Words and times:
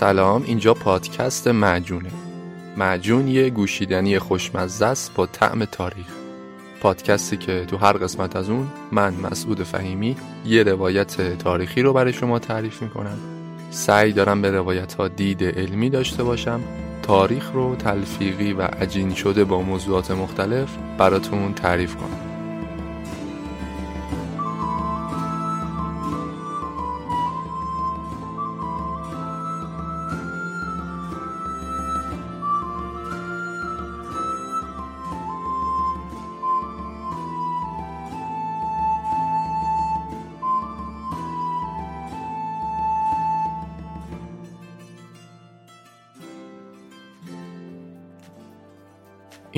سلام 0.00 0.42
اینجا 0.42 0.74
پادکست 0.74 1.48
معجونه. 1.48 2.10
معجون 2.76 3.28
یه 3.28 3.50
گوشیدنی 3.50 4.18
خوشمزه 4.18 4.86
است 4.86 5.14
با 5.14 5.26
طعم 5.26 5.64
تاریخ. 5.64 6.06
پادکستی 6.80 7.36
که 7.36 7.64
تو 7.64 7.76
هر 7.76 7.92
قسمت 7.92 8.36
از 8.36 8.50
اون 8.50 8.66
من 8.92 9.14
مسعود 9.14 9.62
فهیمی 9.62 10.16
یه 10.46 10.62
روایت 10.62 11.38
تاریخی 11.38 11.82
رو 11.82 11.92
برای 11.92 12.12
شما 12.12 12.38
تعریف 12.38 12.82
می‌کنم. 12.82 13.18
سعی 13.70 14.12
دارم 14.12 14.42
به 14.42 14.50
روایت 14.50 14.94
ها 14.94 15.08
دید 15.08 15.44
علمی 15.44 15.90
داشته 15.90 16.24
باشم 16.24 16.60
تاریخ 17.02 17.50
رو 17.52 17.76
تلفیقی 17.76 18.52
و 18.52 18.62
عجین 18.62 19.14
شده 19.14 19.44
با 19.44 19.62
موضوعات 19.62 20.10
مختلف 20.10 20.68
براتون 20.98 21.54
تعریف 21.54 21.96
کنم. 21.96 22.29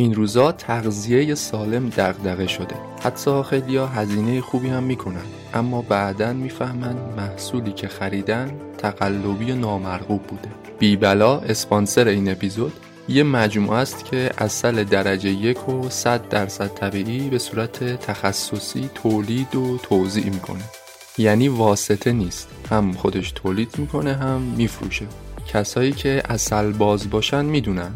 این 0.02 0.14
روزا 0.14 0.52
تغذیه 0.52 1.34
سالم 1.34 1.88
دغدغه 1.88 2.46
شده. 2.46 2.74
حتی 3.02 3.42
خیلی 3.42 3.76
ها 3.76 3.86
هزینه 3.86 4.40
خوبی 4.40 4.68
هم 4.68 4.82
می‌کنن. 4.82 5.24
اما 5.54 5.82
بعدا 5.82 6.32
می‌فهمن 6.32 6.96
محصولی 7.16 7.72
که 7.72 7.88
خریدن 7.88 8.50
تقلبی 8.78 9.52
نامرغوب 9.52 10.22
بوده. 10.22 10.48
بیبلا 10.78 11.38
اسپانسر 11.38 12.08
این 12.08 12.30
اپیزود 12.30 12.72
یه 13.08 13.22
مجموعه 13.22 13.78
است 13.78 14.04
که 14.04 14.30
اصل 14.38 14.84
درجه 14.84 15.30
یک 15.30 15.68
و 15.68 15.90
صد 15.90 16.28
درصد 16.28 16.68
طبیعی 16.68 17.30
به 17.30 17.38
صورت 17.38 17.84
تخصصی 18.00 18.90
تولید 18.94 19.54
و 19.54 19.78
توضیح 19.78 20.24
می‌کنه. 20.24 20.64
یعنی 21.18 21.48
واسطه 21.48 22.12
نیست. 22.12 22.48
هم 22.70 22.92
خودش 22.92 23.32
تولید 23.32 23.78
می‌کنه 23.78 24.14
هم 24.14 24.40
میفروشه. 24.40 25.06
کسایی 25.52 25.92
که 25.92 26.22
اصل 26.28 26.72
باز 26.72 27.10
باشن 27.10 27.44
می‌دونن. 27.44 27.90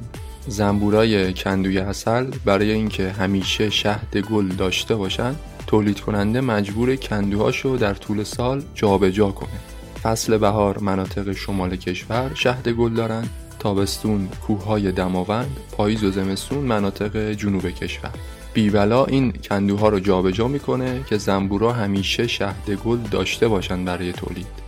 زنبورای 0.49 1.33
کندوی 1.33 1.79
اصل 1.79 2.31
برای 2.45 2.73
اینکه 2.73 3.11
همیشه 3.11 3.71
شهد 3.71 4.17
گل 4.17 4.49
داشته 4.49 4.95
باشن 4.95 5.35
تولید 5.67 6.01
کننده 6.01 6.41
مجبور 6.41 6.97
کندوهاشو 6.97 7.77
در 7.77 7.95
طول 7.95 8.25
سال 8.25 8.62
جابجا 8.75 9.11
جا 9.11 9.31
کنه. 9.31 9.61
فصل 10.03 10.39
بهار 10.39 10.79
مناطق 10.79 11.33
شمال 11.33 11.77
کشور 11.77 12.31
شهد 12.35 12.69
گل 12.69 12.95
دارن 12.95 13.29
تابستون 13.59 14.29
کوههای 14.47 14.93
دماوند 14.93 15.56
پاییز 15.73 16.05
و 16.05 16.11
زمستون 16.11 16.59
مناطق 16.59 17.33
جنوب 17.33 17.71
کشور. 17.71 18.11
بیبلا 18.55 19.05
این 19.05 19.33
کندوها 19.33 19.89
رو 19.89 20.01
جابجا 20.01 20.49
می‌کنه 20.49 21.05
که 21.09 21.19
زنبورا 21.19 21.73
همیشه 21.73 22.27
شهد 22.27 22.71
گل 22.85 22.99
داشته 23.11 23.49
باشن 23.49 23.85
برای 23.85 24.12
تولید. 24.12 24.66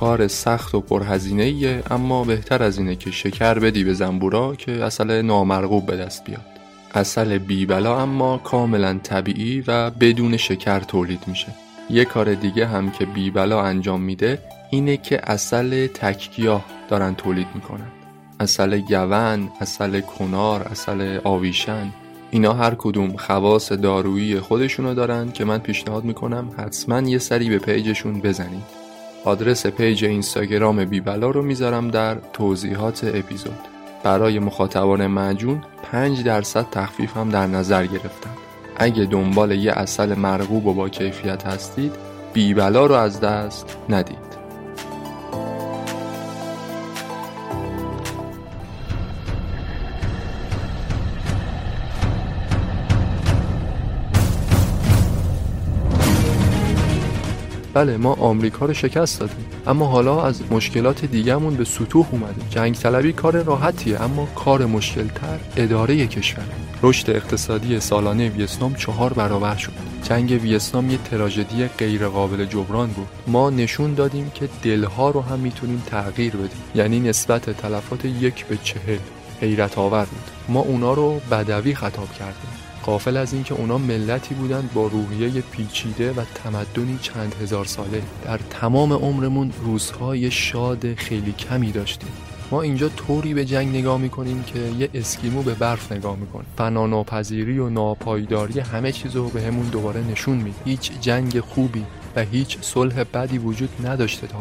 کار 0.00 0.28
سخت 0.28 0.74
و 0.74 0.80
پرهزینه 0.80 1.82
اما 1.90 2.24
بهتر 2.24 2.62
از 2.62 2.78
اینه 2.78 2.96
که 2.96 3.10
شکر 3.10 3.58
بدی 3.58 3.84
به 3.84 3.94
زنبورا 3.94 4.54
که 4.54 4.84
اصل 4.84 5.22
نامرغوب 5.22 5.86
به 5.86 5.96
دست 5.96 6.24
بیاد. 6.24 6.46
اصل 6.94 7.38
بیبلا 7.38 8.00
اما 8.00 8.38
کاملا 8.38 8.98
طبیعی 9.02 9.64
و 9.66 9.90
بدون 9.90 10.36
شکر 10.36 10.80
تولید 10.80 11.20
میشه. 11.26 11.46
یه 11.90 12.04
کار 12.04 12.34
دیگه 12.34 12.66
هم 12.66 12.90
که 12.90 13.06
بیبلا 13.06 13.62
انجام 13.62 14.00
میده 14.00 14.38
اینه 14.70 14.96
که 14.96 15.20
اصل 15.30 15.86
تکگیاه 15.86 16.64
دارن 16.88 17.14
تولید 17.14 17.48
می‌کنن. 17.54 17.88
اصل 18.40 18.80
گون، 18.80 19.48
اصل 19.60 20.00
کنار، 20.00 20.62
اصل 20.62 21.18
آویشن 21.24 21.92
اینا 22.30 22.52
هر 22.52 22.74
کدوم 22.78 23.16
خواص 23.16 23.72
دارویی 23.72 24.40
خودشونو 24.40 24.94
دارن 24.94 25.32
که 25.32 25.44
من 25.44 25.58
پیشنهاد 25.58 26.04
می‌کنم 26.04 26.50
حتما 26.58 27.00
یه 27.00 27.18
سری 27.18 27.48
به 27.48 27.58
پیجشون 27.58 28.20
بزنید. 28.20 28.77
آدرس 29.28 29.66
پیج 29.66 30.04
اینستاگرام 30.04 30.84
بیبلا 30.84 31.30
رو 31.30 31.42
می‌ذارم 31.42 31.88
در 31.88 32.16
توضیحات 32.32 33.04
اپیزود. 33.14 33.58
برای 34.04 34.38
مخاطبان 34.38 35.06
مجون 35.06 35.62
5 35.92 36.24
درصد 36.24 36.66
تخفیف 36.70 37.16
هم 37.16 37.28
در 37.28 37.46
نظر 37.46 37.86
گرفتم 37.86 38.30
اگه 38.76 39.04
دنبال 39.04 39.52
یه 39.52 39.72
اصل 39.72 40.14
مرغوب 40.14 40.66
و 40.66 40.74
با 40.74 40.88
کیفیت 40.88 41.46
هستید 41.46 41.92
بیبلا 42.32 42.86
رو 42.86 42.94
از 42.94 43.20
دست 43.20 43.76
ندید. 43.88 44.27
بله 57.78 57.96
ما 57.96 58.12
آمریکا 58.14 58.66
رو 58.66 58.74
شکست 58.74 59.20
دادیم. 59.20 59.46
اما 59.66 59.86
حالا 59.86 60.22
از 60.22 60.42
مشکلات 60.50 61.04
دیگهمون 61.04 61.54
به 61.54 61.64
سطوح 61.64 62.06
اومدیم. 62.12 62.46
جنگ 62.50 62.74
طلبی 62.74 63.12
کار 63.12 63.42
راحتیه 63.42 64.02
اما 64.02 64.26
کار 64.26 64.66
مشکلتر 64.66 65.38
اداره 65.56 66.06
کشور. 66.06 66.44
رشد 66.82 67.10
اقتصادی 67.10 67.80
سالانه 67.80 68.28
ویتنام 68.28 68.74
چهار 68.74 69.12
برابر 69.12 69.56
شد. 69.56 69.72
جنگ 70.02 70.30
ویتنام 70.42 70.90
یه 70.90 70.98
تراژدی 71.10 71.66
غیرقابل 71.78 72.44
جبران 72.44 72.88
بود. 72.88 73.08
ما 73.26 73.50
نشون 73.50 73.94
دادیم 73.94 74.30
که 74.34 74.48
دلها 74.62 75.10
رو 75.10 75.20
هم 75.20 75.38
می‌تونیم 75.38 75.82
تغییر 75.86 76.32
بدیم. 76.32 76.62
یعنی 76.74 77.00
نسبت 77.00 77.50
تلفات 77.50 78.04
یک 78.04 78.46
به 78.46 78.56
چهل 78.62 78.98
حیرت 79.40 79.78
آور 79.78 80.04
بود. 80.04 80.30
ما 80.48 80.60
اونا 80.60 80.92
رو 80.92 81.20
بدوی 81.30 81.74
خطاب 81.74 82.12
کردیم. 82.12 82.67
قافل 82.88 83.16
از 83.16 83.32
اینکه 83.32 83.54
اونا 83.54 83.78
ملتی 83.78 84.34
بودند 84.34 84.70
با 84.74 84.86
روحیه 84.86 85.40
پیچیده 85.40 86.12
و 86.12 86.24
تمدنی 86.34 86.98
چند 87.02 87.34
هزار 87.42 87.64
ساله. 87.64 88.02
در 88.24 88.38
تمام 88.50 88.92
عمرمون 88.92 89.52
روزهای 89.64 90.30
شاد 90.30 90.94
خیلی 90.94 91.32
کمی 91.32 91.72
داشتیم. 91.72 92.10
ما 92.50 92.62
اینجا 92.62 92.88
طوری 92.88 93.34
به 93.34 93.44
جنگ 93.44 93.76
نگاه 93.76 93.98
می‌کنیم 93.98 94.42
که 94.42 94.58
یه 94.78 94.88
اسکیمو 94.94 95.42
به 95.42 95.54
برف 95.54 95.92
نگاه 95.92 96.16
می‌کنه 96.16 96.44
فنا 96.56 97.04
و 97.42 97.68
ناپایداری 97.68 98.60
همه 98.60 98.92
چیزو 98.92 99.28
به 99.28 99.42
همون 99.42 99.66
دوباره 99.66 100.00
نشون 100.10 100.36
میده 100.36 100.56
هیچ 100.64 100.92
جنگ 101.00 101.40
خوبی 101.40 101.84
و 102.16 102.20
هیچ 102.20 102.58
صلح 102.60 103.02
بدی 103.02 103.38
وجود 103.38 103.86
نداشته 103.86 104.26
تا 104.26 104.38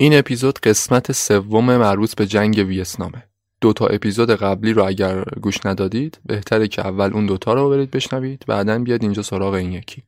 این 0.00 0.18
اپیزود 0.18 0.58
قسمت 0.58 1.12
سوم 1.12 1.76
مربوط 1.76 2.14
به 2.14 2.26
جنگ 2.26 2.64
ویتنامه. 2.68 3.22
دو 3.60 3.72
تا 3.72 3.86
اپیزود 3.86 4.30
قبلی 4.30 4.72
رو 4.72 4.84
اگر 4.84 5.24
گوش 5.24 5.66
ندادید 5.66 6.20
بهتره 6.26 6.68
که 6.68 6.86
اول 6.86 7.12
اون 7.12 7.26
دوتا 7.26 7.54
رو 7.54 7.70
برید 7.70 7.90
بشنوید 7.90 8.44
بعدا 8.46 8.78
بیاد 8.78 9.02
اینجا 9.02 9.22
سراغ 9.22 9.54
این 9.54 9.72
یکی. 9.72 10.02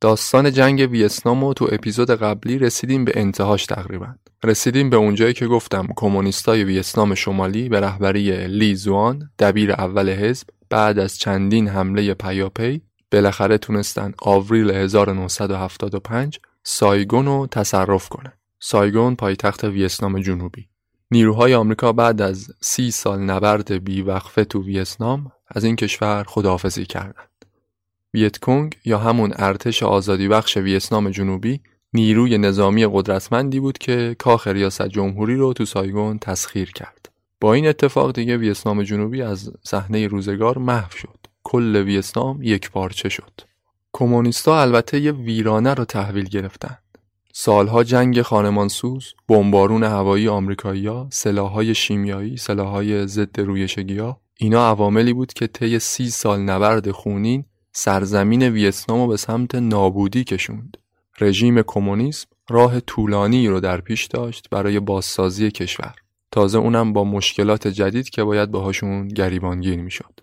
داستان 0.00 0.52
جنگ 0.52 0.90
ویتنام 0.90 1.52
تو 1.52 1.68
اپیزود 1.72 2.10
قبلی 2.10 2.58
رسیدیم 2.58 3.04
به 3.04 3.12
انتهاش 3.14 3.66
تقریبا. 3.66 4.14
رسیدیم 4.44 4.90
به 4.90 4.96
اونجایی 4.96 5.34
که 5.34 5.46
گفتم 5.46 5.88
کمونیستای 5.96 6.64
ویتنام 6.64 7.14
شمالی 7.14 7.68
به 7.68 7.80
رهبری 7.80 8.46
لی 8.46 8.74
زوان 8.74 9.30
دبیر 9.38 9.72
اول 9.72 10.10
حزب 10.10 10.46
بعد 10.70 10.98
از 10.98 11.18
چندین 11.18 11.68
حمله 11.68 12.14
پیاپی 12.14 12.82
بالاخره 13.12 13.58
تونستن 13.58 14.12
آوریل 14.22 14.70
1975 14.70 16.40
سایگون 16.62 17.26
رو 17.26 17.46
تصرف 17.50 18.08
کنن. 18.08 18.32
سایگون 18.60 19.16
پایتخت 19.16 19.64
ویتنام 19.64 20.20
جنوبی 20.20 20.68
نیروهای 21.10 21.54
آمریکا 21.54 21.92
بعد 21.92 22.22
از 22.22 22.50
سی 22.60 22.90
سال 22.90 23.20
نبرد 23.20 23.84
بیوقفه 23.84 24.44
تو 24.44 24.62
ویتنام 24.62 25.32
از 25.48 25.64
این 25.64 25.76
کشور 25.76 26.24
خداحافظی 26.28 26.86
کردند. 26.86 27.44
ویتکونگ 28.14 28.76
یا 28.84 28.98
همون 28.98 29.32
ارتش 29.36 29.82
آزادی 29.82 30.28
بخش 30.28 30.56
ویتنام 30.56 31.10
جنوبی 31.10 31.60
نیروی 31.92 32.38
نظامی 32.38 32.86
قدرتمندی 32.92 33.60
بود 33.60 33.78
که 33.78 34.16
کاخ 34.18 34.46
ریاست 34.46 34.88
جمهوری 34.88 35.36
رو 35.36 35.52
تو 35.52 35.64
سایگون 35.64 36.18
تسخیر 36.18 36.72
کرد. 36.72 37.08
با 37.40 37.54
این 37.54 37.66
اتفاق 37.66 38.12
دیگه 38.12 38.36
ویتنام 38.36 38.82
جنوبی 38.82 39.22
از 39.22 39.52
صحنه 39.64 40.06
روزگار 40.06 40.58
محو 40.58 40.96
شد. 40.96 41.18
کل 41.44 41.76
ویتنام 41.76 42.42
یک 42.42 42.70
پارچه 42.70 43.08
شد. 43.08 43.40
کمونیستا 43.92 44.60
البته 44.60 45.00
یه 45.00 45.12
ویرانه 45.12 45.74
رو 45.74 45.84
تحویل 45.84 46.24
گرفتن. 46.24 46.78
سالها 47.40 47.84
جنگ 47.84 48.22
خانمانسوز، 48.22 49.14
بمبارون 49.28 49.84
هوایی 49.84 50.28
آمریکایی‌ها، 50.28 51.08
سلاح‌های 51.10 51.74
شیمیایی، 51.74 52.36
سلاح‌های 52.36 53.06
ضد 53.06 53.40
رویشگی‌ها 53.40 54.20
اینا 54.36 54.68
عواملی 54.68 55.12
بود 55.12 55.32
که 55.32 55.46
طی 55.46 55.78
سی 55.78 56.10
سال 56.10 56.40
نبرد 56.40 56.90
خونین 56.90 57.44
سرزمین 57.72 58.42
ویتنام 58.42 59.00
رو 59.00 59.06
به 59.06 59.16
سمت 59.16 59.54
نابودی 59.54 60.24
کشوند. 60.24 60.76
رژیم 61.20 61.62
کمونیسم 61.62 62.26
راه 62.48 62.80
طولانی 62.80 63.48
رو 63.48 63.60
در 63.60 63.80
پیش 63.80 64.06
داشت 64.06 64.50
برای 64.50 64.80
بازسازی 64.80 65.50
کشور. 65.50 65.94
تازه 66.30 66.58
اونم 66.58 66.92
با 66.92 67.04
مشکلات 67.04 67.68
جدید 67.68 68.10
که 68.10 68.24
باید 68.24 68.50
باهاشون 68.50 69.08
گریبانگیر 69.08 69.80
می‌شد. 69.80 70.20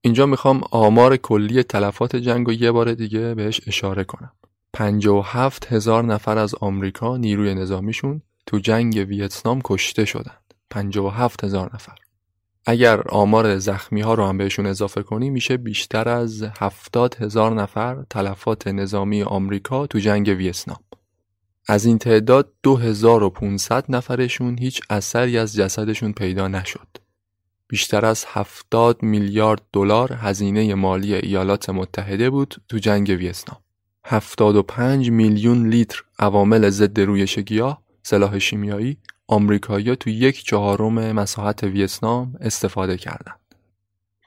اینجا 0.00 0.26
می‌خوام 0.26 0.60
آمار 0.70 1.16
کلی 1.16 1.62
تلفات 1.62 2.16
جنگ 2.16 2.48
و 2.48 2.52
یه 2.52 2.72
بار 2.72 2.94
دیگه 2.94 3.34
بهش 3.34 3.60
اشاره 3.66 4.04
کنم. 4.04 4.32
57 4.72 5.72
هزار 5.72 6.04
نفر 6.04 6.38
از 6.38 6.54
آمریکا 6.60 7.16
نیروی 7.16 7.54
نظامیشون 7.54 8.22
تو 8.46 8.58
جنگ 8.58 9.06
ویتنام 9.08 9.60
کشته 9.64 10.04
شدند. 10.04 10.54
57 10.70 11.44
هزار 11.44 11.70
نفر. 11.74 11.94
اگر 12.66 13.08
آمار 13.08 13.58
زخمی 13.58 14.00
ها 14.00 14.14
رو 14.14 14.26
هم 14.26 14.38
بهشون 14.38 14.66
اضافه 14.66 15.02
کنی 15.02 15.30
میشه 15.30 15.56
بیشتر 15.56 16.08
از 16.08 16.42
70 16.42 17.14
هزار 17.14 17.54
نفر 17.54 18.04
تلفات 18.10 18.66
نظامی 18.66 19.22
آمریکا 19.22 19.86
تو 19.86 19.98
جنگ 19.98 20.28
ویتنام. 20.28 20.80
از 21.66 21.84
این 21.84 21.98
تعداد 21.98 22.52
2500 22.62 23.84
نفرشون 23.88 24.58
هیچ 24.58 24.80
اثری 24.90 25.38
از 25.38 25.54
جسدشون 25.54 26.12
پیدا 26.12 26.48
نشد. 26.48 26.88
بیشتر 27.68 28.06
از 28.06 28.24
70 28.28 29.02
میلیارد 29.02 29.62
دلار 29.72 30.12
هزینه 30.12 30.74
مالی 30.74 31.14
ایالات 31.14 31.70
متحده 31.70 32.30
بود 32.30 32.54
تو 32.68 32.78
جنگ 32.78 33.08
ویتنام. 33.08 33.60
75 34.10 35.10
میلیون 35.10 35.68
لیتر 35.68 36.02
عوامل 36.18 36.70
ضد 36.70 37.00
رویش 37.00 37.38
گیاه، 37.38 37.82
سلاح 38.02 38.38
شیمیایی، 38.38 38.96
آمریکایی‌ها 39.26 39.94
تو 39.94 40.10
یک 40.10 40.44
چهارم 40.44 41.12
مساحت 41.12 41.64
ویتنام 41.64 42.34
استفاده 42.40 42.96
کردند. 42.96 43.40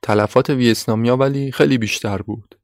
تلفات 0.02 0.50
ویتنامیا 0.50 1.18
ولی 1.18 1.52
خیلی 1.52 1.78
بیشتر 1.78 2.18
بود. 2.18 2.56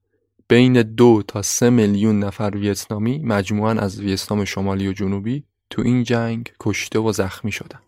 بین 0.47 0.81
دو 0.81 1.23
تا 1.27 1.41
سه 1.41 1.69
میلیون 1.69 2.19
نفر 2.19 2.51
ویتنامی 2.55 3.19
مجموعاً 3.19 3.71
از 3.71 3.99
ویتنام 3.99 4.45
شمالی 4.45 4.87
و 4.87 4.93
جنوبی 4.93 5.43
تو 5.69 5.81
این 5.81 6.03
جنگ 6.03 6.51
کشته 6.59 6.99
و 6.99 7.11
زخمی 7.11 7.51
شدن 7.51 7.79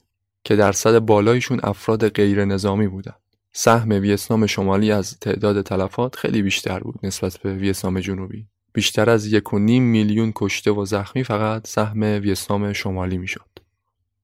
که 0.44 0.56
درصد 0.56 1.00
بالایشون 1.00 1.60
افراد 1.64 2.10
غیر 2.10 2.46
نظامی 2.46 2.88
بودن. 2.88 3.16
سهم 3.54 3.90
ویتنام 3.90 4.46
شمالی 4.46 4.92
از 4.92 5.20
تعداد 5.20 5.62
تلفات 5.62 6.16
خیلی 6.16 6.42
بیشتر 6.42 6.80
بود 6.80 7.00
نسبت 7.04 7.38
به 7.38 7.54
ویتنام 7.54 8.00
جنوبی. 8.00 8.48
بیشتر 8.74 9.10
از 9.10 9.26
یک 9.26 9.54
و 9.54 9.60
نیم 9.60 9.84
میلیون 9.84 10.32
کشته 10.36 10.72
و 10.72 10.86
زخمی 10.86 11.24
فقط 11.24 11.68
سهم 11.68 12.02
ویتنام 12.02 12.74
شمالی 12.74 13.18
می‌شد. 13.18 13.50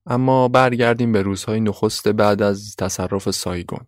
اما 0.06 0.48
برگردیم 0.48 1.12
به 1.12 1.22
روزهای 1.22 1.60
نخست 1.60 2.08
بعد 2.08 2.42
از 2.42 2.76
تصرف 2.76 3.30
سایگون. 3.30 3.86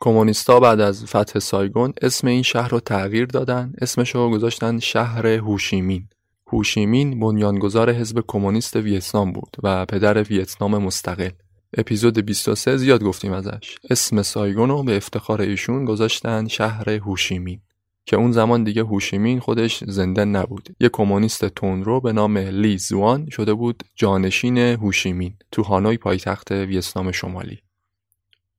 کمونیستا 0.00 0.60
بعد 0.60 0.80
از 0.80 1.04
فتح 1.04 1.38
سایگون 1.38 1.92
اسم 2.02 2.26
این 2.26 2.42
شهر 2.42 2.68
رو 2.68 2.80
تغییر 2.80 3.26
دادن. 3.26 3.72
اسمش 3.80 4.14
رو 4.14 4.30
گذاشتن 4.30 4.78
شهر 4.78 5.26
هوشیمین. 5.26 6.08
هوشیمین 6.46 7.20
بنیانگذار 7.20 7.92
حزب 7.92 8.24
کمونیست 8.26 8.76
ویتنام 8.76 9.32
بود 9.32 9.56
و 9.62 9.86
پدر 9.86 10.22
ویتنام 10.22 10.78
مستقل. 10.78 11.30
اپیزود 11.76 12.18
23 12.18 12.76
زیاد 12.76 13.02
گفتیم 13.02 13.32
ازش. 13.32 13.78
اسم 13.90 14.22
سایگون 14.22 14.68
رو 14.68 14.82
به 14.82 14.96
افتخار 14.96 15.40
ایشون 15.40 15.84
گذاشتن 15.84 16.46
شهر 16.46 16.90
هوشیمین. 16.90 17.60
که 18.08 18.16
اون 18.16 18.32
زمان 18.32 18.64
دیگه 18.64 18.82
هوشیمین 18.82 19.40
خودش 19.40 19.84
زنده 19.84 20.24
نبود. 20.24 20.68
یه 20.80 20.88
کمونیست 20.88 21.44
تندرو 21.44 22.00
به 22.00 22.12
نام 22.12 22.38
لی 22.38 22.78
زوان 22.78 23.28
شده 23.30 23.54
بود 23.54 23.82
جانشین 23.94 24.58
هوشیمین 24.58 25.34
تو 25.52 25.62
هانوی 25.62 25.96
پایتخت 25.96 26.50
ویتنام 26.52 27.12
شمالی. 27.12 27.58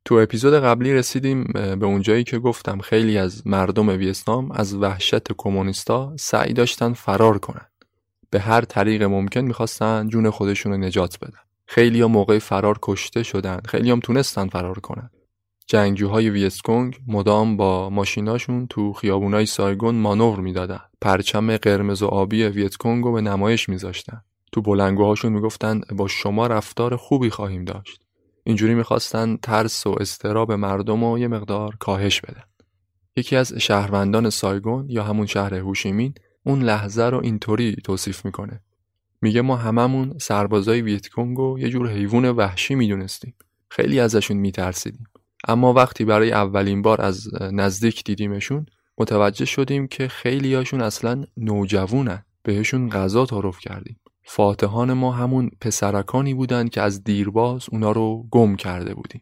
تو 0.06 0.16
اپیزود 0.16 0.54
قبلی 0.54 0.94
رسیدیم 0.94 1.44
به 1.54 1.86
اونجایی 1.86 2.24
که 2.24 2.40
گفتم 2.40 2.80
خیلی 2.80 3.18
از 3.18 3.48
مردم 3.48 3.90
ویتنام 3.90 4.52
از 4.52 4.74
وحشت 4.76 5.34
کمونیستا 5.38 6.14
سعی 6.20 6.54
داشتن 6.54 6.94
فرار 6.94 7.38
کنن. 7.38 7.66
به 8.30 8.40
هر 8.40 8.62
طریق 8.62 9.04
ممکن 9.04 9.42
می‌خواستن 9.42 10.08
جون 10.08 10.30
خودشون 10.30 10.72
رو 10.72 10.78
نجات 10.78 11.20
بدن. 11.20 11.40
خیلی 11.66 12.02
هم 12.02 12.12
موقع 12.12 12.40
فرار 12.40 12.80
کشته 12.82 13.24
شدن. 13.24 13.60
خیلی 13.66 13.92
هم 13.92 14.00
تونستن 14.00 14.48
فرار 14.48 14.80
کنن. 14.80 15.10
جنگجوهای 15.72 16.30
ویتکونگ 16.30 17.00
مدام 17.08 17.58
با 17.58 17.90
ماشیناشون 17.90 18.68
تو 18.68 18.94
خیابونای 18.94 19.46
سایگون 19.46 19.96
مانور 19.96 20.40
می‌دادن. 20.40 20.80
پرچم 21.02 21.58
قرمز 21.58 22.02
و 22.02 22.06
آبی 22.06 22.44
ویتکونگ 22.44 23.04
رو 23.04 23.12
به 23.12 23.22
نمایش 23.22 23.70
میذاشتن. 23.70 24.22
تو 24.52 24.62
بلنگوهاشون 24.62 25.34
می‌گفتن 25.34 25.82
با 25.96 26.08
شما 26.08 26.48
رفتار 26.48 26.96
خوبی 26.96 27.30
خواهیم 27.30 27.66
داشت. 27.66 28.02
اینجوری 28.44 28.76
می‌خواستن 28.76 29.38
ترس 29.38 29.88
و 29.88 29.96
اضطراب 30.00 30.52
مردم 30.52 31.06
رو 31.06 31.20
یه 31.20 31.28
مقدار 31.28 31.76
کاهش 31.80 32.22
بدن. 32.22 32.44
یکی 33.16 33.36
از 33.36 33.54
شهروندان 33.54 34.30
سایگون 34.30 34.90
یا 34.90 35.04
همون 35.04 35.26
شهر 35.26 35.54
هوشیمین 35.54 36.14
اون 36.44 36.62
لحظه 36.62 37.04
رو 37.04 37.20
اینطوری 37.24 37.76
توصیف 37.84 38.26
می‌کنه. 38.26 38.62
میگه 39.22 39.42
ما 39.42 39.56
هممون 39.56 40.18
سربازای 40.18 40.82
ویتکونگ 40.82 41.40
و 41.40 41.60
یه 41.60 41.70
جور 41.70 41.90
حیوان 41.90 42.30
وحشی 42.30 42.76
می‌دونستیم. 42.76 43.34
خیلی 43.70 44.00
ازشون 44.00 44.38
میترسیدیم. 44.38 45.04
اما 45.48 45.74
وقتی 45.74 46.06
برای 46.06 46.32
اولین 46.32 46.82
بار 46.82 47.02
از 47.02 47.28
نزدیک 47.42 48.04
دیدیمشون 48.04 48.66
متوجه 48.98 49.46
شدیم 49.46 49.88
که 49.88 50.08
خیلیاشون 50.08 50.82
اصلا 50.82 51.24
نوجوونن. 51.38 52.26
بهشون 52.44 52.90
غذا 52.90 53.26
تعارف 53.26 53.60
کردیم. 53.60 54.00
فاتحان 54.24 54.94
ما 54.94 55.12
همون 55.12 55.52
پسرکانی 55.62 56.34
بودن 56.34 56.68
که 56.68 56.82
از 56.82 57.04
دیرباز 57.04 57.66
اونا 57.72 57.92
رو 57.92 58.28
گم 58.32 58.56
کرده 58.56 58.94
بودیم. 58.94 59.22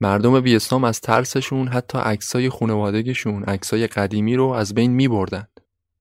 مردم 0.00 0.32
ویتنام 0.32 0.84
از 0.84 1.00
ترسشون 1.00 1.68
حتی 1.68 1.98
عکسای 1.98 2.48
خانوادگیشون 2.48 3.42
عکسای 3.42 3.86
قدیمی 3.86 4.36
رو 4.36 4.44
از 4.44 4.74
بین 4.74 4.90
می 4.90 5.08
بردن 5.08 5.46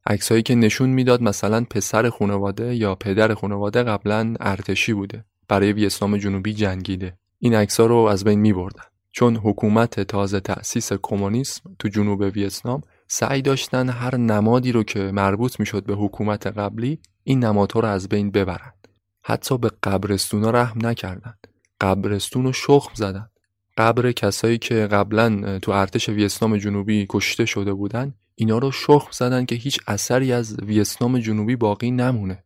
عکسایی 0.06 0.44
که 0.44 0.56
نشون 0.56 0.90
می‌داد 0.90 1.22
مثلا 1.22 1.66
پسر 1.70 2.10
خانواده 2.10 2.76
یا 2.76 2.96
پدر 2.96 3.34
خانواده 3.34 3.84
قبلا 3.84 4.34
ارتشی 4.40 4.94
بوده. 4.94 5.26
برای 5.48 5.74
ویتنام 5.74 6.18
جنوبی 6.18 6.54
جنگیده. 6.54 7.18
این 7.40 7.56
عکسا 7.56 7.86
رو 7.86 7.96
از 7.96 8.24
بین 8.24 8.40
می 8.40 8.54
بردن 8.54 8.84
چون 9.18 9.36
حکومت 9.36 10.00
تازه 10.00 10.40
تأسیس 10.40 10.94
کمونیسم 10.94 11.62
تو 11.80 11.88
جنوب 11.88 12.22
ویتنام 12.22 12.82
سعی 13.08 13.42
داشتن 13.42 13.90
هر 13.90 14.18
نمادی 14.18 14.72
رو 14.72 14.84
که 14.84 15.00
مربوط 15.00 15.60
می‌شد 15.60 15.86
به 15.86 15.94
حکومت 15.94 16.48
قبلی 16.48 17.00
این 17.24 17.44
نمادها 17.44 17.80
رو 17.80 17.88
از 17.88 18.10
بین 18.10 18.32
ببرند. 18.32 18.88
حتی 19.24 19.58
به 19.58 19.72
قبرستونا 19.84 20.50
رحم 20.50 20.88
نکردند. 20.88 21.48
قبرستون 21.82 22.44
رو 22.44 22.54
شخم 22.54 22.92
زدند. 22.94 23.32
قبر 23.78 24.12
کسایی 24.12 24.58
که 24.58 24.76
قبلا 24.76 25.60
تو 25.60 25.72
ارتش 25.72 26.10
ویتنام 26.10 26.58
جنوبی 26.58 27.06
کشته 27.10 27.46
شده 27.46 27.74
بودن 27.74 28.14
اینا 28.36 28.58
رو 28.58 28.72
شخم 28.72 29.12
زدن 29.12 29.46
که 29.46 29.56
هیچ 29.56 29.80
اثری 29.88 30.34
از 30.34 30.58
ویتنام 30.60 31.20
جنوبی 31.20 31.56
باقی 31.56 31.92
نمونه. 31.92 32.44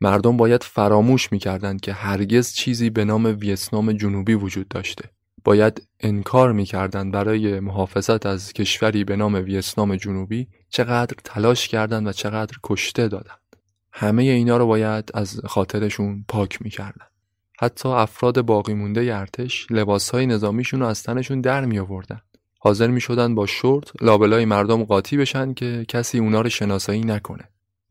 مردم 0.00 0.36
باید 0.36 0.62
فراموش 0.62 1.32
می‌کردند 1.32 1.80
که 1.80 1.92
هرگز 1.92 2.52
چیزی 2.52 2.90
به 2.90 3.04
نام 3.04 3.24
ویتنام 3.40 3.92
جنوبی 3.92 4.34
وجود 4.34 4.68
داشته. 4.68 5.10
باید 5.48 5.88
انکار 6.00 6.52
می‌کردند 6.52 7.12
برای 7.12 7.60
محافظت 7.60 8.26
از 8.26 8.52
کشوری 8.52 9.04
به 9.04 9.16
نام 9.16 9.34
ویتنام 9.34 9.96
جنوبی 9.96 10.48
چقدر 10.68 11.16
تلاش 11.24 11.68
کردند 11.68 12.06
و 12.06 12.12
چقدر 12.12 12.56
کشته 12.62 13.08
دادند. 13.08 13.56
همه 13.92 14.22
اینا 14.22 14.56
رو 14.56 14.66
باید 14.66 15.10
از 15.14 15.40
خاطرشون 15.44 16.24
پاک 16.28 16.62
می‌کردن 16.62 17.06
حتی 17.60 17.88
افراد 17.88 18.40
باقی 18.40 18.74
مونده 18.74 19.00
ارتش 19.00 19.66
لباسهای 19.70 20.26
نظامیشون 20.26 20.80
رو 20.80 20.86
از 20.86 21.02
تنشون 21.02 21.40
در 21.40 21.64
می 21.64 21.78
آوردن 21.78 22.20
حاضر 22.58 22.86
می 22.86 23.00
شدن 23.00 23.34
با 23.34 23.46
شورت 23.46 24.02
لابلای 24.02 24.44
مردم 24.44 24.84
قاطی 24.84 25.16
بشن 25.16 25.54
که 25.54 25.84
کسی 25.88 26.18
اونا 26.18 26.40
رو 26.40 26.48
شناسایی 26.48 27.00
نکنه. 27.00 27.48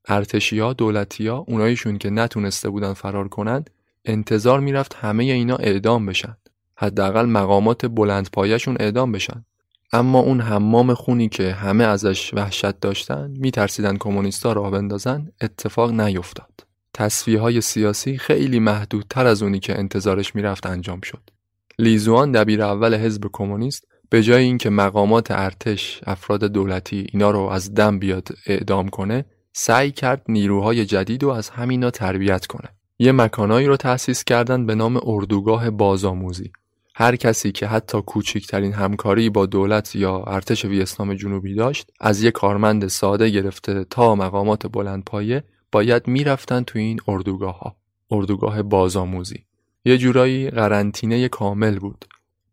ارتشیا 0.07 0.73
دولتیا 0.73 1.37
اوناییشون 1.37 1.97
که 1.97 2.09
نتونسته 2.09 2.69
بودن 2.69 2.93
فرار 2.93 3.27
کنند 3.27 3.69
انتظار 4.05 4.59
می‌رفت 4.59 4.93
همه 4.93 5.23
اینا 5.23 5.55
اعدام 5.55 6.05
بشن. 6.05 6.37
حداقل 6.77 7.25
مقامات 7.25 7.85
بلند 7.85 8.29
پایشون 8.31 8.77
اعدام 8.79 9.11
بشن. 9.11 9.45
اما 9.93 10.19
اون 10.19 10.41
حمام 10.41 10.93
خونی 10.93 11.29
که 11.29 11.53
همه 11.53 11.83
ازش 11.83 12.33
وحشت 12.33 12.79
داشتن 12.79 13.31
میترسیدن 13.37 13.97
کمونیستا 13.97 14.53
راه 14.53 14.71
بندازن 14.71 15.31
اتفاق 15.41 15.91
نیفتاد. 15.91 16.65
تصفیه 16.93 17.39
های 17.39 17.61
سیاسی 17.61 18.17
خیلی 18.17 18.59
محدودتر 18.59 19.25
از 19.25 19.43
اونی 19.43 19.59
که 19.59 19.79
انتظارش 19.79 20.35
می‌رفت 20.35 20.65
انجام 20.65 21.01
شد. 21.01 21.29
لیزوان 21.79 22.31
دبیر 22.31 22.61
اول 22.61 22.95
حزب 22.95 23.23
کمونیست 23.33 23.87
به 24.09 24.23
جای 24.23 24.43
اینکه 24.43 24.69
مقامات 24.69 25.31
ارتش 25.31 26.01
افراد 26.05 26.43
دولتی 26.43 27.07
اینا 27.11 27.31
رو 27.31 27.39
از 27.39 27.73
دم 27.73 27.99
بیاد 27.99 28.27
اعدام 28.45 28.89
کنه 28.89 29.25
سعی 29.53 29.91
کرد 29.91 30.21
نیروهای 30.29 30.85
جدید 30.85 31.23
رو 31.23 31.29
از 31.29 31.49
همینا 31.49 31.91
تربیت 31.91 32.45
کنه. 32.45 32.69
یه 32.99 33.11
مکانایی 33.11 33.67
رو 33.67 33.77
تأسیس 33.77 34.23
کردن 34.23 34.65
به 34.65 34.75
نام 34.75 34.99
اردوگاه 35.03 35.69
بازآموزی. 35.69 36.51
هر 36.99 37.15
کسی 37.15 37.51
که 37.51 37.67
حتی 37.67 38.01
کوچکترین 38.01 38.73
همکاری 38.73 39.29
با 39.29 39.45
دولت 39.45 39.95
یا 39.95 40.23
ارتش 40.27 40.65
ویتنام 40.65 41.13
جنوبی 41.13 41.55
داشت 41.55 41.91
از 41.99 42.23
یک 42.23 42.33
کارمند 42.33 42.87
ساده 42.87 43.29
گرفته 43.29 43.83
تا 43.83 44.15
مقامات 44.15 44.67
بلندپایه 44.67 45.43
باید 45.71 46.07
می‌رفتن 46.07 46.63
تو 46.63 46.79
این 46.79 46.99
اردوگاه 47.07 47.59
ها 47.59 47.75
اردوگاه 48.11 48.63
بازآموزی. 48.63 49.45
یه 49.85 49.97
جورایی 49.97 50.49
قرنطینه 50.49 51.27
کامل 51.27 51.79
بود. 51.79 52.05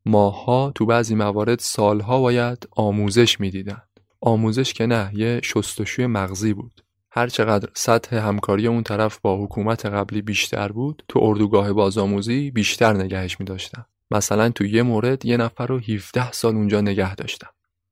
ماها 0.06 0.72
تو 0.74 0.86
بعضی 0.86 1.14
موارد 1.14 1.58
سالها 1.58 2.20
باید 2.20 2.68
آموزش 2.70 3.40
می‌دیدن. 3.40 3.82
آموزش 4.20 4.72
که 4.72 4.86
نه 4.86 5.10
یه 5.14 5.40
شستشوی 5.44 6.06
مغزی 6.06 6.54
بود. 6.54 6.80
هر 7.10 7.26
چقدر 7.26 7.68
سطح 7.74 8.16
همکاری 8.16 8.66
اون 8.66 8.82
طرف 8.82 9.18
با 9.18 9.44
حکومت 9.44 9.86
قبلی 9.86 10.22
بیشتر 10.22 10.68
بود 10.72 11.02
تو 11.08 11.20
اردوگاه 11.22 11.72
بازآموزی 11.72 12.50
بیشتر 12.50 12.92
نگهش 12.92 13.40
می. 13.40 13.46
مثلا 14.14 14.48
تو 14.48 14.64
یه 14.64 14.82
مورد 14.82 15.24
یه 15.24 15.36
نفر 15.36 15.66
رو 15.66 15.78
17 15.78 16.32
سال 16.32 16.54
اونجا 16.54 16.80
نگه 16.80 17.14
داشتن. 17.14 17.48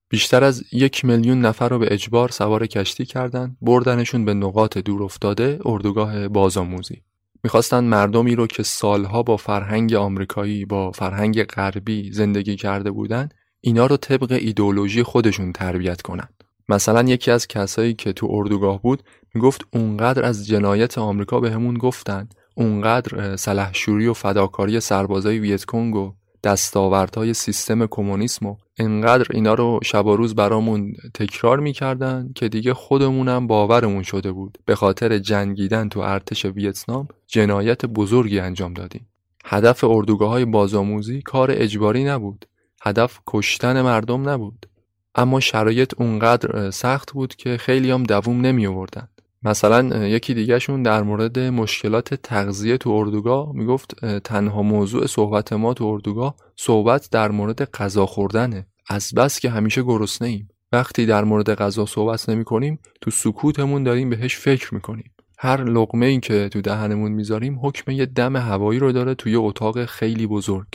بیشتر 0.08 0.44
از 0.44 0.64
یک 0.72 1.04
میلیون 1.04 1.40
نفر 1.40 1.68
رو 1.68 1.78
به 1.78 1.88
اجبار 1.90 2.28
سوار 2.28 2.66
کشتی 2.66 3.04
کردن 3.04 3.56
بردنشون 3.62 4.24
به 4.24 4.34
نقاط 4.34 4.78
دور 4.78 5.02
افتاده 5.02 5.60
اردوگاه 5.64 6.28
بازآموزی. 6.28 7.02
می‌خواستن 7.44 7.84
مردمی 7.84 8.34
رو 8.34 8.46
که 8.46 8.62
سالها 8.62 9.22
با 9.22 9.36
فرهنگ 9.36 9.94
آمریکایی 9.94 10.64
با 10.64 10.90
فرهنگ 10.90 11.42
غربی 11.42 12.12
زندگی 12.12 12.56
کرده 12.56 12.90
بودن 12.90 13.28
اینا 13.60 13.86
رو 13.86 13.96
طبق 13.96 14.32
ایدولوژی 14.32 15.02
خودشون 15.02 15.52
تربیت 15.52 16.02
کنن. 16.02 16.28
مثلا 16.68 17.02
یکی 17.02 17.30
از 17.30 17.46
کسایی 17.46 17.94
که 17.94 18.12
تو 18.12 18.28
اردوگاه 18.30 18.82
بود 18.82 19.02
می‌گفت 19.34 19.66
اونقدر 19.72 20.24
از 20.24 20.46
جنایت 20.46 20.98
آمریکا 20.98 21.40
بهمون 21.40 21.74
به 21.74 21.80
گفتن 21.80 22.28
اونقدر 22.54 23.36
سلحشوری 23.36 24.06
و 24.06 24.12
فداکاری 24.12 24.80
سربازای 24.80 25.38
ویتکونگ 25.38 25.96
و 25.96 26.12
دستاوردهای 26.44 27.34
سیستم 27.34 27.86
کمونیسم 27.86 28.46
و 28.46 28.56
انقدر 28.78 29.26
اینا 29.30 29.54
رو 29.54 29.80
شب 29.82 30.06
و 30.06 30.16
روز 30.16 30.34
برامون 30.34 30.92
تکرار 31.14 31.60
می‌کردن 31.60 32.30
که 32.34 32.48
دیگه 32.48 32.74
خودمونم 32.74 33.46
باورمون 33.46 34.02
شده 34.02 34.32
بود. 34.32 34.58
به 34.64 34.74
خاطر 34.74 35.18
جنگیدن 35.18 35.88
تو 35.88 36.00
ارتش 36.00 36.44
ویتنام 36.44 37.08
جنایت 37.26 37.86
بزرگی 37.86 38.38
انجام 38.38 38.74
دادیم. 38.74 39.06
هدف 39.44 39.84
اردوگاه 39.84 40.30
های 40.30 40.44
بازآموزی 40.44 41.22
کار 41.22 41.50
اجباری 41.50 42.04
نبود. 42.04 42.46
هدف 42.82 43.20
کشتن 43.26 43.82
مردم 43.82 44.28
نبود. 44.28 44.66
اما 45.14 45.40
شرایط 45.40 45.94
اونقدر 45.96 46.70
سخت 46.70 47.12
بود 47.12 47.36
که 47.36 47.56
خیلی 47.56 47.90
هم 47.90 48.02
دووم 48.02 48.40
نمی 48.40 48.66
آوردن 48.66 49.08
مثلا 49.44 50.06
یکی 50.06 50.34
دیگهشون 50.34 50.82
در 50.82 51.02
مورد 51.02 51.38
مشکلات 51.38 52.14
تغذیه 52.14 52.76
تو 52.76 52.90
اردوگاه 52.90 53.52
می‌گفت 53.54 54.04
تنها 54.04 54.62
موضوع 54.62 55.06
صحبت 55.06 55.52
ما 55.52 55.74
تو 55.74 55.84
اردوگاه 55.84 56.34
صحبت 56.56 57.08
در 57.10 57.30
مورد 57.30 57.70
غذا 57.70 58.06
خوردنه. 58.06 58.66
از 58.88 59.12
بس 59.16 59.40
که 59.40 59.50
همیشه 59.50 59.82
گرسنه 59.82 60.28
ایم. 60.28 60.48
وقتی 60.72 61.06
در 61.06 61.24
مورد 61.24 61.54
غذا 61.54 61.86
صحبت 61.86 62.28
نمی 62.28 62.44
کنیم 62.44 62.78
تو 63.00 63.10
سکوتمون 63.10 63.82
داریم 63.82 64.10
بهش 64.10 64.36
فکر 64.36 64.74
می‌کنیم 64.74 65.12
هر 65.38 65.64
لقمه 65.64 66.06
این 66.06 66.20
که 66.20 66.48
تو 66.48 66.60
دهنمون 66.60 67.12
می‌ذاریم 67.12 67.58
حکم 67.62 67.90
یه 67.90 68.06
دم 68.06 68.36
هوایی 68.36 68.80
رو 68.80 68.92
داره 68.92 69.14
توی 69.14 69.36
اتاق 69.36 69.84
خیلی 69.84 70.26
بزرگ. 70.26 70.68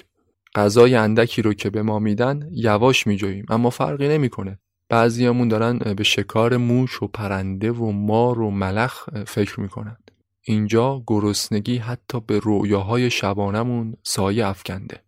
غذای 0.55 0.95
اندکی 0.95 1.41
رو 1.41 1.53
که 1.53 1.69
به 1.69 1.81
ما 1.81 1.99
میدن 1.99 2.49
یواش 2.51 3.07
میجوییم 3.07 3.45
اما 3.49 3.69
فرقی 3.69 4.07
نمی‌کنه. 4.07 4.59
بعضیامون 4.89 5.47
دارن 5.47 5.77
به 5.77 6.03
شکار 6.03 6.57
موش 6.57 7.03
و 7.03 7.07
پرنده 7.07 7.71
و 7.71 7.91
مار 7.91 8.39
و 8.39 8.51
ملخ 8.51 9.09
فکر 9.27 9.59
می‌کنن. 9.59 9.97
اینجا 10.41 11.03
گرسنگی 11.07 11.77
حتی 11.77 12.19
به 12.19 12.39
رویاهای 12.39 13.09
شبانمون 13.09 13.95
سایه 14.03 14.47
افکنده. 14.47 15.03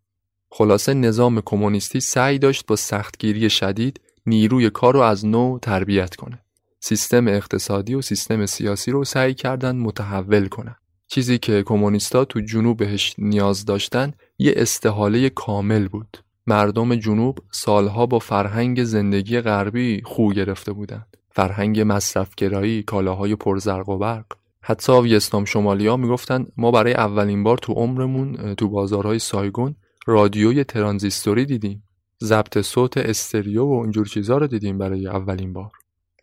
خلاصه 0.51 0.93
نظام 0.93 1.41
کمونیستی 1.41 1.99
سعی 1.99 2.39
داشت 2.39 2.65
با 2.65 2.75
سختگیری 2.75 3.49
شدید 3.49 4.01
نیروی 4.25 4.69
کار 4.69 4.93
رو 4.93 4.99
از 4.99 5.25
نو 5.25 5.59
تربیت 5.61 6.15
کنه. 6.15 6.39
سیستم 6.79 7.27
اقتصادی 7.27 7.95
و 7.95 8.01
سیستم 8.01 8.45
سیاسی 8.45 8.91
رو 8.91 9.03
سعی 9.03 9.33
کردن 9.33 9.75
متحول 9.75 10.47
کنن. 10.47 10.75
چیزی 11.07 11.37
که 11.37 11.63
کمونیستا 11.63 12.25
تو 12.25 12.41
جنوب 12.41 12.77
بهش 12.77 13.15
نیاز 13.17 13.65
داشتن 13.65 14.13
یه 14.37 14.53
استحاله 14.55 15.29
کامل 15.29 15.87
بود. 15.87 16.17
مردم 16.49 16.95
جنوب 16.95 17.39
سالها 17.51 18.05
با 18.05 18.19
فرهنگ 18.19 18.83
زندگی 18.83 19.41
غربی 19.41 20.01
خو 20.05 20.33
گرفته 20.33 20.71
بودند. 20.73 21.17
فرهنگ 21.31 21.83
مصرفگرایی، 21.85 22.83
کالاهای 22.83 23.35
پرزرق 23.35 23.89
و 23.89 23.97
برق. 23.97 24.25
حتی 24.61 24.93
ویتنام 24.93 25.45
شمالی 25.45 25.87
ها 25.87 25.97
می‌گفتن 25.97 26.45
ما 26.57 26.71
برای 26.71 26.93
اولین 26.93 27.43
بار 27.43 27.57
تو 27.57 27.73
عمرمون 27.73 28.55
تو 28.55 28.69
بازارهای 28.69 29.19
سایگون 29.19 29.75
رادیوی 30.07 30.63
ترانزیستوری 30.63 31.45
دیدیم. 31.45 31.83
ضبط 32.23 32.61
صوت 32.61 32.97
استریو 32.97 33.65
و 33.65 33.81
اینجور 33.81 34.05
چیزها 34.05 34.37
رو 34.37 34.47
دیدیم 34.47 34.77
برای 34.77 35.07
اولین 35.07 35.53
بار. 35.53 35.71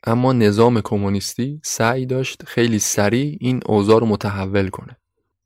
اما 0.05 0.33
نظام 0.33 0.81
کمونیستی 0.81 1.61
سعی 1.65 2.07
داشت 2.07 2.45
خیلی 2.47 2.79
سریع 2.79 3.37
این 3.41 3.61
اوضاع 3.67 4.01
رو 4.01 4.07
متحول 4.07 4.69
کنه. 4.69 4.97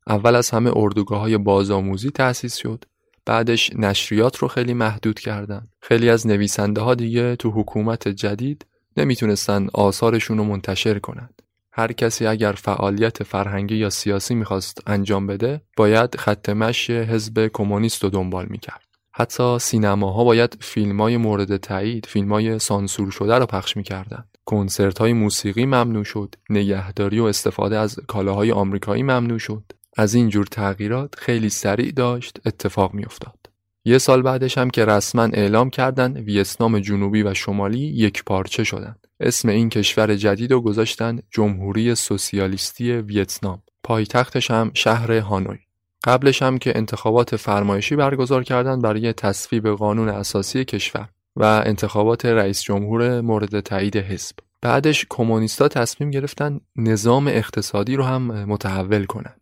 اول 0.07 0.35
از 0.35 0.51
همه 0.51 0.73
اردوگاه 0.77 1.21
های 1.21 1.39
بازآموزی 1.39 2.11
تأسیس 2.11 2.57
شد 2.57 2.85
بعدش 3.27 3.71
نشریات 3.75 4.37
رو 4.37 4.49
خیلی 4.49 4.75
محدود 4.75 5.21
کردن. 5.21 5.69
خیلی 5.83 6.11
از 6.11 6.27
نویسنده 6.27 6.81
ها 6.81 6.95
دیگه 6.95 7.37
تو 7.37 7.51
حکومت 7.51 8.09
جدید 8.09 8.67
نمی‌تونستن 8.97 9.69
آثارشون 9.75 10.39
رو 10.39 10.45
منتشر 10.45 10.99
کنند. 10.99 11.43
هر 11.73 11.93
کسی 11.93 12.27
اگر 12.27 12.53
فعالیت 12.53 13.23
فرهنگی 13.23 13.77
یا 13.77 13.91
سیاسی 13.91 14.35
می‌خواست 14.35 14.83
انجام 14.87 15.27
بده 15.27 15.61
باید 15.77 16.17
خط 16.17 16.49
مشی 16.49 16.93
حزب 16.93 17.51
کمونیست 17.53 18.05
رو 18.05 18.11
دنبال 18.11 18.47
می‌کرد. 18.51 18.85
حتی 19.13 19.59
سینماها 19.59 20.25
باید 20.25 20.59
فیلم 20.61 21.01
های 21.01 21.17
مورد 21.17 21.57
تایید 21.57 22.07
فیلم 22.07 22.33
های 22.33 22.59
سانسور 22.59 23.11
شده 23.11 23.35
رو 23.35 23.47
پخش 23.47 23.77
می‌کردن. 23.77 24.25
کنسرت 24.45 24.99
های 24.99 25.13
موسیقی 25.13 25.67
ممنوع 25.67 26.05
شد 26.05 26.35
نگهداری 26.51 27.21
و 27.21 27.25
استفاده 27.25 27.79
از 27.79 27.97
کالاهای 28.09 28.53
آمریکایی 28.53 29.03
ممنوع 29.03 29.39
شد. 29.39 29.63
از 29.97 30.15
این 30.15 30.29
جور 30.29 30.47
تغییرات 30.47 31.15
خیلی 31.19 31.51
سریع 31.51 31.93
داشت 31.93 32.41
اتفاق 32.47 32.95
میافتاد. 32.95 33.37
یه 33.85 33.99
سال 33.99 34.23
بعدش 34.23 34.59
هم 34.59 34.71
که 34.71 34.85
رسما 34.85 35.23
اعلام 35.23 35.71
کردن 35.71 36.17
ویتنام 36.17 36.79
جنوبی 36.79 37.23
و 37.23 37.35
شمالی 37.35 37.79
یک 37.79 38.25
پارچه 38.25 38.65
شدن. 38.65 38.97
اسم 39.21 39.49
این 39.49 39.69
کشور 39.69 40.15
جدید 40.15 40.53
رو 40.53 40.61
گذاشتن 40.61 41.19
جمهوری 41.31 41.95
سوسیالیستی 41.95 42.93
ویتنام. 42.93 43.63
پایتختش 43.83 44.51
هم 44.51 44.71
شهر 44.75 45.13
هانوی. 45.19 45.59
قبلش 46.05 46.43
هم 46.43 46.59
که 46.59 46.79
انتخابات 46.79 47.37
فرمایشی 47.37 47.97
برگزار 47.97 48.45
کردن 48.45 48.79
برای 48.79 49.13
تصویب 49.13 49.69
قانون 49.69 50.09
اساسی 50.09 50.65
کشور 50.65 51.09
و 51.37 51.45
انتخابات 51.45 52.25
رئیس 52.25 52.63
جمهور 52.63 53.21
مورد 53.21 53.61
تایید 53.61 53.97
حزب. 53.97 54.37
بعدش 54.63 55.07
کمونیستا 55.11 55.69
تصمیم 55.69 56.11
گرفتن 56.11 56.61
نظام 56.77 57.27
اقتصادی 57.27 57.97
رو 57.97 58.05
هم 58.05 58.23
متحول 58.45 59.05
کنند. 59.05 59.40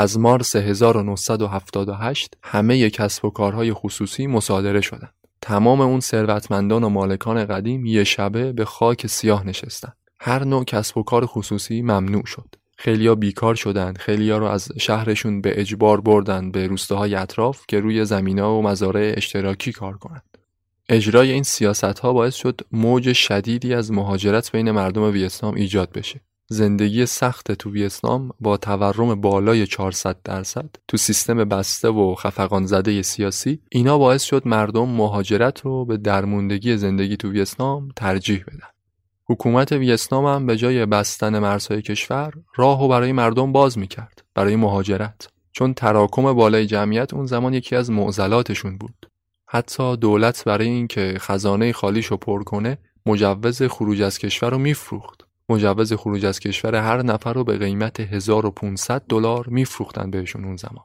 از 0.00 0.18
مارس 0.18 0.56
1978 0.56 2.34
همه 2.42 2.90
کسب 2.90 3.24
و 3.24 3.30
کارهای 3.30 3.72
خصوصی 3.72 4.26
مصادره 4.26 4.80
شدند. 4.80 5.14
تمام 5.42 5.80
اون 5.80 6.00
ثروتمندان 6.00 6.84
و 6.84 6.88
مالکان 6.88 7.44
قدیم 7.44 7.86
یه 7.86 8.04
شبه 8.04 8.52
به 8.52 8.64
خاک 8.64 9.06
سیاه 9.06 9.46
نشستن. 9.46 9.92
هر 10.20 10.44
نوع 10.44 10.64
کسب 10.64 10.98
و 10.98 11.02
کار 11.02 11.26
خصوصی 11.26 11.82
ممنوع 11.82 12.26
شد. 12.26 12.54
خیلیا 12.76 13.14
بیکار 13.14 13.54
شدند، 13.54 13.98
خیلیا 13.98 14.38
رو 14.38 14.46
از 14.46 14.68
شهرشون 14.78 15.40
به 15.40 15.60
اجبار 15.60 16.00
بردن 16.00 16.50
به 16.50 16.66
روستاهای 16.66 17.14
اطراف 17.14 17.64
که 17.68 17.80
روی 17.80 18.04
زمینا 18.04 18.58
و 18.58 18.62
مزارع 18.62 19.14
اشتراکی 19.16 19.72
کار 19.72 19.96
کنند. 19.96 20.38
اجرای 20.88 21.30
این 21.32 21.42
سیاست 21.42 21.98
ها 21.98 22.12
باعث 22.12 22.34
شد 22.34 22.60
موج 22.72 23.12
شدیدی 23.12 23.74
از 23.74 23.92
مهاجرت 23.92 24.52
بین 24.52 24.70
مردم 24.70 25.02
ویتنام 25.02 25.54
ایجاد 25.54 25.92
بشه. 25.92 26.20
زندگی 26.50 27.06
سخت 27.06 27.52
تو 27.52 27.70
ویتنام 27.70 28.30
با 28.40 28.56
تورم 28.56 29.20
بالای 29.20 29.66
400 29.66 30.16
درصد 30.24 30.70
تو 30.88 30.96
سیستم 30.96 31.44
بسته 31.44 31.88
و 31.88 32.14
خفقان 32.14 32.66
زده 32.66 33.02
سیاسی 33.02 33.60
اینا 33.70 33.98
باعث 33.98 34.22
شد 34.22 34.48
مردم 34.48 34.88
مهاجرت 34.88 35.60
رو 35.60 35.84
به 35.84 35.96
درموندگی 35.96 36.76
زندگی 36.76 37.16
تو 37.16 37.30
ویتنام 37.30 37.88
ترجیح 37.96 38.44
بدن. 38.46 38.68
حکومت 39.24 39.72
ویتنام 39.72 40.26
هم 40.26 40.46
به 40.46 40.56
جای 40.56 40.86
بستن 40.86 41.38
مرزهای 41.38 41.82
کشور 41.82 42.32
راهو 42.56 42.88
برای 42.88 43.12
مردم 43.12 43.52
باز 43.52 43.78
می‌کرد 43.78 44.24
برای 44.34 44.56
مهاجرت. 44.56 45.28
چون 45.52 45.74
تراکم 45.74 46.32
بالای 46.32 46.66
جمعیت 46.66 47.14
اون 47.14 47.26
زمان 47.26 47.54
یکی 47.54 47.76
از 47.76 47.90
معضلاتشون 47.90 48.78
بود. 48.78 49.10
حتی 49.46 49.96
دولت 49.96 50.44
برای 50.44 50.66
اینکه 50.68 51.14
خزانه 51.18 51.72
خالیشو 51.72 52.16
پر 52.16 52.42
کنه 52.42 52.78
مجوز 53.06 53.62
خروج 53.62 54.02
از 54.02 54.18
کشور 54.18 54.50
رو 54.50 54.58
میفروخت. 54.58 55.27
مجوز 55.48 55.92
خروج 55.92 56.26
از 56.26 56.40
کشور 56.40 56.74
هر 56.74 57.02
نفر 57.02 57.32
رو 57.32 57.44
به 57.44 57.58
قیمت 57.58 58.00
1500 58.00 59.02
دلار 59.08 59.48
میفروختن 59.48 60.10
بهشون 60.10 60.44
اون 60.44 60.56
زمان. 60.56 60.84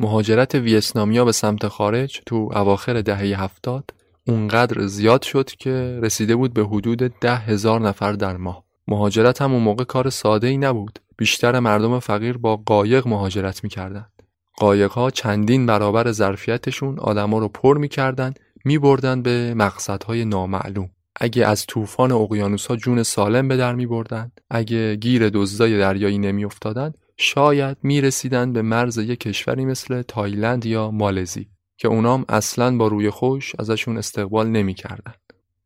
مهاجرت 0.00 0.54
ویتنامیا 0.54 1.24
به 1.24 1.32
سمت 1.32 1.68
خارج 1.68 2.20
تو 2.26 2.50
اواخر 2.54 3.00
دهه 3.02 3.42
هفتاد 3.42 3.90
اونقدر 4.28 4.86
زیاد 4.86 5.22
شد 5.22 5.50
که 5.50 5.98
رسیده 6.02 6.36
بود 6.36 6.54
به 6.54 6.64
حدود 6.64 6.98
ده 6.98 7.36
هزار 7.36 7.80
نفر 7.80 8.12
در 8.12 8.36
ماه. 8.36 8.64
مهاجرت 8.88 9.42
هم 9.42 9.52
اون 9.52 9.62
موقع 9.62 9.84
کار 9.84 10.10
ساده 10.10 10.46
ای 10.46 10.56
نبود. 10.56 10.98
بیشتر 11.16 11.58
مردم 11.58 11.98
فقیر 11.98 12.38
با 12.38 12.56
قایق 12.56 13.08
مهاجرت 13.08 13.64
می‌کردند 13.64 14.22
قایق 14.56 14.90
ها 14.90 15.10
چندین 15.10 15.66
برابر 15.66 16.12
ظرفیتشون 16.12 16.98
آدما 16.98 17.38
رو 17.38 17.48
پر 17.48 17.78
می‌کردن 17.78 18.34
میبردن 18.64 19.22
به 19.22 19.54
مقصدهای 19.54 20.24
نامعلوم. 20.24 20.90
اگه 21.16 21.46
از 21.46 21.66
طوفان 21.66 22.12
اقیانوس 22.12 22.66
ها 22.66 22.76
جون 22.76 23.02
سالم 23.02 23.48
به 23.48 23.56
در 23.56 23.74
میبردن 23.74 24.32
اگه 24.50 24.96
گیر 24.96 25.28
دزدای 25.28 25.78
دریایی 25.78 26.18
نمیافتادند 26.18 26.98
شاید 27.16 27.76
می‌رسیدن 27.82 28.52
به 28.52 28.62
مرز 28.62 28.98
یک 28.98 29.20
کشوری 29.20 29.64
مثل 29.64 30.02
تایلند 30.02 30.66
یا 30.66 30.90
مالزی 30.90 31.48
که 31.76 31.88
اونام 31.88 32.24
اصلا 32.28 32.76
با 32.76 32.86
روی 32.86 33.10
خوش 33.10 33.52
ازشون 33.58 33.98
استقبال 33.98 34.48
نمی‌کردن. 34.48 35.14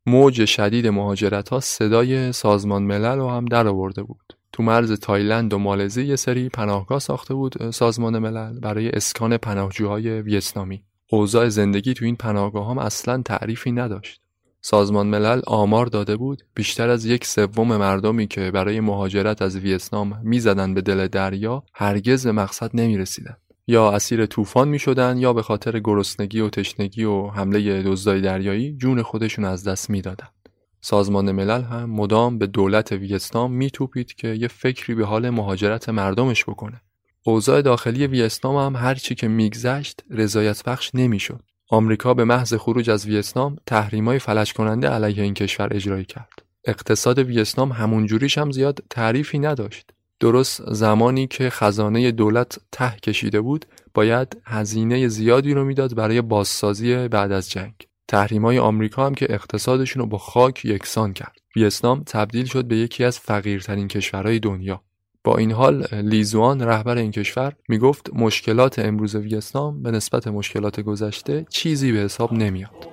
موج 0.07 0.45
شدید 0.45 0.87
مهاجرت 0.87 1.49
ها 1.49 1.61
صدای 1.61 2.33
سازمان 2.33 2.83
ملل 2.83 3.19
رو 3.19 3.29
هم 3.29 3.45
در 3.45 3.67
آورده 3.67 4.03
بود. 4.03 4.37
تو 4.53 4.63
مرز 4.63 4.93
تایلند 4.93 5.55
و 5.55 5.59
مالزی 5.59 6.05
یه 6.05 6.17
سری 6.17 6.49
پناهگاه 6.49 6.99
ساخته 6.99 7.35
بود 7.35 7.71
سازمان 7.71 8.19
ملل 8.19 8.61
برای 8.61 8.89
اسکان 8.91 9.37
پناهجوهای 9.37 10.23
ویتنامی. 10.23 10.83
اوضاع 11.11 11.49
زندگی 11.49 11.95
تو 11.95 12.05
این 12.05 12.17
پناهگاه 12.17 12.71
هم 12.71 12.79
اصلا 12.79 13.23
تعریفی 13.23 13.73
نداشت. 13.73 14.21
سازمان 14.69 15.07
ملل 15.07 15.41
آمار 15.47 15.87
داده 15.87 16.17
بود 16.17 16.43
بیشتر 16.55 16.89
از 16.89 17.05
یک 17.05 17.25
سوم 17.25 17.77
مردمی 17.77 18.27
که 18.27 18.51
برای 18.51 18.81
مهاجرت 18.81 19.43
از 19.43 19.57
ویتنام 19.57 20.21
می‌زدند 20.25 20.75
به 20.75 20.81
دل 20.81 21.09
دریا 21.09 21.63
هرگز 21.75 22.27
به 22.27 22.33
مقصد 22.33 22.71
نمی‌رسیدند. 22.75 23.41
یا 23.67 23.91
اسیر 23.91 24.27
طوفان 24.27 24.69
می 24.69 24.79
شدن 24.79 25.19
یا 25.19 25.33
به 25.33 25.43
خاطر 25.43 25.79
گرسنگی 25.79 26.41
و 26.41 26.49
تشنگی 26.49 27.05
و 27.05 27.27
حمله 27.27 27.83
دزدای 27.83 28.21
دریایی 28.21 28.77
جون 28.77 29.03
خودشون 29.03 29.45
از 29.45 29.69
دست 29.69 29.91
می‌دادند. 29.91 30.49
سازمان 30.81 31.33
ملل 31.33 31.63
هم 31.63 31.91
مدام 31.91 32.39
به 32.39 32.47
دولت 32.47 32.93
ویتنام 32.93 33.53
میتوپید 33.53 34.15
که 34.15 34.29
یه 34.29 34.49
فکری 34.49 34.95
به 34.95 35.05
حال 35.05 35.31
مهاجرت 35.31 35.89
مردمش 35.89 36.45
بکنه. 36.45 36.81
اوضاع 37.25 37.63
داخلی 37.63 38.07
ویتنام 38.07 38.57
هم 38.57 38.87
هرچی 38.87 39.15
که 39.15 39.29
میگذشت 39.29 40.05
رضایت 40.11 40.65
بخش 40.65 40.91
نمی‌شد. 40.95 41.43
آمریکا 41.69 42.15
به 42.15 42.25
محض 42.25 42.55
خروج 42.55 42.91
از 42.91 43.07
ویتنام 43.07 43.57
تحریمای 43.67 44.19
فلج 44.19 44.53
کننده 44.53 44.89
علیه 44.89 45.23
این 45.23 45.35
کشور 45.35 45.69
اجرایی 45.71 46.05
کرد. 46.05 46.43
اقتصاد 46.65 47.19
ویتنام 47.19 47.73
همون 47.73 48.07
جوریش 48.07 48.39
هم 48.39 48.51
زیاد 48.51 48.85
تعریفی 48.91 49.39
نداشت. 49.39 49.91
درست 50.21 50.73
زمانی 50.73 51.27
که 51.27 51.51
خزانه 51.51 52.11
دولت 52.11 52.59
ته 52.73 52.97
کشیده 53.03 53.41
بود 53.41 53.65
باید 53.95 54.43
هزینه 54.45 55.09
زیادی 55.09 55.55
رو 55.55 55.65
می‌داد 55.65 55.95
برای 55.95 56.23
بازسازی 56.23 57.09
بعد 57.09 57.33
از 57.33 57.51
جنگ 57.51 57.75
تحریمای 58.09 58.59
آمریکا 58.59 59.07
هم 59.07 59.15
که 59.15 59.27
اقتصادشون 59.31 60.03
رو 60.03 60.09
با 60.09 60.19
خاک 60.19 60.65
یکسان 60.65 61.13
کرد 61.13 61.37
ویتنام 61.57 62.03
تبدیل 62.07 62.45
شد 62.45 62.65
به 62.65 62.77
یکی 62.77 63.05
از 63.05 63.19
فقیرترین 63.19 63.89
کشورهای 63.89 64.39
دنیا 64.39 64.83
با 65.27 65.37
این 65.37 65.53
حال 65.53 65.87
لیزوان 65.93 66.63
رهبر 66.63 66.97
این 66.97 67.11
کشور 67.11 67.53
می‌گفت 67.69 68.11
مشکلات 68.15 68.79
امروز 68.79 69.17
ویتنام 69.17 69.83
به 69.83 69.91
نسبت 69.91 70.27
مشکلات 70.27 70.81
گذشته 70.81 71.47
چیزی 71.51 71.93
به 71.93 71.99
حساب 71.99 72.33
نمیاد. 72.33 72.89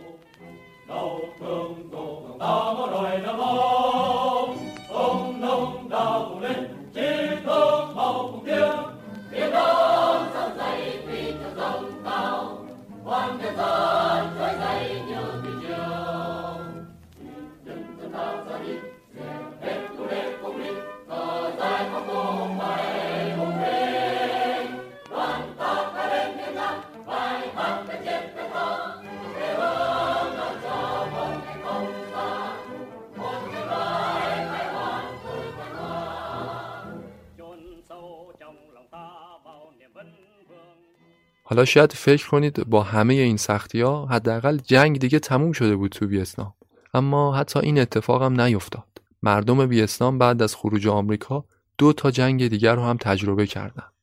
حالا 41.43 41.65
شاید 41.65 41.93
فکر 41.93 42.29
کنید 42.29 42.69
با 42.69 42.83
همه 42.83 43.13
این 43.13 43.37
سختی 43.37 43.81
ها 43.81 44.05
حداقل 44.05 44.57
جنگ 44.57 44.99
دیگه 44.99 45.19
تموم 45.19 45.51
شده 45.51 45.75
بود 45.75 45.91
تو 45.91 46.05
ویتنام. 46.05 46.53
اما 46.93 47.35
حتی 47.35 47.59
این 47.59 47.79
اتفاق 47.79 48.23
هم 48.23 48.41
نیفتاد. 48.41 48.93
مردم 49.23 49.59
ویتنام 49.59 50.17
بعد 50.17 50.41
از 50.41 50.55
خروج 50.55 50.87
آمریکا 50.87 51.45
دو 51.77 51.93
تا 51.93 52.11
جنگ 52.11 52.47
دیگر 52.47 52.75
رو 52.75 52.83
هم 52.83 52.97
تجربه 52.97 53.47
کردند 53.47 53.93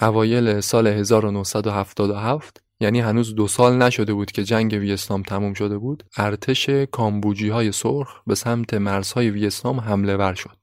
اوایل 0.00 0.60
سال 0.60 0.86
1977 0.86 2.62
یعنی 2.80 3.00
هنوز 3.00 3.34
دو 3.34 3.48
سال 3.48 3.82
نشده 3.82 4.14
بود 4.14 4.32
که 4.32 4.44
جنگ 4.44 4.72
ویتنام 4.72 5.22
تموم 5.22 5.54
شده 5.54 5.78
بود 5.78 6.04
ارتش 6.16 6.70
کامبوجی 6.70 7.48
های 7.48 7.72
سرخ 7.72 8.22
به 8.26 8.34
سمت 8.34 8.74
مرزهای 8.74 9.30
ویتنام 9.30 9.80
حمله 9.80 10.16
ور 10.16 10.34
شد. 10.34 10.56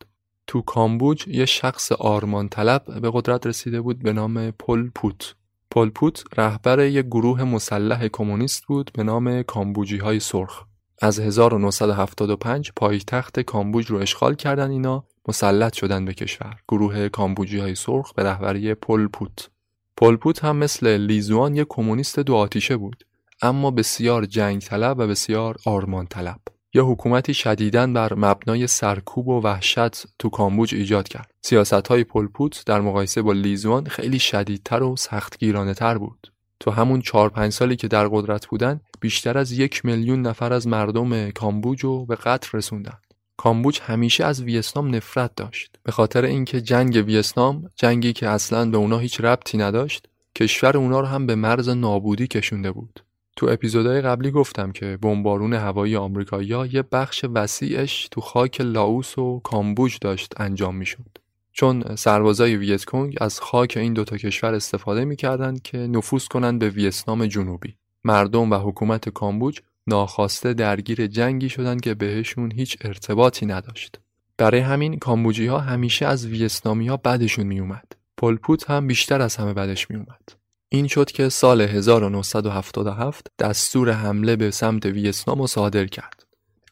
تو 0.47 0.61
کامبوج 0.61 1.27
یه 1.27 1.45
شخص 1.45 1.91
آرمان 1.91 2.49
طلب 2.49 3.01
به 3.01 3.11
قدرت 3.13 3.47
رسیده 3.47 3.81
بود 3.81 4.03
به 4.03 4.13
نام 4.13 4.51
پل 4.51 4.89
پوت. 4.95 5.35
پولپوت 5.73 6.23
رهبر 6.37 6.79
یک 6.79 7.05
گروه 7.05 7.43
مسلح 7.43 8.07
کمونیست 8.07 8.65
بود 8.65 8.91
به 8.93 9.03
نام 9.03 9.43
کامبوجی 9.43 9.97
های 9.97 10.19
سرخ. 10.19 10.63
از 11.01 11.19
1975 11.19 12.71
پایتخت 12.75 13.39
کامبوج 13.39 13.87
رو 13.87 13.97
اشغال 13.97 14.35
کردن 14.35 14.71
اینا 14.71 15.03
مسلط 15.27 15.73
شدن 15.73 16.05
به 16.05 16.13
کشور. 16.13 16.55
گروه 16.69 17.09
کامبوجی 17.09 17.59
های 17.59 17.75
سرخ 17.75 18.13
به 18.13 18.23
رهبری 18.23 18.73
پولپوت. 18.73 19.49
پولپوت 19.97 20.43
هم 20.43 20.55
مثل 20.55 20.97
لیزوان 20.97 21.55
یک 21.55 21.67
کمونیست 21.69 22.19
دو 22.19 22.35
آتیشه 22.35 22.77
بود 22.77 23.03
اما 23.41 23.71
بسیار 23.71 24.25
جنگ 24.25 24.61
طلب 24.61 24.99
و 24.99 25.07
بسیار 25.07 25.57
آرمان 25.65 26.07
طلب. 26.07 26.39
یا 26.73 26.85
حکومتی 26.85 27.33
شدیدا 27.33 27.93
بر 27.93 28.13
مبنای 28.13 28.67
سرکوب 28.67 29.27
و 29.27 29.41
وحشت 29.41 30.05
تو 30.19 30.29
کامبوج 30.29 30.75
ایجاد 30.75 31.07
کرد. 31.07 31.31
سیاست 31.41 31.87
های 31.87 32.03
پلپوت 32.03 32.63
در 32.65 32.81
مقایسه 32.81 33.21
با 33.21 33.33
لیزوان 33.33 33.85
خیلی 33.85 34.19
شدیدتر 34.19 34.83
و 34.83 34.95
سختگیرانه 34.95 35.73
تر 35.73 35.97
بود. 35.97 36.31
تو 36.59 36.71
همون 36.71 37.01
چهار 37.01 37.29
پنج 37.29 37.51
سالی 37.51 37.75
که 37.75 37.87
در 37.87 38.07
قدرت 38.07 38.45
بودن 38.45 38.81
بیشتر 38.99 39.37
از 39.37 39.51
یک 39.51 39.85
میلیون 39.85 40.21
نفر 40.21 40.53
از 40.53 40.67
مردم 40.67 41.31
کامبوج 41.31 41.83
رو 41.83 42.05
به 42.05 42.15
قتل 42.15 42.57
رسوندن. 42.57 42.97
کامبوج 43.37 43.79
همیشه 43.81 44.25
از 44.25 44.41
ویتنام 44.41 44.95
نفرت 44.95 45.35
داشت 45.35 45.75
به 45.83 45.91
خاطر 45.91 46.25
اینکه 46.25 46.61
جنگ 46.61 47.03
ویتنام 47.05 47.69
جنگی 47.75 48.13
که 48.13 48.29
اصلا 48.29 48.69
به 48.69 48.77
اونا 48.77 48.97
هیچ 48.97 49.21
ربطی 49.21 49.57
نداشت 49.57 50.07
کشور 50.35 50.77
اونا 50.77 50.99
رو 50.99 51.05
هم 51.05 51.27
به 51.27 51.35
مرز 51.35 51.69
نابودی 51.69 52.27
کشونده 52.27 52.71
بود 52.71 53.03
تو 53.35 53.49
اپیزودهای 53.49 54.01
قبلی 54.01 54.31
گفتم 54.31 54.71
که 54.71 54.97
بمبارون 55.01 55.53
هوایی 55.53 55.95
آمریکایی‌ها 55.95 56.65
یه 56.65 56.81
بخش 56.81 57.25
وسیعش 57.33 58.07
تو 58.11 58.21
خاک 58.21 58.61
لاوس 58.61 59.17
و 59.17 59.39
کامبوج 59.43 59.97
داشت 60.01 60.41
انجام 60.41 60.75
می‌شد. 60.75 61.17
چون 61.51 61.95
سربازای 61.95 62.55
ویتکونگ 62.55 63.17
از 63.21 63.39
خاک 63.39 63.77
این 63.77 63.93
دوتا 63.93 64.17
کشور 64.17 64.53
استفاده 64.53 65.05
می‌کردند 65.05 65.61
که 65.61 65.77
نفوذ 65.77 66.27
کنند 66.27 66.59
به 66.59 66.69
ویتنام 66.69 67.25
جنوبی. 67.25 67.75
مردم 68.03 68.51
و 68.51 68.55
حکومت 68.55 69.09
کامبوج 69.09 69.59
ناخواسته 69.87 70.53
درگیر 70.53 71.07
جنگی 71.07 71.49
شدند 71.49 71.81
که 71.81 71.93
بهشون 71.93 72.51
هیچ 72.51 72.77
ارتباطی 72.81 73.45
نداشت. 73.45 73.99
برای 74.37 74.59
همین 74.59 74.99
کامبوجی 74.99 75.47
ها 75.47 75.59
همیشه 75.59 76.05
از 76.05 76.27
ویتنامی 76.27 76.87
ها 76.87 76.97
بدشون 76.97 77.47
میومد. 77.47 77.91
پلپوت 78.17 78.69
هم 78.69 78.87
بیشتر 78.87 79.21
از 79.21 79.35
همه 79.35 79.53
بدش 79.53 79.89
میومد. 79.89 80.42
این 80.75 80.87
شد 80.87 81.11
که 81.11 81.29
سال 81.29 81.61
1977 81.61 83.27
دستور 83.39 83.91
حمله 83.91 84.35
به 84.35 84.51
سمت 84.51 84.85
ویتنام 84.85 85.39
رو 85.39 85.47
صادر 85.47 85.85
کرد. 85.85 86.23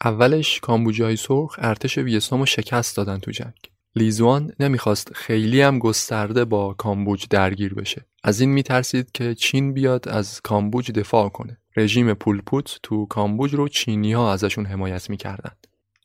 اولش 0.03 0.59
کامبوجای 0.59 1.15
سرخ 1.15 1.55
ارتش 1.57 1.97
ویتنام 1.97 2.39
رو 2.41 2.45
شکست 2.45 2.97
دادن 2.97 3.19
تو 3.19 3.31
جنگ. 3.31 3.53
لیزوان 3.95 4.51
نمی‌خواست 4.59 5.13
خیلی 5.13 5.61
هم 5.61 5.79
گسترده 5.79 6.45
با 6.45 6.73
کامبوج 6.73 7.25
درگیر 7.29 7.73
بشه. 7.73 8.05
از 8.23 8.41
این 8.41 8.49
میترسید 8.49 9.11
که 9.11 9.35
چین 9.35 9.73
بیاد 9.73 10.09
از 10.09 10.41
کامبوج 10.41 10.91
دفاع 10.91 11.29
کنه. 11.29 11.57
رژیم 11.77 12.13
پولپوت 12.13 12.79
تو 12.83 13.05
کامبوج 13.05 13.53
رو 13.53 13.67
چینی 13.67 14.13
ها 14.13 14.33
ازشون 14.33 14.65
حمایت 14.65 15.09
می‌کردن. 15.09 15.51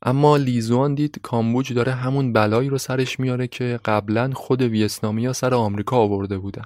اما 0.02 0.36
لیزوان 0.36 0.94
دید 0.94 1.20
کامبوج 1.22 1.72
داره 1.72 1.92
همون 1.92 2.32
بلایی 2.32 2.68
رو 2.68 2.78
سرش 2.78 3.20
میاره 3.20 3.46
که 3.46 3.80
قبلا 3.84 4.30
خود 4.34 4.62
ویتنامی 4.62 5.26
ها 5.26 5.32
سر 5.32 5.54
آمریکا 5.54 5.96
آورده 5.96 6.38
بودن. 6.38 6.64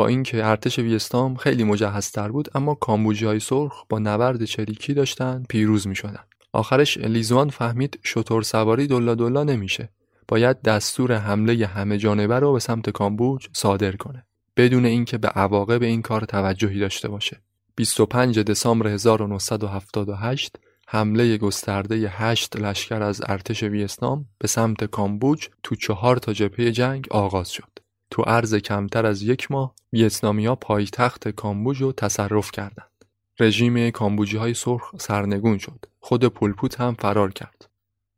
با 0.00 0.06
اینکه 0.06 0.44
ارتش 0.46 0.78
ویستام 0.78 1.34
خیلی 1.34 1.64
مجهزتر 1.64 2.28
بود 2.28 2.48
اما 2.54 2.78
های 3.22 3.40
سرخ 3.40 3.84
با 3.88 3.98
نبرد 3.98 4.44
چریکی 4.44 4.94
داشتن 4.94 5.44
پیروز 5.48 5.86
می 5.86 5.94
شدن. 5.94 6.24
آخرش 6.52 6.98
لیزوان 6.98 7.50
فهمید 7.50 7.98
شطور 8.02 8.42
سواری 8.42 8.86
دلا 8.86 9.14
دلا 9.14 9.44
نمیشه 9.44 9.88
باید 10.28 10.62
دستور 10.62 11.16
حمله 11.16 11.66
همه 11.66 11.98
جانبه 11.98 12.38
رو 12.38 12.52
به 12.52 12.58
سمت 12.58 12.90
کامبوج 12.90 13.46
صادر 13.52 13.96
کنه 13.96 14.26
بدون 14.56 14.86
اینکه 14.86 15.18
به 15.18 15.28
عواقب 15.28 15.82
این 15.82 16.02
کار 16.02 16.24
توجهی 16.24 16.80
داشته 16.80 17.08
باشه 17.08 17.40
25 17.76 18.38
دسامبر 18.38 18.86
1978 18.86 20.56
حمله 20.86 21.36
گسترده 21.36 22.08
8 22.08 22.56
لشکر 22.56 23.02
از 23.02 23.22
ارتش 23.28 23.62
ویتنام 23.62 24.26
به 24.38 24.48
سمت 24.48 24.84
کامبوج 24.84 25.48
تو 25.62 25.74
چهار 25.74 26.16
تا 26.16 26.32
جبهه 26.32 26.70
جنگ 26.70 27.06
آغاز 27.10 27.50
شد. 27.50 27.69
تو 28.10 28.22
عرض 28.22 28.54
کمتر 28.54 29.06
از 29.06 29.22
یک 29.22 29.50
ماه 29.50 29.74
ویتنامیا 29.92 30.54
پایتخت 30.54 31.28
کامبوج 31.28 31.82
رو 31.82 31.92
تصرف 31.92 32.50
کردند. 32.52 33.04
رژیم 33.40 33.90
کامبوجی 33.90 34.36
های 34.36 34.54
سرخ 34.54 34.94
سرنگون 34.98 35.58
شد. 35.58 35.84
خود 36.00 36.24
پولپوت 36.24 36.80
هم 36.80 36.94
فرار 36.94 37.32
کرد. 37.32 37.70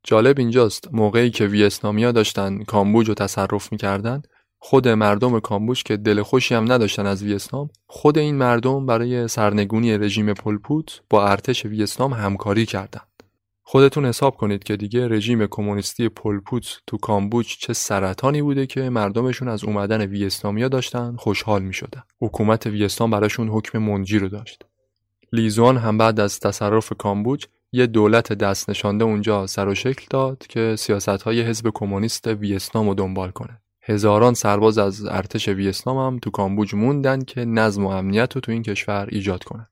جالب 0.05 0.39
اینجاست 0.39 0.89
موقعی 0.93 1.31
که 1.31 1.47
ویتنامیا 1.47 2.13
داشتن 2.13 2.63
کامبوج 2.63 3.09
رو 3.09 3.15
تصرف 3.15 3.73
می‌کردن 3.73 4.23
خود 4.59 4.89
مردم 4.89 5.41
کامبوج 5.41 5.83
که 5.83 5.97
دل 5.97 6.23
خوشی 6.23 6.55
هم 6.55 6.73
نداشتن 6.73 7.07
از 7.07 7.23
ویتنام 7.23 7.71
خود 7.87 8.19
این 8.19 8.35
مردم 8.35 8.87
برای 8.87 9.29
سرنگونی 9.29 9.99
رژیم 9.99 10.35
پولپوت 10.35 11.03
با 11.11 11.27
ارتش 11.27 11.67
ویتنام 11.67 12.13
همکاری 12.13 12.67
کردند 12.67 13.12
خودتون 13.62 14.07
حساب 14.07 14.37
کنید 14.37 14.64
که 14.64 14.77
دیگه 14.77 15.09
رژیم 15.09 15.46
کمونیستی 15.46 16.09
پولپوت 16.09 16.81
تو 16.87 16.96
کامبوج 16.96 17.46
چه 17.46 17.72
سرطانی 17.72 18.42
بوده 18.42 18.66
که 18.66 18.81
مردمشون 18.90 19.48
از 19.48 19.64
اومدن 19.64 20.01
ویتنامیا 20.01 20.68
داشتن 20.68 21.16
خوشحال 21.16 21.62
می 21.62 21.72
شدن. 21.72 22.03
حکومت 22.20 22.66
ویتنام 22.66 23.11
براشون 23.11 23.48
حکم 23.48 23.79
منجی 23.79 24.18
رو 24.18 24.29
داشت. 24.29 24.64
لیزوان 25.33 25.77
هم 25.77 25.98
بعد 25.98 26.20
از 26.20 26.40
تصرف 26.40 26.92
کامبوج 26.98 27.46
یه 27.72 27.87
دولت 27.87 28.33
دست 28.33 28.70
نشانده 28.70 29.05
اونجا 29.05 29.46
سر 29.46 29.68
و 29.68 29.75
شکل 29.75 30.07
داد 30.11 30.46
که 30.46 30.77
سیاست 30.79 31.09
های 31.09 31.42
حزب 31.42 31.70
کمونیست 31.75 32.27
ویتنام 32.27 32.88
رو 32.88 32.94
دنبال 32.94 33.31
کنه. 33.31 33.62
هزاران 33.83 34.35
سرباز 34.35 34.79
از 34.79 35.05
ارتش 35.05 35.48
ویتنام 35.48 35.96
هم 35.96 36.18
تو 36.18 36.31
کامبوج 36.31 36.75
موندن 36.75 37.20
که 37.20 37.44
نظم 37.44 37.87
و 37.87 37.88
امنیت 37.88 38.35
رو 38.35 38.40
تو 38.40 38.53
این 38.53 38.62
کشور 38.62 39.09
ایجاد 39.11 39.44
کنند. 39.44 39.72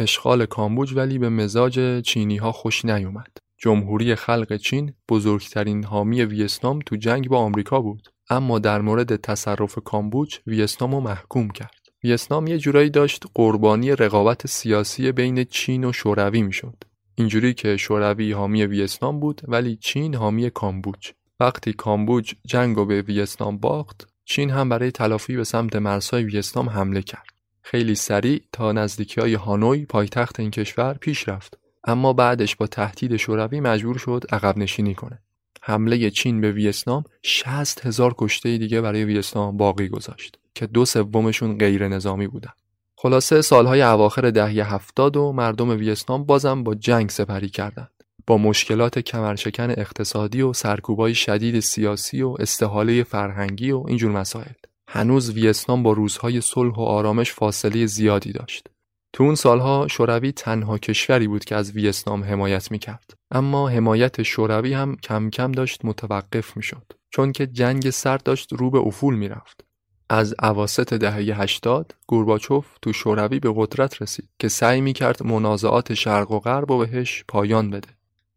اشغال 0.00 0.46
کامبوج 0.46 0.92
ولی 0.96 1.18
به 1.18 1.28
مزاج 1.28 2.02
چینی 2.02 2.36
ها 2.36 2.52
خوش 2.52 2.84
نیومد. 2.84 3.36
جمهوری 3.58 4.14
خلق 4.14 4.56
چین 4.56 4.92
بزرگترین 5.08 5.84
حامی 5.84 6.22
ویتنام 6.22 6.78
تو 6.86 6.96
جنگ 6.96 7.28
با 7.28 7.38
آمریکا 7.38 7.80
بود. 7.80 8.08
اما 8.30 8.58
در 8.58 8.80
مورد 8.80 9.16
تصرف 9.16 9.78
کامبوج 9.84 10.38
ویتنام 10.46 10.94
رو 10.94 11.00
محکوم 11.00 11.50
کرد. 11.50 11.74
ویتنام 12.04 12.46
یه 12.46 12.58
جورایی 12.58 12.90
داشت 12.90 13.24
قربانی 13.34 13.90
رقابت 13.90 14.46
سیاسی 14.46 15.12
بین 15.12 15.44
چین 15.44 15.84
و 15.84 15.92
شوروی 15.92 16.42
می‌شد. 16.42 16.84
اینجوری 17.14 17.54
که 17.54 17.76
شوروی 17.76 18.32
حامی 18.32 18.64
ویتنام 18.64 19.20
بود 19.20 19.40
ولی 19.44 19.76
چین 19.76 20.14
حامی 20.14 20.50
کامبوج. 20.50 21.12
وقتی 21.40 21.72
کامبوج 21.72 22.34
جنگ 22.46 22.78
و 22.78 22.84
به 22.84 23.02
ویتنام 23.02 23.58
باخت 23.58 24.08
چین 24.24 24.50
هم 24.50 24.68
برای 24.68 24.90
تلافی 24.90 25.36
به 25.36 25.44
سمت 25.44 25.76
مرزهای 25.76 26.24
ویتنام 26.24 26.68
حمله 26.68 27.02
کرد 27.02 27.29
خیلی 27.62 27.94
سریع 27.94 28.42
تا 28.52 28.72
نزدیکی 28.72 29.20
های 29.20 29.34
هانوی 29.34 29.86
پایتخت 29.86 30.40
این 30.40 30.50
کشور 30.50 30.94
پیش 30.94 31.28
رفت. 31.28 31.58
اما 31.84 32.12
بعدش 32.12 32.56
با 32.56 32.66
تهدید 32.66 33.16
شوروی 33.16 33.60
مجبور 33.60 33.98
شد 33.98 34.24
عقب 34.32 34.58
نشینی 34.58 34.94
کنه. 34.94 35.18
حمله 35.62 36.10
چین 36.10 36.40
به 36.40 36.52
ویتنام 36.52 37.04
60 37.22 37.86
هزار 37.86 38.14
کشته 38.18 38.58
دیگه 38.58 38.80
برای 38.80 39.04
ویتنام 39.04 39.56
باقی 39.56 39.88
گذاشت 39.88 40.38
که 40.54 40.66
دو 40.66 40.84
سومشون 40.84 41.58
غیر 41.58 41.88
نظامی 41.88 42.26
بودن. 42.26 42.52
خلاصه 42.96 43.42
سالهای 43.42 43.82
اواخر 43.82 44.30
دهه 44.30 44.74
هفتاد 44.74 45.16
و 45.16 45.32
مردم 45.32 45.70
ویتنام 45.70 46.24
بازم 46.24 46.62
با 46.62 46.74
جنگ 46.74 47.10
سپری 47.10 47.48
کردند. 47.48 47.90
با 48.26 48.38
مشکلات 48.38 48.98
کمرشکن 48.98 49.70
اقتصادی 49.70 50.42
و 50.42 50.52
سرکوبای 50.52 51.14
شدید 51.14 51.60
سیاسی 51.60 52.22
و 52.22 52.36
استحاله 52.38 53.02
فرهنگی 53.02 53.70
و 53.70 53.84
اینجور 53.88 54.10
مسائل. 54.12 54.52
هنوز 54.92 55.30
ویتنام 55.30 55.82
با 55.82 55.92
روزهای 55.92 56.40
صلح 56.40 56.74
و 56.74 56.80
آرامش 56.80 57.32
فاصله 57.32 57.86
زیادی 57.86 58.32
داشت. 58.32 58.66
تو 59.12 59.24
اون 59.24 59.34
سالها 59.34 59.88
شوروی 59.88 60.32
تنها 60.32 60.78
کشوری 60.78 61.28
بود 61.28 61.44
که 61.44 61.56
از 61.56 61.72
ویتنام 61.72 62.24
حمایت 62.24 62.70
می‌کرد. 62.70 63.14
اما 63.30 63.68
حمایت 63.68 64.22
شوروی 64.22 64.72
هم 64.72 64.96
کم 64.96 65.30
کم 65.30 65.52
داشت 65.52 65.84
متوقف 65.84 66.56
می‌شد. 66.56 66.92
چون 67.10 67.32
که 67.32 67.46
جنگ 67.46 67.90
سرد 67.90 68.22
داشت 68.22 68.52
رو 68.52 68.70
به 68.70 68.78
افول 68.78 69.14
می‌رفت. 69.14 69.64
از 70.08 70.34
اواسط 70.42 70.94
دهه 70.94 71.42
80 71.42 71.94
گورباچوف 72.06 72.66
تو 72.82 72.92
شوروی 72.92 73.40
به 73.40 73.52
قدرت 73.56 74.02
رسید 74.02 74.28
که 74.38 74.48
سعی 74.48 74.80
می‌کرد 74.80 75.22
منازعات 75.22 75.94
شرق 75.94 76.30
و 76.30 76.38
غرب 76.38 76.70
و 76.70 76.78
بهش 76.78 77.24
پایان 77.28 77.70
بده. 77.70 77.88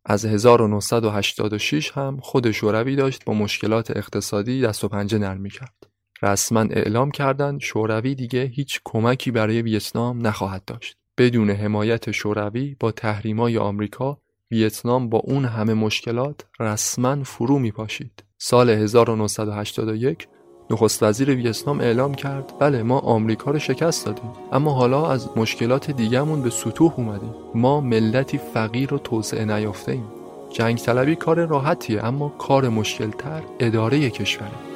از 0.06 0.26
1986 0.26 1.92
هم 1.92 2.18
خود 2.22 2.52
شوروی 2.52 2.96
داشت 2.96 3.26
با 3.26 3.34
مشکلات 3.34 3.98
اقتصادی 3.98 4.62
دست 4.62 4.84
و 4.84 4.88
پنجه 4.88 5.18
نرم 5.18 5.48
کرد. 5.48 5.93
رسما 6.24 6.60
اعلام 6.60 7.12
کردند 7.12 7.60
شوروی 7.60 8.16
دیگه 8.16 8.44
هیچ 8.44 8.82
کمکی 8.84 9.32
برای 9.32 9.62
ویتنام 9.62 10.28
نخواهد 10.28 10.66
داشت. 10.66 10.98
بدون 11.18 11.50
حمایت 11.50 12.12
شوروی 12.12 12.76
با 12.80 12.92
تحریمای 12.92 13.58
آمریکا 13.58 14.18
ویتنام 14.52 15.10
با 15.10 15.18
اون 15.18 15.46
همه 15.46 15.74
مشکلات 15.74 16.46
رسما 16.60 17.24
فرو 17.24 17.60
می 17.60 17.72
پاشید. 17.72 18.24
سال 18.38 18.70
1981 18.70 20.28
نخست 20.70 21.04
وزیر 21.04 21.30
ویتنام 21.30 21.80
اعلام 21.80 22.14
کرد 22.14 22.54
بله 22.60 22.84
ما 22.84 23.00
آمریکا 23.00 23.52
رو 23.52 23.60
شکست 23.60 24.06
دادیم 24.06 24.32
اما 24.52 24.74
حالا 24.74 25.12
از 25.12 25.30
مشکلات 25.36 25.92
دیگهمون 25.92 26.42
به 26.42 26.50
سطوح 26.50 26.94
اومدیم 26.98 27.34
ما 27.56 27.82
ملتی 27.82 28.38
فقیر 28.54 28.94
و 28.94 28.98
توسعه 28.98 29.46
نیافته 29.46 29.92
ایم 29.92 30.08
جنگ 30.50 30.78
طلبی 30.78 31.16
کار 31.16 31.46
راحتیه 31.46 32.06
اما 32.06 32.30
کار 32.30 32.70
مشکلتر 32.70 33.42
اداره 33.60 34.10
کشوره 34.10 34.73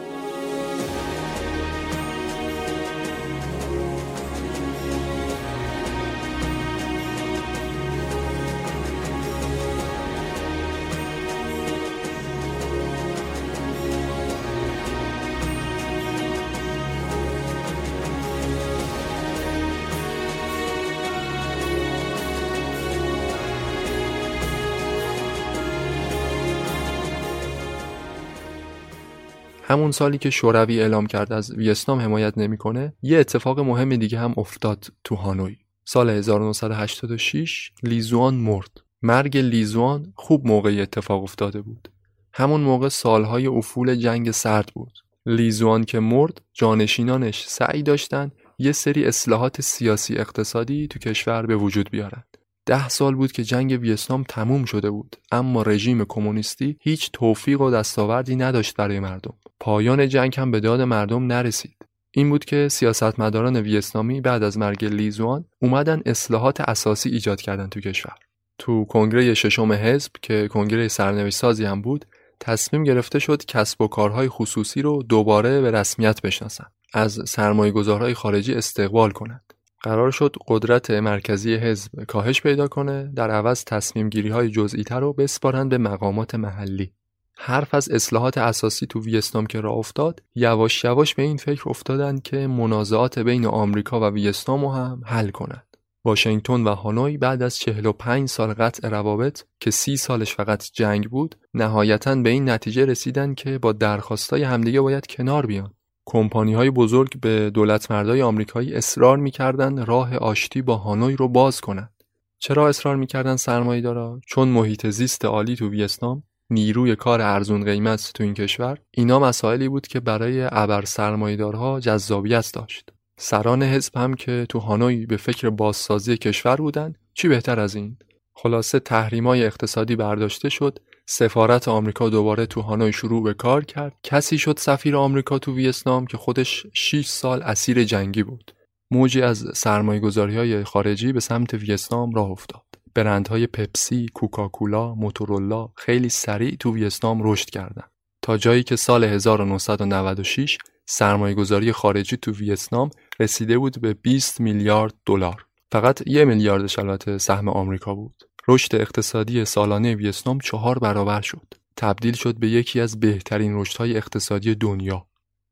همون 29.69 29.91
سالی 29.91 30.17
که 30.17 30.30
شوروی 30.30 30.80
اعلام 30.80 31.06
کرد 31.06 31.34
از 31.34 31.51
ویتنام 31.51 31.99
حمایت 31.99 32.38
نمی‌کنه 32.38 32.93
یه 33.01 33.19
اتفاق 33.19 33.60
مهم 33.60 33.95
دیگه 33.95 34.19
هم 34.19 34.34
افتاد 34.38 34.88
تو 35.03 35.15
هانوی. 35.15 35.58
سال 35.86 36.10
1986 36.10 37.71
لیزوان 37.84 38.34
مرد. 38.36 38.69
مرگ 39.01 39.38
لیزوان 39.38 40.13
خوب 40.15 40.47
موقعی 40.47 40.82
اتفاق 40.82 41.23
افتاده 41.23 41.62
بود. 41.62 41.89
همون 42.34 42.62
موقع 42.62 42.89
سالهای 42.89 43.47
افول 43.47 43.95
جنگ 43.95 44.32
سرد 44.32 44.71
بود. 44.73 44.93
لیزوان 45.25 45.84
که 45.84 45.99
مرد 45.99 46.41
جانشینانش 46.53 47.45
سعی 47.47 47.84
داشتن 47.84 48.32
یه 48.60 48.71
سری 48.71 49.06
اصلاحات 49.06 49.62
سیاسی 49.62 50.15
اقتصادی 50.15 50.88
تو 50.88 50.99
کشور 50.99 51.45
به 51.45 51.56
وجود 51.56 51.89
بیارن. 51.89 52.23
ده 52.67 52.89
سال 52.89 53.15
بود 53.15 53.32
که 53.32 53.43
جنگ 53.43 53.82
ویتنام 53.82 54.23
تموم 54.23 54.65
شده 54.65 54.89
بود. 54.89 55.15
اما 55.32 55.62
رژیم 55.62 56.06
کمونیستی 56.06 56.77
هیچ 56.82 57.10
توفیق 57.13 57.62
و 57.62 57.71
دستاوردی 57.71 58.36
نداشت 58.36 58.75
برای 58.75 58.99
مردم. 58.99 59.34
پایان 59.60 60.10
جنگ 60.10 60.39
هم 60.39 60.51
به 60.51 60.60
داد 60.60 60.82
مردم 60.82 61.27
نرسید. 61.27 61.75
این 62.12 62.30
بود 62.30 62.45
که 62.45 62.67
سیاستمداران 62.69 63.58
ویتنامی 63.58 64.21
بعد 64.21 64.43
از 64.43 64.58
مرگ 64.58 64.86
لیزوان 64.86 65.45
اومدن 65.62 66.01
اصلاحات 66.06 66.62
اساسی 66.62 67.10
ایجاد 67.10 67.41
کردن 67.41 67.67
تو 67.67 67.80
کشور. 67.80 68.15
تو 68.60 68.86
کنگره 68.86 69.34
ششم 69.34 69.71
حزب 69.71 70.12
که 70.21 70.47
کنگره 70.47 70.88
سرنوشت 70.88 71.38
سازی 71.38 71.65
هم 71.65 71.82
بود 71.82 72.06
تصمیم 72.39 72.84
گرفته 72.84 73.19
شد 73.19 73.45
کسب 73.45 73.82
و 73.82 73.88
کارهای 73.88 74.30
خصوصی 74.30 74.82
رو 74.82 75.03
دوباره 75.03 75.62
به 75.62 75.71
رسمیت 75.71 76.21
بشناسن 76.21 76.65
از 76.93 77.19
سرمایه 77.25 77.71
گذارهای 77.71 78.13
خارجی 78.13 78.53
استقبال 78.53 79.12
کنند. 79.12 79.53
قرار 79.82 80.12
شد 80.12 80.36
قدرت 80.48 80.92
مرکزی 80.92 81.56
حزب 81.56 82.04
کاهش 82.04 82.42
پیدا 82.42 82.68
کنه 82.68 83.12
در 83.16 83.32
عوض 83.32 83.63
تصمیم 83.63 84.10
گیری 84.10 84.30
های 84.30 84.50
جزئی 84.50 84.84
تر 84.84 85.00
رو 85.00 85.13
بسپارن 85.13 85.70
به 85.70 85.78
مقامات 85.78 86.36
محلی. 86.36 86.92
حرف 87.40 87.74
از 87.74 87.90
اصلاحات 87.90 88.38
اساسی 88.38 88.86
تو 88.86 89.02
ویتنام 89.02 89.46
که 89.46 89.62
راه 89.62 89.78
افتاد 89.78 90.24
یواش 90.36 90.84
یواش 90.84 91.16
به 91.16 91.24
این 91.24 91.38
فکر 91.38 91.70
افتادن 91.70 92.20
که 92.20 92.48
منازعات 92.48 93.20
بین 93.20 93.46
آمریکا 93.46 94.00
و 94.00 94.13
ویتنام 94.13 94.62
رو 94.62 94.72
هم 94.72 95.02
حل 95.06 95.30
کنند. 95.30 95.68
واشنگتن 96.06 96.63
و 96.63 96.76
هانوی 96.76 97.18
بعد 97.18 97.42
از 97.42 97.58
45 97.58 98.30
سال 98.30 98.54
قطع 98.54 98.90
روابط 98.90 99.42
که 99.60 99.72
سی 99.72 99.98
سالش 99.98 100.36
فقط 100.36 100.70
جنگ 100.74 101.10
بود 101.10 101.36
نهایتا 101.54 102.16
به 102.16 102.30
این 102.30 102.50
نتیجه 102.50 102.86
رسیدن 102.86 103.34
که 103.34 103.58
با 103.58 103.72
درخواستای 103.72 104.44
همدیگه 104.44 104.82
باید 104.82 105.08
کنار 105.08 105.46
بیان. 105.46 105.74
کمپانی 106.10 106.54
های 106.54 106.70
بزرگ 106.70 107.20
به 107.20 107.50
دولت 107.50 107.91
مردای 107.91 108.22
آمریکایی 108.22 108.74
اصرار 108.74 109.17
می‌کردند 109.17 109.80
راه 109.80 110.15
آشتی 110.15 110.62
با 110.62 110.76
هانوی 110.76 111.15
رو 111.15 111.28
باز 111.28 111.62
کنند. 111.62 111.93
چرا 112.39 112.67
اصرار 112.67 112.96
می‌کردن 112.96 113.36
سرمایه 113.36 113.82
دارا؟ 113.82 114.22
چون 114.28 114.48
محیط 114.48 114.88
زیست 114.88 115.26
عالی 115.26 115.56
تو 115.56 115.70
ویتنام 115.70 116.24
نیروی 116.50 116.96
کار 116.96 117.22
ارزون 117.22 117.63
قیمت 117.63 118.12
تو 118.15 118.24
این 118.24 118.34
کشور 118.34 118.78
اینا 118.91 119.20
مسائلی 119.20 119.70
بود 119.70 119.88
که 119.88 120.00
برای 120.00 120.48
ابر 120.52 120.86
سرمایدارها 120.86 121.80
جذابیت 121.80 122.52
داشت 122.54 122.89
سران 123.20 123.63
حزب 123.63 123.98
هم 123.98 124.13
که 124.13 124.46
تو 124.50 124.60
هانوی 124.60 125.06
به 125.06 125.17
فکر 125.17 125.50
بازسازی 125.50 126.17
کشور 126.17 126.56
بودن 126.56 126.93
چی 127.13 127.28
بهتر 127.28 127.60
از 127.60 127.76
این 127.76 127.98
خلاصه 128.34 128.80
تحریمای 128.80 129.46
اقتصادی 129.46 129.96
برداشته 129.96 130.50
شد 130.50 130.80
سفارت 131.10 131.67
آمریکا 131.67 132.10
دوباره 132.10 132.46
تو 132.46 132.62
هانوی 132.62 132.93
شروع 132.93 133.24
به 133.24 133.34
کار 133.34 133.65
کرد 133.65 133.93
کسی 134.04 134.38
شد 134.38 134.60
سفیر 134.60 134.96
آمریکا 134.96 135.39
تو 135.39 135.56
ویتنام 135.56 136.06
که 136.06 136.17
خودش 136.17 136.67
6 136.74 137.06
سال 137.06 137.41
اسیر 137.41 137.84
جنگی 137.84 138.24
بود 138.24 138.52
موجی 138.91 139.22
از 139.22 139.46
سرمایه 139.54 140.02
های 140.17 140.63
خارجی 140.63 141.13
به 141.13 141.20
سمت 141.20 141.54
ویتنام 141.54 142.12
راه 142.12 142.30
افتاد 142.30 142.63
برندهای 142.96 143.48
پپسی، 143.48 144.06
کوکاکولا، 144.13 144.96
موتورولا 144.96 145.70
خیلی 145.76 146.10
سریع 146.10 146.56
تو 146.56 146.74
ویتنام 146.74 147.32
رشد 147.32 147.50
کردند 147.50 147.91
تا 148.22 148.38
جایی 148.38 148.63
که 148.63 148.76
سال 148.76 149.04
1996 149.04 150.58
سرمایه 150.86 151.36
گذاری 151.36 151.72
خارجی 151.72 152.17
تو 152.17 152.32
ویتنام 152.32 152.89
رسیده 153.20 153.58
بود 153.58 153.82
به 153.82 153.93
20 153.93 154.41
میلیارد 154.41 154.93
دلار. 155.06 155.46
فقط 155.72 156.08
یه 156.08 156.26
میلیاردش 156.26 156.80
البته 156.80 157.17
سهم 157.17 157.50
آمریکا 157.50 157.96
بود. 157.96 158.24
رشد 158.50 158.76
اقتصادی 158.76 159.46
سالانه 159.46 159.96
ویتنام 159.96 160.40
چهار 160.40 160.80
برابر 160.80 161.22
شد. 161.22 161.54
تبدیل 161.78 162.14
شد 162.14 162.40
به 162.40 162.50
یکی 162.50 162.80
از 162.80 163.00
بهترین 163.00 163.60
رشدهای 163.60 163.98
اقتصادی 163.98 164.56
دنیا. 164.56 165.08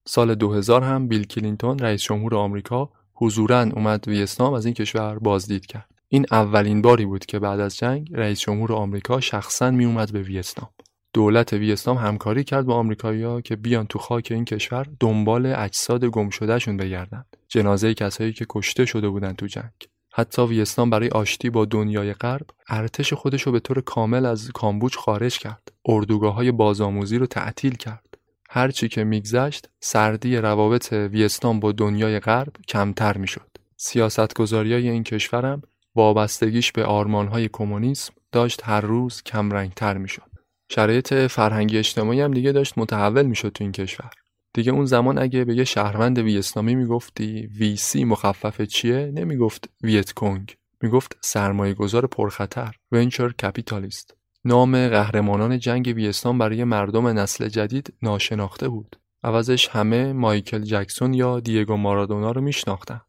سال 0.08 0.36
2000 0.36 0.84
هم 0.84 1.08
بیل 1.08 1.24
کلینتون 1.24 1.80
رئیس 1.80 2.04
جمهور 2.04 2.36
آمریکا 2.36 2.92
حضورا 3.14 3.62
اومد 3.62 4.08
ویتنام 4.08 4.54
از 4.54 4.66
این 4.66 4.74
کشور 4.74 5.20
بازدید 5.20 5.66
کرد. 5.66 5.90
این 6.08 6.26
اولین 6.32 6.82
باری 6.82 7.06
بود 7.06 7.26
که 7.26 7.40
بعد 7.40 7.60
از 7.60 7.78
جنگ 7.78 8.10
رئیس 8.14 8.40
جمهور 8.40 8.74
آمریکا 8.74 9.20
شخصا 9.20 9.72
می 9.72 9.86
اومد 9.86 10.14
به 10.14 10.22
ویتنام. 10.22 10.70
دولت 11.14 11.54
ویتنام 11.54 11.98
همکاری 11.98 12.44
کرد 12.44 12.66
با 12.66 12.76
آمریکایی‌ها 12.76 13.42
که 13.42 13.56
بیان 13.56 13.88
تو 13.88 14.00
خاک 14.00 14.28
این 14.32 14.46
کشور 14.46 14.88
دنبال 15.00 15.46
اجساد 15.46 16.06
گم 16.06 16.30
شدهشون 16.30 16.78
بگردن. 16.78 17.26
جنازه 17.48 17.94
کسایی 17.94 18.34
که 18.34 18.46
کشته 18.50 18.86
شده 18.86 19.10
بودن 19.10 19.34
تو 19.34 19.48
جنگ. 19.48 19.95
حتی 20.18 20.42
ویتنام 20.42 20.90
برای 20.90 21.10
آشتی 21.10 21.50
با 21.50 21.66
دنیای 21.66 22.14
غرب 22.14 22.46
ارتش 22.70 23.14
خودش 23.14 23.42
رو 23.42 23.52
به 23.52 23.60
طور 23.60 23.82
کامل 23.82 24.26
از 24.26 24.52
کامبوج 24.52 24.96
خارج 24.96 25.38
کرد. 25.38 25.72
اردوگاه 25.86 26.34
های 26.34 26.52
بازآموزی 26.52 27.18
رو 27.18 27.26
تعطیل 27.26 27.76
کرد. 27.76 28.18
هرچی 28.50 28.88
که 28.88 29.04
میگذشت 29.04 29.70
سردی 29.80 30.38
روابط 30.38 30.94
ویتنام 30.94 31.60
با 31.60 31.72
دنیای 31.72 32.20
غرب 32.20 32.54
کمتر 32.68 33.18
می‌شد. 33.18 33.50
سیاستگذاریای 33.78 34.90
این 34.90 35.04
کشورم 35.04 35.62
وابستگیش 35.96 36.72
به 36.72 36.86
آرمانهای 36.86 37.50
کمونیسم 37.54 38.14
داشت 38.32 38.62
هر 38.64 38.82
روز 38.82 39.24
کمرنگتر 39.24 39.98
می‌شد. 39.98 40.32
شرایط 40.72 41.14
فرهنگی 41.14 41.78
اجتماعی 41.78 42.22
هم 42.22 42.32
دیگه 42.32 42.52
داشت 42.52 42.78
متحول 42.78 43.26
می‌شد 43.26 43.50
تو 43.50 43.64
این 43.64 43.72
کشور. 43.72 44.10
دیگه 44.56 44.72
اون 44.72 44.86
زمان 44.86 45.18
اگه 45.18 45.46
به 45.46 45.56
یه 45.56 45.64
شهروند 45.64 46.20
ویتنامی 46.20 46.76
می‌گفتی 46.76 47.48
ویسی 47.48 48.04
مخفف 48.04 48.62
چیه؟ 48.62 49.12
نمی‌گفت 49.14 49.70
ویت 49.84 50.12
کنگ 50.12 50.56
می‌گفت 50.82 51.18
سرمایه 51.22 51.74
گذار 51.74 52.08
پرخطر 52.08 52.76
ونچر 52.92 53.32
کپیتالیست. 53.32 54.16
نام 54.46 54.88
قهرمانان 54.88 55.60
جنگ 55.60 55.94
ویتنام 55.96 56.38
برای 56.38 56.64
مردم 56.64 57.08
نسل 57.08 57.48
جدید 57.48 57.94
ناشناخته 58.02 58.70
بود. 58.70 58.96
عوضش 59.24 59.68
همه 59.68 60.14
مایکل 60.14 60.62
جکسون 60.62 61.14
یا 61.14 61.40
دیگو 61.40 61.78
مارادونا 61.78 62.32
رو 62.32 62.42
میشناختن. 62.42 63.02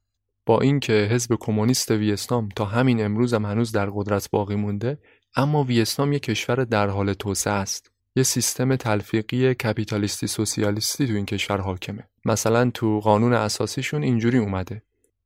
با 0.46 0.60
اینکه 0.60 0.92
حزب 0.92 1.36
کمونیست 1.40 1.90
ویتنام 1.90 2.48
تا 2.48 2.64
همین 2.64 3.04
امروز 3.04 3.34
هم 3.34 3.44
هنوز 3.44 3.72
در 3.72 3.90
قدرت 3.90 4.30
باقی 4.30 4.54
مونده 4.54 4.98
اما 5.36 5.64
ویتنام 5.64 6.12
یک 6.12 6.22
کشور 6.22 6.64
در 6.64 6.88
حال 6.88 7.12
توسعه 7.12 7.52
است. 7.52 7.90
یه 8.16 8.22
سیستم 8.22 8.76
تلفیقی 8.76 9.54
کپیتالیستی 9.54 10.26
سوسیالیستی 10.26 11.06
تو 11.06 11.12
این 11.12 11.26
کشور 11.26 11.60
حاکمه. 11.60 12.04
مثلا 12.24 12.70
تو 12.74 13.00
قانون 13.00 13.32
اساسیشون 13.32 14.02
اینجوری 14.02 14.38
اومده. 14.38 14.82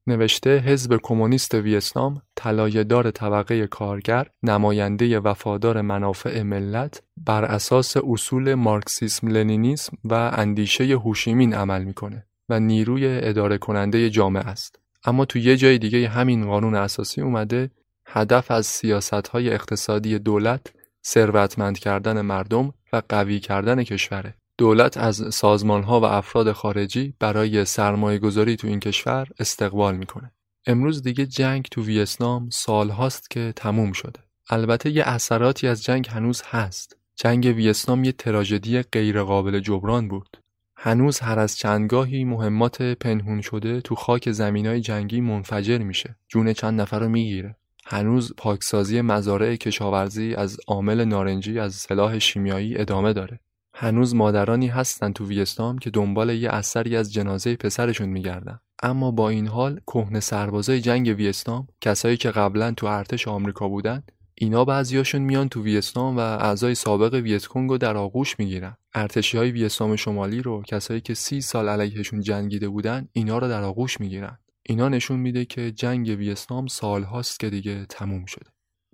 نوشته 0.06 0.58
حزب 0.58 1.00
کمونیست 1.02 1.54
ویتنام 1.54 2.22
طلایه‌دار 2.36 3.10
طبقه 3.10 3.66
کارگر 3.66 4.26
نماینده 4.42 5.20
وفادار 5.20 5.80
منافع 5.80 6.42
ملت 6.42 7.02
بر 7.16 7.44
اساس 7.44 7.96
اصول 7.96 8.54
مارکسیسم 8.54 9.28
لنینیسم 9.28 9.96
و 10.04 10.14
اندیشه 10.14 10.84
هوشیمین 10.84 11.54
عمل 11.54 11.84
می‌کنه 11.84 12.26
و 12.48 12.60
نیروی 12.60 13.06
اداره 13.06 13.58
کننده 13.58 14.10
جامعه 14.10 14.42
است. 14.42 14.78
اما 15.04 15.24
تو 15.24 15.38
یه 15.38 15.56
جای 15.56 15.78
دیگه 15.78 16.08
همین 16.08 16.46
قانون 16.46 16.74
اساسی 16.74 17.20
اومده 17.20 17.70
هدف 18.06 18.50
از 18.50 18.66
سیاست 18.66 19.28
های 19.28 19.50
اقتصادی 19.54 20.18
دولت 20.18 20.79
ثروتمند 21.06 21.78
کردن 21.78 22.20
مردم 22.20 22.72
و 22.92 23.02
قوی 23.08 23.40
کردن 23.40 23.82
کشوره. 23.82 24.34
دولت 24.58 24.96
از 24.96 25.34
سازمان 25.34 25.82
ها 25.82 26.00
و 26.00 26.04
افراد 26.04 26.52
خارجی 26.52 27.14
برای 27.18 27.64
سرمایه 27.64 28.18
گذاری 28.18 28.56
تو 28.56 28.66
این 28.66 28.80
کشور 28.80 29.28
استقبال 29.38 29.96
می‌کنه. 29.96 30.32
امروز 30.66 31.02
دیگه 31.02 31.26
جنگ 31.26 31.66
تو 31.70 31.82
ویتنام 31.82 32.48
سال 32.50 32.90
هاست 32.90 33.30
که 33.30 33.52
تموم 33.56 33.92
شده. 33.92 34.20
البته 34.50 34.90
یه 34.90 35.02
اثراتی 35.04 35.66
از 35.66 35.84
جنگ 35.84 36.08
هنوز 36.08 36.42
هست. 36.50 36.96
جنگ 37.16 37.44
ویتنام 37.44 38.04
یه 38.04 38.12
تراژدی 38.12 38.82
غیرقابل 38.82 39.60
جبران 39.60 40.08
بود. 40.08 40.36
هنوز 40.76 41.20
هر 41.20 41.38
از 41.38 41.58
چندگاهی 41.58 42.24
مهمات 42.24 42.82
پنهون 42.82 43.40
شده 43.40 43.80
تو 43.80 43.94
خاک 43.94 44.30
زمینای 44.30 44.80
جنگی 44.80 45.20
منفجر 45.20 45.78
میشه. 45.78 46.16
جون 46.28 46.52
چند 46.52 46.80
نفر 46.80 46.98
رو 46.98 47.08
می‌گیره. 47.08 47.56
هنوز 47.92 48.32
پاکسازی 48.36 49.00
مزارع 49.00 49.56
کشاورزی 49.56 50.34
از 50.34 50.56
عامل 50.66 51.04
نارنجی 51.04 51.58
از 51.58 51.74
سلاح 51.74 52.18
شیمیایی 52.18 52.78
ادامه 52.78 53.12
داره. 53.12 53.40
هنوز 53.74 54.14
مادرانی 54.14 54.66
هستن 54.66 55.12
تو 55.12 55.26
ویتنام 55.26 55.78
که 55.78 55.90
دنبال 55.90 56.30
یه 56.30 56.50
اثری 56.50 56.96
از 56.96 57.12
جنازه 57.12 57.56
پسرشون 57.56 58.08
میگردن. 58.08 58.60
اما 58.82 59.10
با 59.10 59.28
این 59.28 59.46
حال 59.46 59.80
کهنه 59.86 60.20
سربازای 60.20 60.80
جنگ 60.80 61.14
ویتنام 61.18 61.66
کسایی 61.80 62.16
که 62.16 62.30
قبلا 62.30 62.72
تو 62.72 62.86
ارتش 62.86 63.28
آمریکا 63.28 63.68
بودن 63.68 64.02
اینا 64.34 64.64
بعضیاشون 64.64 65.22
میان 65.22 65.48
تو 65.48 65.62
ویتنام 65.62 66.16
و 66.16 66.20
اعضای 66.20 66.74
سابق 66.74 67.14
ویتکونگ 67.14 67.70
رو 67.70 67.78
در 67.78 67.96
آغوش 67.96 68.38
می‌گیرن 68.38 68.76
ارتشی 68.94 69.38
های 69.38 69.50
ویتنام 69.50 69.96
شمالی 69.96 70.42
رو 70.42 70.62
کسایی 70.62 71.00
که 71.00 71.14
سی 71.14 71.40
سال 71.40 71.68
علیهشون 71.68 72.20
جنگیده 72.20 72.68
بودن 72.68 73.08
اینا 73.12 73.38
رو 73.38 73.48
در 73.48 73.62
آغوش 73.62 74.00
می‌گیرن 74.00 74.38
اینا 74.70 74.88
نشون 74.88 75.18
میده 75.18 75.44
که 75.44 75.70
جنگ 75.70 76.08
ویتنام 76.08 76.66
سالهاست 76.66 77.40
که 77.40 77.50
دیگه 77.50 77.86
تموم 77.88 78.24
شده. 78.24 78.46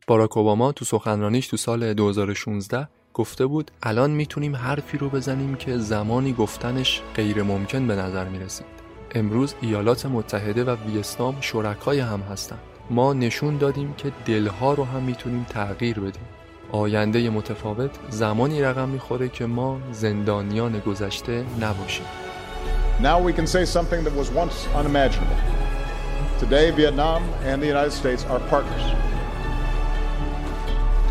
باراک 0.06 0.36
اوباما 0.36 0.72
تو 0.72 0.84
سخنرانیش 0.84 1.46
تو 1.46 1.56
سال 1.56 1.94
2016 1.94 2.88
گفته 3.14 3.46
بود 3.46 3.70
الان 3.82 4.10
می‌تونیم 4.10 4.56
حرفی 4.56 4.98
رو 4.98 5.08
بزنیم 5.08 5.54
که 5.54 5.78
زمانی 5.78 6.32
گفتنش 6.32 7.02
غیر 7.14 7.42
ممکن 7.42 7.86
به 7.86 7.96
نظر 7.96 8.28
می‌رسید. 8.28 8.66
امروز 9.14 9.54
ایالات 9.60 10.06
متحده 10.06 10.64
و 10.64 10.76
ویتنام 10.86 11.40
شرکای 11.40 12.00
هم 12.00 12.20
هستند. 12.20 12.60
ما 12.90 13.12
نشون 13.12 13.56
دادیم 13.56 13.94
که 13.94 14.12
دلها 14.26 14.74
رو 14.74 14.84
هم 14.84 15.02
می‌تونیم 15.02 15.44
تغییر 15.44 16.00
بدیم. 16.00 16.26
آینده 16.72 17.30
متفاوت 17.30 17.90
زمانی 18.08 18.62
رقم 18.62 18.88
می‌خوره 18.88 19.28
که 19.28 19.46
ما 19.46 19.80
زندانیان 19.92 20.78
گذشته 20.78 21.44
نباشیم. 21.60 22.06
Now 23.02 23.20
we 23.28 23.32
can 23.38 23.46
say 23.46 23.64
something 23.66 24.04
that 24.06 24.14
was 24.20 24.28
once 24.42 24.58
unimaginable. 24.80 25.65
Today, 26.38 26.70
Vietnam 26.70 27.24
and 27.44 27.62
the 27.62 27.66
United 27.66 27.92
States 27.92 28.24
are 28.26 28.38
partners. 28.40 28.82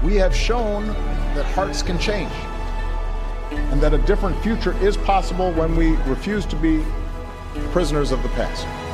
We 0.03 0.13
have 0.17 0.35
shown 0.35 0.85
that 1.33 1.45
hearts 1.45 1.81
can 1.81 1.97
change 1.97 2.31
and 3.49 3.81
that 3.81 3.95
a 3.95 3.97
different 3.97 4.37
future 4.43 4.77
is 4.83 4.97
possible 4.97 5.51
when 5.53 5.75
we 5.75 5.95
refuse 6.07 6.45
to 6.45 6.55
be 6.55 6.85
prisoners 7.71 8.11
of 8.11 8.21
the 8.21 8.29
past. 8.29 8.84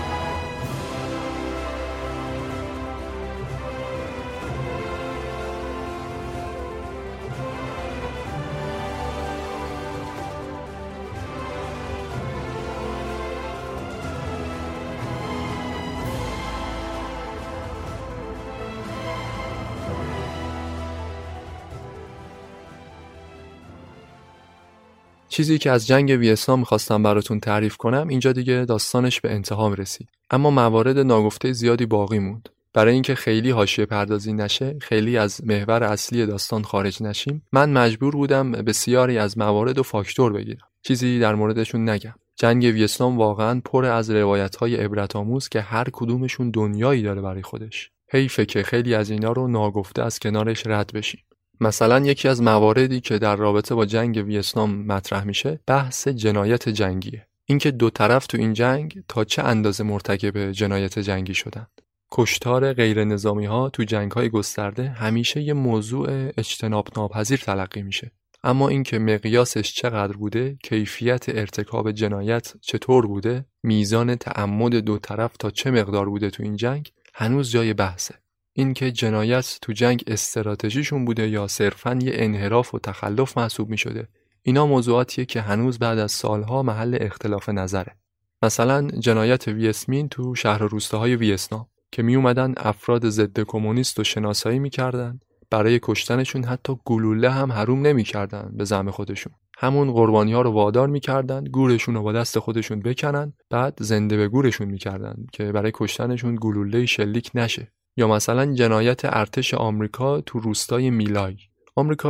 چیزی 25.31 25.57
که 25.57 25.71
از 25.71 25.87
جنگ 25.87 26.09
ویتنام 26.09 26.59
می‌خواستم 26.59 27.03
براتون 27.03 27.39
تعریف 27.39 27.77
کنم 27.77 28.07
اینجا 28.07 28.31
دیگه 28.31 28.65
داستانش 28.65 29.21
به 29.21 29.31
انتهام 29.31 29.73
رسید 29.73 30.09
اما 30.31 30.49
موارد 30.51 30.97
ناگفته 30.97 31.51
زیادی 31.51 31.85
باقی 31.85 32.19
موند. 32.19 32.49
برای 32.73 32.93
اینکه 32.93 33.15
خیلی 33.15 33.49
حاشیه 33.49 33.85
پردازی 33.85 34.33
نشه 34.33 34.77
خیلی 34.81 35.17
از 35.17 35.41
محور 35.45 35.83
اصلی 35.83 36.25
داستان 36.25 36.63
خارج 36.63 37.03
نشیم 37.03 37.43
من 37.51 37.69
مجبور 37.73 38.15
بودم 38.15 38.51
بسیاری 38.51 39.17
از 39.17 39.37
موارد 39.37 39.79
و 39.79 39.83
فاکتور 39.83 40.33
بگیرم. 40.33 40.67
چیزی 40.83 41.19
در 41.19 41.35
موردشون 41.35 41.89
نگم. 41.89 42.13
جنگ 42.35 42.63
ویتنام 42.63 43.17
واقعا 43.17 43.61
پر 43.65 43.85
از 43.85 44.09
روایت 44.09 44.55
های 44.55 44.75
عبرت 44.75 45.15
آموز 45.15 45.49
که 45.49 45.61
هر 45.61 45.87
کدومشون 45.91 46.51
دنیایی 46.51 47.03
داره 47.03 47.21
برای 47.21 47.41
خودش. 47.41 47.89
حیفه 48.11 48.45
که 48.45 48.63
خیلی 48.63 48.95
از 48.95 49.09
اینا 49.09 49.31
رو 49.31 49.47
ناگفته 49.47 50.03
از 50.03 50.19
کنارش 50.19 50.67
رد 50.67 50.91
بشیم. 50.93 51.21
مثلا 51.61 51.99
یکی 51.99 52.27
از 52.27 52.41
مواردی 52.41 52.99
که 52.99 53.17
در 53.17 53.35
رابطه 53.35 53.75
با 53.75 53.85
جنگ 53.85 54.23
ویتنام 54.27 54.85
مطرح 54.85 55.23
میشه 55.23 55.59
بحث 55.67 56.07
جنایت 56.07 56.69
جنگیه. 56.69 57.27
اینکه 57.45 57.71
دو 57.71 57.89
طرف 57.89 58.27
تو 58.27 58.37
این 58.37 58.53
جنگ 58.53 59.03
تا 59.07 59.23
چه 59.23 59.43
اندازه 59.43 59.83
مرتکب 59.83 60.51
جنایت 60.51 60.99
جنگی 60.99 61.33
شدند 61.33 61.81
کشتار 62.11 62.73
غیر 62.73 63.03
نظامی 63.03 63.45
ها 63.45 63.69
تو 63.69 63.83
جنگ 63.83 64.11
های 64.11 64.29
گسترده 64.29 64.89
همیشه 64.89 65.41
یه 65.41 65.53
موضوع 65.53 66.31
اجتناب 66.37 66.87
ناپذیر 66.97 67.39
تلقی 67.39 67.81
میشه. 67.81 68.11
اما 68.43 68.69
اینکه 68.69 68.99
مقیاسش 68.99 69.73
چقدر 69.73 70.17
بوده 70.17 70.57
کیفیت 70.63 71.25
ارتکاب 71.29 71.91
جنایت 71.91 72.53
چطور 72.61 73.07
بوده 73.07 73.45
میزان 73.63 74.15
تعمد 74.15 74.75
دو 74.75 74.97
طرف 74.97 75.37
تا 75.37 75.49
چه 75.49 75.71
مقدار 75.71 76.09
بوده 76.09 76.29
تو 76.29 76.43
این 76.43 76.55
جنگ 76.55 76.91
هنوز 77.13 77.51
جای 77.51 77.73
بحثه. 77.73 78.15
اینکه 78.53 78.91
جنایت 78.91 79.57
تو 79.61 79.73
جنگ 79.73 80.03
استراتژیشون 80.07 81.05
بوده 81.05 81.29
یا 81.29 81.47
صرفا 81.47 81.99
یه 82.01 82.11
انحراف 82.15 82.75
و 82.75 82.79
تخلف 82.79 83.37
محسوب 83.37 83.69
می 83.69 83.77
شده 83.77 84.07
اینا 84.41 84.65
موضوعاتیه 84.65 85.25
که 85.25 85.41
هنوز 85.41 85.79
بعد 85.79 85.99
از 85.99 86.11
سالها 86.11 86.63
محل 86.63 86.97
اختلاف 87.01 87.49
نظره. 87.49 87.95
مثلا 88.43 88.87
جنایت 88.87 89.47
ویسمین 89.47 90.09
تو 90.09 90.35
شهر 90.35 90.63
روستاهای 90.63 91.15
ویتنام 91.15 91.67
که 91.91 92.03
می 92.03 92.15
اومدن 92.15 92.53
افراد 92.57 93.09
ضد 93.09 93.39
کمونیست 93.39 93.99
و 93.99 94.03
شناسایی 94.03 94.59
می‌کردن 94.59 95.19
برای 95.49 95.79
کشتنشون 95.81 96.43
حتی 96.43 96.77
گلوله 96.85 97.29
هم 97.29 97.51
حروم 97.51 97.81
نمی‌کردن 97.81 98.51
به 98.57 98.63
زعم 98.63 98.91
خودشون. 98.91 99.33
همون 99.57 99.91
قربانی 99.91 100.33
ها 100.33 100.41
رو 100.41 100.51
وادار 100.51 100.87
می‌کردن 100.87 101.43
گورشون 101.43 101.95
رو 101.95 102.03
با 102.03 102.11
دست 102.11 102.39
خودشون 102.39 102.79
بکنن 102.79 103.33
بعد 103.49 103.77
زنده 103.79 104.17
به 104.17 104.27
گورشون 104.27 104.67
می‌کردن 104.67 105.15
که 105.33 105.51
برای 105.51 105.71
کشتنشون 105.73 106.37
گلوله 106.41 106.85
شلیک 106.85 107.31
نشه. 107.33 107.71
یا 107.97 108.07
مثلا 108.07 108.53
جنایت 108.53 109.01
ارتش 109.05 109.53
آمریکا 109.53 110.21
تو 110.21 110.39
روستای 110.39 110.89
میلای. 110.89 111.37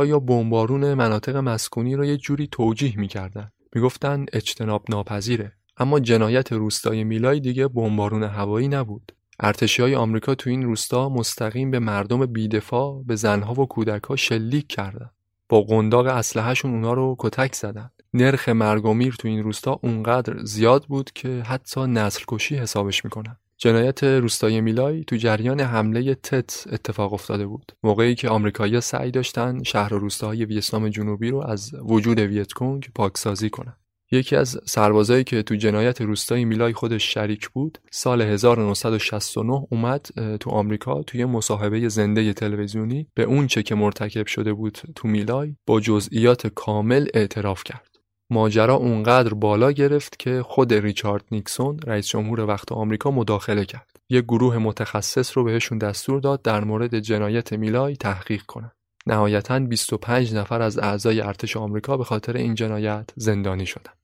یا 0.06 0.18
بمبارون 0.18 0.94
مناطق 0.94 1.36
مسکونی 1.36 1.96
رو 1.96 2.04
یه 2.04 2.16
جوری 2.16 2.46
توجیه 2.46 2.98
می‌کردن. 2.98 3.50
می‌گفتن 3.74 4.26
اجتناب 4.32 4.84
ناپذیره. 4.88 5.52
اما 5.76 6.00
جنایت 6.00 6.52
روستای 6.52 7.04
میلای 7.04 7.40
دیگه 7.40 7.68
بمبارون 7.68 8.22
هوایی 8.22 8.68
نبود. 8.68 9.12
ارتشی 9.40 9.82
های 9.82 9.94
آمریکا 9.94 10.34
تو 10.34 10.50
این 10.50 10.62
روستا 10.62 11.08
مستقیم 11.08 11.70
به 11.70 11.78
مردم 11.78 12.26
بیدفاع 12.26 13.02
به 13.06 13.16
زنها 13.16 13.62
و 13.62 13.66
کودکها 13.66 14.16
شلیک 14.16 14.66
کردن. 14.68 15.10
با 15.48 15.62
قنداق 15.62 16.06
اسلحهشون 16.06 16.70
اونا 16.70 16.92
رو 16.92 17.16
کتک 17.18 17.54
زدن. 17.54 17.90
نرخ 18.14 18.48
مرگ 18.48 18.84
و 18.84 18.94
میر 18.94 19.14
تو 19.18 19.28
این 19.28 19.42
روستا 19.42 19.80
اونقدر 19.82 20.44
زیاد 20.44 20.84
بود 20.84 21.10
که 21.12 21.42
حتی 21.46 21.80
نسل 21.80 22.22
کشی 22.28 22.56
حسابش 22.56 23.04
می‌کنن. 23.04 23.36
جنایت 23.62 24.04
روستای 24.04 24.60
میلای 24.60 25.04
تو 25.04 25.16
جریان 25.16 25.60
حمله 25.60 26.14
تت 26.14 26.64
اتفاق 26.72 27.12
افتاده 27.12 27.46
بود. 27.46 27.72
موقعی 27.82 28.14
که 28.14 28.28
آمریکایی‌ها 28.28 28.80
سعی 28.80 29.10
داشتن 29.10 29.62
شهر 29.62 29.94
و 29.94 29.98
روستاهای 29.98 30.44
ویتنام 30.44 30.88
جنوبی 30.88 31.30
رو 31.30 31.46
از 31.46 31.74
وجود 31.74 32.18
ویتکونگ 32.18 32.88
پاکسازی 32.94 33.50
کنن. 33.50 33.76
یکی 34.12 34.36
از 34.36 34.60
سربازایی 34.64 35.24
که 35.24 35.42
تو 35.42 35.54
جنایت 35.54 36.00
روستای 36.00 36.44
میلای 36.44 36.72
خودش 36.72 37.14
شریک 37.14 37.48
بود 37.48 37.78
سال 37.90 38.22
1969 38.22 39.66
اومد 39.70 40.06
تو 40.40 40.50
آمریکا 40.50 41.02
توی 41.02 41.24
مصاحبه 41.24 41.88
زنده 41.88 42.32
تلویزیونی 42.32 43.06
به 43.14 43.22
اون 43.22 43.46
چه 43.46 43.62
که 43.62 43.74
مرتکب 43.74 44.26
شده 44.26 44.52
بود 44.52 44.78
تو 44.96 45.08
میلای 45.08 45.56
با 45.66 45.80
جزئیات 45.80 46.46
کامل 46.46 47.06
اعتراف 47.14 47.64
کرد. 47.64 47.91
ماجرا 48.32 48.74
اونقدر 48.74 49.34
بالا 49.34 49.72
گرفت 49.72 50.18
که 50.18 50.42
خود 50.42 50.74
ریچارد 50.74 51.24
نیکسون 51.30 51.78
رئیس 51.86 52.08
جمهور 52.08 52.40
وقت 52.40 52.72
آمریکا 52.72 53.10
مداخله 53.10 53.64
کرد. 53.64 53.96
یک 54.08 54.24
گروه 54.24 54.58
متخصص 54.58 55.36
رو 55.36 55.44
بهشون 55.44 55.78
دستور 55.78 56.20
داد 56.20 56.42
در 56.42 56.64
مورد 56.64 56.98
جنایت 56.98 57.52
میلای 57.52 57.96
تحقیق 57.96 58.42
کنند 58.42 58.72
نهایتا 59.06 59.58
25 59.58 60.34
نفر 60.34 60.62
از 60.62 60.78
اعضای 60.78 61.20
ارتش 61.20 61.56
آمریکا 61.56 61.96
به 61.96 62.04
خاطر 62.04 62.36
این 62.36 62.54
جنایت 62.54 63.10
زندانی 63.16 63.66
شدند 63.66 63.96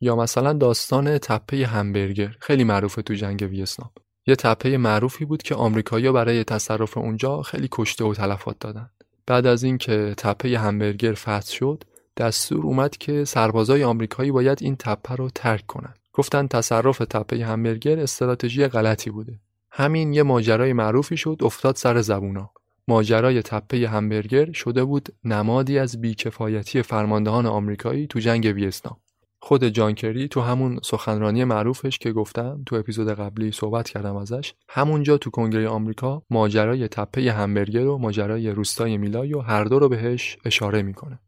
یا 0.00 0.16
مثلا 0.16 0.52
داستان 0.52 1.18
تپه 1.18 1.66
همبرگر 1.66 2.36
خیلی 2.40 2.64
معروفه 2.64 3.02
تو 3.02 3.14
جنگ 3.14 3.48
ویتنام. 3.50 3.90
یه 4.26 4.36
تپه 4.36 4.76
معروفی 4.76 5.24
بود 5.24 5.42
که 5.42 5.54
آمریکایی‌ها 5.54 6.12
برای 6.12 6.44
تصرف 6.44 6.98
اونجا 6.98 7.42
خیلی 7.42 7.68
کشته 7.72 8.04
و 8.04 8.14
تلفات 8.14 8.56
دادن. 8.60 8.90
بعد 9.26 9.46
از 9.46 9.62
اینکه 9.62 10.14
تپه 10.16 10.58
همبرگر 10.58 11.12
فتح 11.12 11.52
شد 11.52 11.84
دستور 12.16 12.66
اومد 12.66 12.96
که 12.96 13.24
سربازای 13.24 13.84
آمریکایی 13.84 14.30
باید 14.30 14.58
این 14.60 14.76
تپه 14.76 15.14
رو 15.14 15.30
ترک 15.34 15.66
کنن 15.66 15.94
گفتن 16.12 16.46
تصرف 16.46 16.98
تپه 16.98 17.44
همبرگر 17.44 18.00
استراتژی 18.00 18.66
غلطی 18.66 19.10
بوده. 19.10 19.38
همین 19.70 20.12
یه 20.12 20.22
ماجرای 20.22 20.72
معروفی 20.72 21.16
شد 21.16 21.36
افتاد 21.40 21.76
سر 21.76 22.00
زبونا. 22.00 22.50
ماجرای 22.88 23.42
تپه 23.42 23.88
همبرگر 23.88 24.52
شده 24.52 24.84
بود 24.84 25.08
نمادی 25.24 25.78
از 25.78 26.00
بیکفایتی 26.00 26.82
فرماندهان 26.82 27.46
آمریکایی 27.46 28.06
تو 28.06 28.18
جنگ 28.18 28.52
ویتنام. 28.54 28.96
خود 29.44 29.64
جانکری 29.64 30.28
تو 30.28 30.40
همون 30.40 30.80
سخنرانی 30.82 31.44
معروفش 31.44 31.98
که 31.98 32.12
گفتم 32.12 32.62
تو 32.66 32.76
اپیزود 32.76 33.08
قبلی 33.08 33.52
صحبت 33.52 33.88
کردم 33.88 34.16
ازش 34.16 34.54
همونجا 34.68 35.18
تو 35.18 35.30
کنگره 35.30 35.68
آمریکا 35.68 36.22
ماجرای 36.30 36.88
تپه 36.88 37.32
همبرگر 37.32 37.86
و 37.86 37.98
ماجرای 37.98 38.50
روستای 38.50 38.96
میلای 38.96 39.34
و 39.34 39.40
هر 39.40 39.64
دو 39.64 39.78
رو 39.78 39.88
بهش 39.88 40.38
اشاره 40.44 40.82
می‌کنه. 40.82 41.18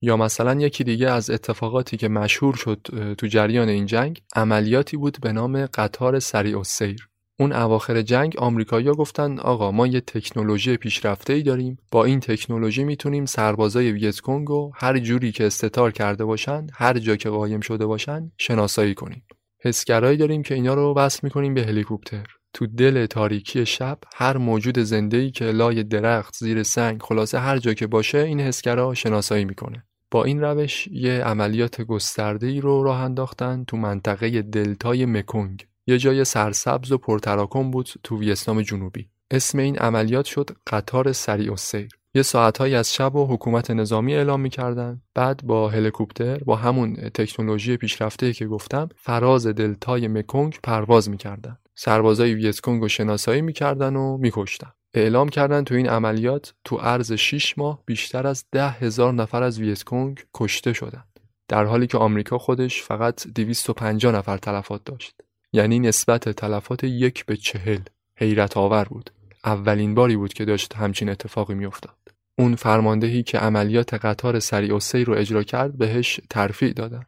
یا 0.00 0.16
مثلا 0.16 0.60
یکی 0.60 0.84
دیگه 0.84 1.10
از 1.10 1.30
اتفاقاتی 1.30 1.96
که 1.96 2.08
مشهور 2.08 2.54
شد 2.54 2.86
تو 3.18 3.26
جریان 3.26 3.68
این 3.68 3.86
جنگ 3.86 4.22
عملیاتی 4.36 4.96
بود 4.96 5.18
به 5.22 5.32
نام 5.32 5.66
قطار 5.66 6.18
سریع 6.18 6.60
و 6.60 6.64
سیر 6.64 7.08
اون 7.40 7.52
اواخر 7.52 8.02
جنگ 8.02 8.34
آمریکایی‌ها 8.38 8.94
گفتن 8.94 9.38
آقا 9.38 9.70
ما 9.70 9.86
یه 9.86 10.00
تکنولوژی 10.00 10.76
پیشرفته 10.76 11.32
ای 11.32 11.42
داریم. 11.42 11.78
با 11.90 12.04
این 12.04 12.20
تکنولوژی 12.20 12.84
می‌تونیم 12.84 13.26
سربازای 13.26 13.92
ویتکونگ 13.92 14.48
رو 14.48 14.72
هر 14.74 14.98
جوری 14.98 15.32
که 15.32 15.46
استتار 15.46 15.92
کرده 15.92 16.24
باشن 16.24 16.66
هر 16.72 16.98
جا 16.98 17.16
که 17.16 17.30
قایم 17.30 17.60
شده 17.60 17.86
باشن 17.86 18.32
شناسایی 18.38 18.94
کنیم. 18.94 19.26
حسگرایی 19.64 20.16
داریم 20.16 20.42
که 20.42 20.54
اینا 20.54 20.74
رو 20.74 20.94
وصل 20.94 21.20
می‌کنیم 21.22 21.54
به 21.54 21.62
هلیکوپتر. 21.62 22.26
تو 22.54 22.66
دل 22.66 23.06
تاریکی 23.06 23.66
شب 23.66 23.98
هر 24.16 24.36
موجود 24.36 24.78
زنده 24.78 25.30
که 25.30 25.44
لای 25.44 25.82
درخت 25.82 26.34
زیر 26.36 26.62
سنگ 26.62 27.02
خلاصه 27.02 27.38
هر 27.38 27.58
جا 27.58 27.74
که 27.74 27.86
باشه 27.86 28.18
این 28.18 28.40
حسگرا 28.40 28.94
شناسایی 28.94 29.44
می‌کنه. 29.44 29.84
با 30.10 30.24
این 30.24 30.40
روش 30.40 30.86
یه 30.86 31.24
عملیات 31.24 31.82
گسترده 31.82 32.46
ای 32.46 32.60
رو 32.60 32.82
راه 32.82 33.00
انداختن 33.00 33.64
تو 33.64 33.76
منطقه 33.76 34.42
دلتای 34.42 35.06
مکونگ. 35.06 35.66
یه 35.86 35.98
جای 35.98 36.24
سرسبز 36.24 36.92
و 36.92 36.98
پرتراکم 36.98 37.70
بود 37.70 37.88
تو 38.02 38.18
ویتنام 38.18 38.62
جنوبی. 38.62 39.08
اسم 39.30 39.58
این 39.58 39.78
عملیات 39.78 40.24
شد 40.24 40.50
قطار 40.66 41.12
سریع 41.12 41.52
و 41.52 41.56
سیر 41.56 41.88
یه 42.14 42.22
ساعتهایی 42.22 42.74
از 42.74 42.94
شب 42.94 43.16
و 43.16 43.26
حکومت 43.34 43.70
نظامی 43.70 44.14
اعلام 44.14 44.40
می‌کردن. 44.40 45.02
بعد 45.14 45.40
با 45.44 45.68
هلیکوپتر 45.68 46.38
با 46.38 46.56
همون 46.56 46.94
تکنولوژی 46.94 47.76
پیشرفته 47.76 48.32
که 48.32 48.46
گفتم 48.46 48.88
فراز 48.96 49.46
دلتای 49.46 50.08
مکونگ 50.08 50.58
پرواز 50.62 51.10
می‌کردن. 51.10 51.58
سربازای 51.74 52.34
ویتکونگ 52.34 52.82
رو 52.82 52.88
شناسایی 52.88 53.42
می‌کردن 53.42 53.96
و 53.96 54.16
میکشتن. 54.16 54.70
اعلام 54.94 55.28
کردن 55.28 55.64
تو 55.64 55.74
این 55.74 55.88
عملیات 55.88 56.54
تو 56.64 56.76
عرض 56.76 57.12
6 57.12 57.58
ماه 57.58 57.82
بیشتر 57.86 58.26
از 58.26 58.44
ده 58.52 58.68
هزار 58.68 59.12
نفر 59.12 59.42
از 59.42 59.60
ویتکونگ 59.60 60.24
کشته 60.34 60.72
شدند 60.72 61.20
در 61.48 61.64
حالی 61.64 61.86
که 61.86 61.98
آمریکا 61.98 62.38
خودش 62.38 62.82
فقط 62.82 63.26
250 63.26 64.14
نفر 64.14 64.36
تلفات 64.36 64.84
داشت. 64.84 65.14
یعنی 65.52 65.78
نسبت 65.78 66.28
تلفات 66.28 66.84
یک 66.84 67.26
به 67.26 67.36
چهل 67.36 67.78
حیرت 68.16 68.56
آور 68.56 68.84
بود. 68.84 69.10
اولین 69.44 69.94
باری 69.94 70.16
بود 70.16 70.32
که 70.32 70.44
داشت 70.44 70.74
همچین 70.74 71.08
اتفاقی 71.08 71.54
میافتاد. 71.54 71.96
اون 72.38 72.54
فرماندهی 72.54 73.22
که 73.22 73.38
عملیات 73.38 73.94
قطار 73.94 74.40
سریع 74.40 74.74
و 74.74 74.80
رو 75.06 75.14
اجرا 75.14 75.42
کرد 75.42 75.78
بهش 75.78 76.20
ترفیع 76.30 76.72
دادن. 76.72 77.02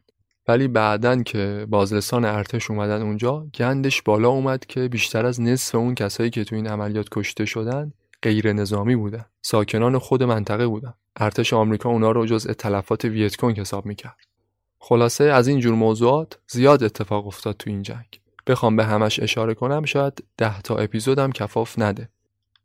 ولی 0.51 0.67
بعدن 0.67 1.23
که 1.23 1.65
بازرسان 1.69 2.25
ارتش 2.25 2.71
اومدن 2.71 3.01
اونجا 3.01 3.47
گندش 3.53 4.01
بالا 4.01 4.29
اومد 4.29 4.65
که 4.65 4.87
بیشتر 4.87 5.25
از 5.25 5.41
نصف 5.41 5.75
اون 5.75 5.95
کسایی 5.95 6.29
که 6.29 6.43
تو 6.43 6.55
این 6.55 6.67
عملیات 6.67 7.07
کشته 7.11 7.45
شدن 7.45 7.93
غیر 8.21 8.53
نظامی 8.53 8.95
بودن. 8.95 9.25
ساکنان 9.41 9.97
خود 9.97 10.23
منطقه 10.23 10.67
بودن. 10.67 10.93
ارتش 11.15 11.53
آمریکا 11.53 11.89
اونا 11.89 12.11
رو 12.11 12.25
جزء 12.25 12.53
تلفات 12.53 13.05
ویتکونگ 13.05 13.59
حساب 13.59 13.85
می‌کرد. 13.85 14.17
خلاصه 14.79 15.23
از 15.23 15.47
این 15.47 15.59
جور 15.59 15.75
موضوعات 15.75 16.39
زیاد 16.47 16.83
اتفاق 16.83 17.27
افتاد 17.27 17.55
تو 17.57 17.69
این 17.69 17.81
جنگ. 17.81 18.21
بخوام 18.47 18.75
به 18.75 18.85
همش 18.85 19.19
اشاره 19.19 19.53
کنم 19.53 19.85
شاید 19.85 20.23
ده 20.37 20.61
تا 20.61 20.77
اپیزودم 20.77 21.31
کفاف 21.31 21.79
نده. 21.79 22.09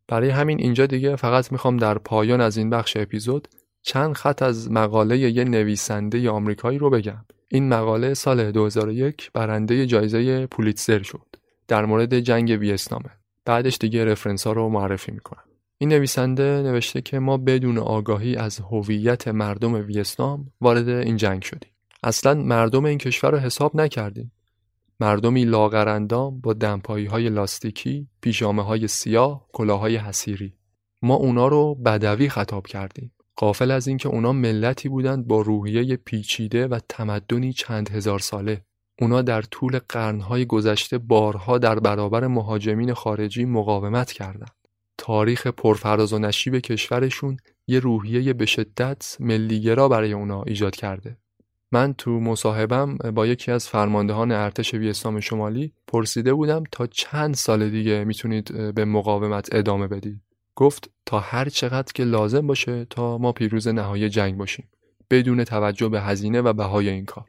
برای 0.08 0.30
همین 0.30 0.60
اینجا 0.60 0.86
دیگه 0.86 1.16
فقط 1.16 1.52
می‌خوام 1.52 1.76
در 1.76 1.98
پایان 1.98 2.40
از 2.40 2.56
این 2.56 2.70
بخش 2.70 2.96
اپیزود 2.96 3.48
چند 3.82 4.12
خط 4.12 4.42
از 4.42 4.70
مقاله 4.70 5.18
یه 5.18 5.44
نویسنده 5.44 6.30
آمریکایی 6.30 6.78
رو 6.78 6.90
بگم. 6.90 7.24
این 7.48 7.68
مقاله 7.68 8.14
سال 8.14 8.52
2001 8.52 9.30
برنده 9.34 9.86
جایزه 9.86 10.46
پولیتزر 10.46 11.02
شد. 11.02 11.26
در 11.68 11.84
مورد 11.84 12.20
جنگ 12.20 12.50
ویتنامه. 12.60 13.10
بعدش 13.44 13.78
دیگه 13.80 14.04
رفرنس 14.04 14.46
ها 14.46 14.52
رو 14.52 14.68
معرفی 14.68 15.12
می‌کنم. 15.12 15.42
این 15.78 15.88
نویسنده 15.88 16.62
نوشته 16.62 17.00
که 17.00 17.18
ما 17.18 17.36
بدون 17.36 17.78
آگاهی 17.78 18.36
از 18.36 18.60
هویت 18.60 19.28
مردم 19.28 19.74
ویتنام 19.74 20.52
وارد 20.60 20.88
این 20.88 21.16
جنگ 21.16 21.42
شدیم. 21.42 21.70
اصلا 22.02 22.34
مردم 22.34 22.84
این 22.84 22.98
کشور 22.98 23.30
رو 23.30 23.38
حساب 23.38 23.76
نکردیم. 23.76 24.32
مردمی 25.00 25.44
لاغرندام 25.44 26.40
با 26.40 26.52
دمپایی 26.52 27.06
های 27.06 27.28
لاستیکی، 27.28 28.08
پیژامه 28.20 28.62
های 28.62 28.88
سیاه، 28.88 29.46
کلاهای 29.52 29.96
حسیری. 29.96 30.54
ما 31.02 31.14
اونا 31.14 31.48
رو 31.48 31.74
بدوی 31.74 32.28
خطاب 32.28 32.66
کردیم. 32.66 33.12
قافل 33.36 33.70
از 33.70 33.88
اینکه 33.88 34.08
اونا 34.08 34.32
ملتی 34.32 34.88
بودند 34.88 35.26
با 35.26 35.40
روحیه 35.40 35.96
پیچیده 35.96 36.66
و 36.66 36.78
تمدنی 36.88 37.52
چند 37.52 37.88
هزار 37.88 38.18
ساله 38.18 38.62
اونا 39.00 39.22
در 39.22 39.42
طول 39.42 39.78
قرنهای 39.88 40.46
گذشته 40.46 40.98
بارها 40.98 41.58
در 41.58 41.78
برابر 41.78 42.26
مهاجمین 42.26 42.94
خارجی 42.94 43.44
مقاومت 43.44 44.12
کردند. 44.12 44.50
تاریخ 44.98 45.46
پرفراز 45.46 46.12
و 46.12 46.18
نشیب 46.18 46.58
کشورشون 46.58 47.36
یه 47.66 47.80
روحیه 47.80 48.32
به 48.32 48.46
شدت 48.46 49.16
ملیگرا 49.20 49.88
برای 49.88 50.12
اونا 50.12 50.42
ایجاد 50.42 50.76
کرده. 50.76 51.16
من 51.72 51.94
تو 51.94 52.10
مصاحبم 52.10 52.96
با 52.96 53.26
یکی 53.26 53.52
از 53.52 53.68
فرماندهان 53.68 54.32
ارتش 54.32 54.74
ویتنام 54.74 55.20
شمالی 55.20 55.72
پرسیده 55.86 56.34
بودم 56.34 56.64
تا 56.72 56.86
چند 56.86 57.34
سال 57.34 57.70
دیگه 57.70 58.04
می‌تونید 58.04 58.74
به 58.74 58.84
مقاومت 58.84 59.48
ادامه 59.52 59.86
بدید. 59.86 60.25
گفت 60.56 60.90
تا 61.06 61.20
هر 61.20 61.48
چقدر 61.48 61.92
که 61.92 62.04
لازم 62.04 62.46
باشه 62.46 62.84
تا 62.90 63.18
ما 63.18 63.32
پیروز 63.32 63.68
نهایی 63.68 64.08
جنگ 64.08 64.36
باشیم 64.36 64.68
بدون 65.10 65.44
توجه 65.44 65.88
به 65.88 66.00
هزینه 66.00 66.40
و 66.40 66.52
بهای 66.52 66.88
این 66.88 67.04
کار. 67.04 67.24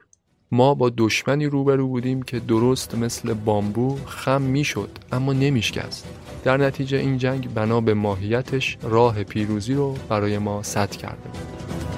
ما 0.52 0.74
با 0.74 0.90
دشمنی 0.96 1.46
روبرو 1.46 1.88
بودیم 1.88 2.22
که 2.22 2.40
درست 2.40 2.94
مثل 2.94 3.34
بامبو 3.34 3.98
خم 4.06 4.42
می‌شد 4.42 4.90
اما 5.12 5.32
نمیشکست 5.32 6.08
در 6.44 6.56
نتیجه 6.56 6.98
این 6.98 7.18
جنگ 7.18 7.54
بنا 7.54 7.80
به 7.80 7.94
ماهیتش 7.94 8.78
راه 8.82 9.24
پیروزی 9.24 9.74
رو 9.74 9.94
برای 10.08 10.38
ما 10.38 10.62
سد 10.62 10.90
کرده 10.90 11.28
بود 11.28 11.97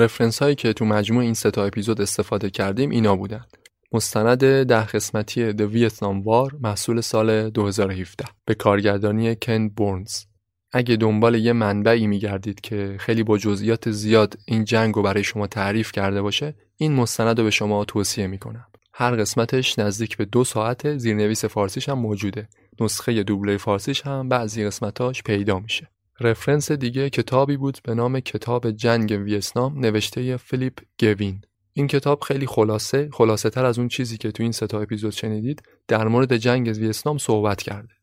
رفرنس 0.00 0.42
هایی 0.42 0.54
که 0.54 0.72
تو 0.72 0.84
مجموع 0.84 1.22
این 1.22 1.34
ستا 1.34 1.64
اپیزود 1.64 2.00
استفاده 2.00 2.50
کردیم 2.50 2.90
اینا 2.90 3.16
بودن. 3.16 3.44
مستند 3.92 4.64
ده 4.64 4.86
قسمتی 4.86 5.52
The 5.52 5.72
Vietnam 5.74 6.24
War 6.24 6.54
محصول 6.60 7.00
سال 7.00 7.50
2017 7.50 8.24
به 8.44 8.54
کارگردانی 8.54 9.36
کن 9.36 9.68
بورنز. 9.68 10.24
اگه 10.72 10.96
دنبال 10.96 11.34
یه 11.34 11.52
منبعی 11.52 12.06
میگردید 12.06 12.60
که 12.60 12.96
خیلی 13.00 13.22
با 13.22 13.38
جزئیات 13.38 13.90
زیاد 13.90 14.34
این 14.46 14.64
جنگ 14.64 14.94
رو 14.94 15.02
برای 15.02 15.24
شما 15.24 15.46
تعریف 15.46 15.92
کرده 15.92 16.22
باشه 16.22 16.54
این 16.76 16.92
مستند 16.92 17.38
رو 17.38 17.44
به 17.44 17.50
شما 17.50 17.84
توصیه 17.84 18.26
می‌کنم. 18.26 18.66
هر 18.94 19.16
قسمتش 19.16 19.78
نزدیک 19.78 20.16
به 20.16 20.24
دو 20.24 20.44
ساعت 20.44 20.96
زیرنویس 20.96 21.44
فارسیش 21.44 21.88
هم 21.88 21.98
موجوده. 21.98 22.48
نسخه 22.80 23.22
دوبله 23.22 23.56
فارسیش 23.56 24.06
هم 24.06 24.28
بعضی 24.28 24.64
قسمتاش 24.64 25.22
پیدا 25.22 25.58
میشه. 25.58 25.88
رفرنس 26.22 26.72
دیگه 26.72 27.10
کتابی 27.10 27.56
بود 27.56 27.78
به 27.84 27.94
نام 27.94 28.20
کتاب 28.20 28.70
جنگ 28.70 29.10
ویتنام 29.24 29.78
نوشته 29.78 30.36
فیلیپ 30.36 30.78
گوین. 31.00 31.40
این 31.72 31.86
کتاب 31.86 32.20
خیلی 32.20 32.46
خلاصه 32.46 33.08
خلاصه 33.12 33.50
تر 33.50 33.64
از 33.64 33.78
اون 33.78 33.88
چیزی 33.88 34.18
که 34.18 34.32
تو 34.32 34.42
این 34.42 34.52
ستا 34.52 34.80
اپیزود 34.80 35.12
شنیدید 35.12 35.62
در 35.88 36.08
مورد 36.08 36.36
جنگ 36.36 36.66
ویتنام 36.68 37.18
صحبت 37.18 37.62
کرده. 37.62 37.94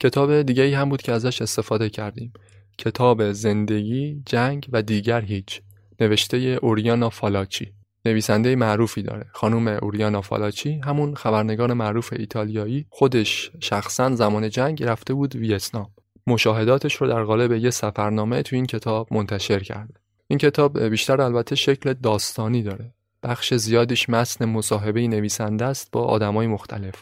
کتاب 0.00 0.42
دیگه 0.42 0.62
ای 0.62 0.74
هم 0.74 0.88
بود 0.88 1.02
که 1.02 1.12
ازش 1.12 1.42
استفاده 1.42 1.90
کردیم. 1.90 2.32
کتاب 2.78 3.32
زندگی 3.32 4.22
جنگ 4.26 4.66
و 4.72 4.82
دیگر 4.82 5.20
هیچ. 5.20 5.62
نوشته 6.00 6.36
اوریانا 6.62 7.10
فالاچی. 7.10 7.72
نویسنده 8.04 8.56
معروفی 8.56 9.02
داره. 9.02 9.26
خانم 9.32 9.68
اوریانا 9.68 10.20
فالاچی 10.20 10.80
همون 10.84 11.14
خبرنگار 11.14 11.72
معروف 11.72 12.12
ایتالیایی 12.12 12.86
خودش 12.90 13.50
شخصا 13.60 14.14
زمان 14.14 14.50
جنگ 14.50 14.82
رفته 14.82 15.14
بود 15.14 15.36
ویتنام. 15.36 15.95
مشاهداتش 16.26 16.94
رو 16.94 17.08
در 17.08 17.24
قالب 17.24 17.52
یه 17.52 17.70
سفرنامه 17.70 18.42
تو 18.42 18.56
این 18.56 18.66
کتاب 18.66 19.08
منتشر 19.10 19.60
کرده. 19.60 19.94
این 20.28 20.38
کتاب 20.38 20.82
بیشتر 20.82 21.20
البته 21.20 21.54
شکل 21.54 21.92
داستانی 21.92 22.62
داره. 22.62 22.92
بخش 23.22 23.54
زیادیش 23.54 24.10
متن 24.10 24.44
مصاحبه 24.44 25.08
نویسنده 25.08 25.64
است 25.64 25.90
با 25.90 26.04
آدمای 26.04 26.46
مختلف. 26.46 26.94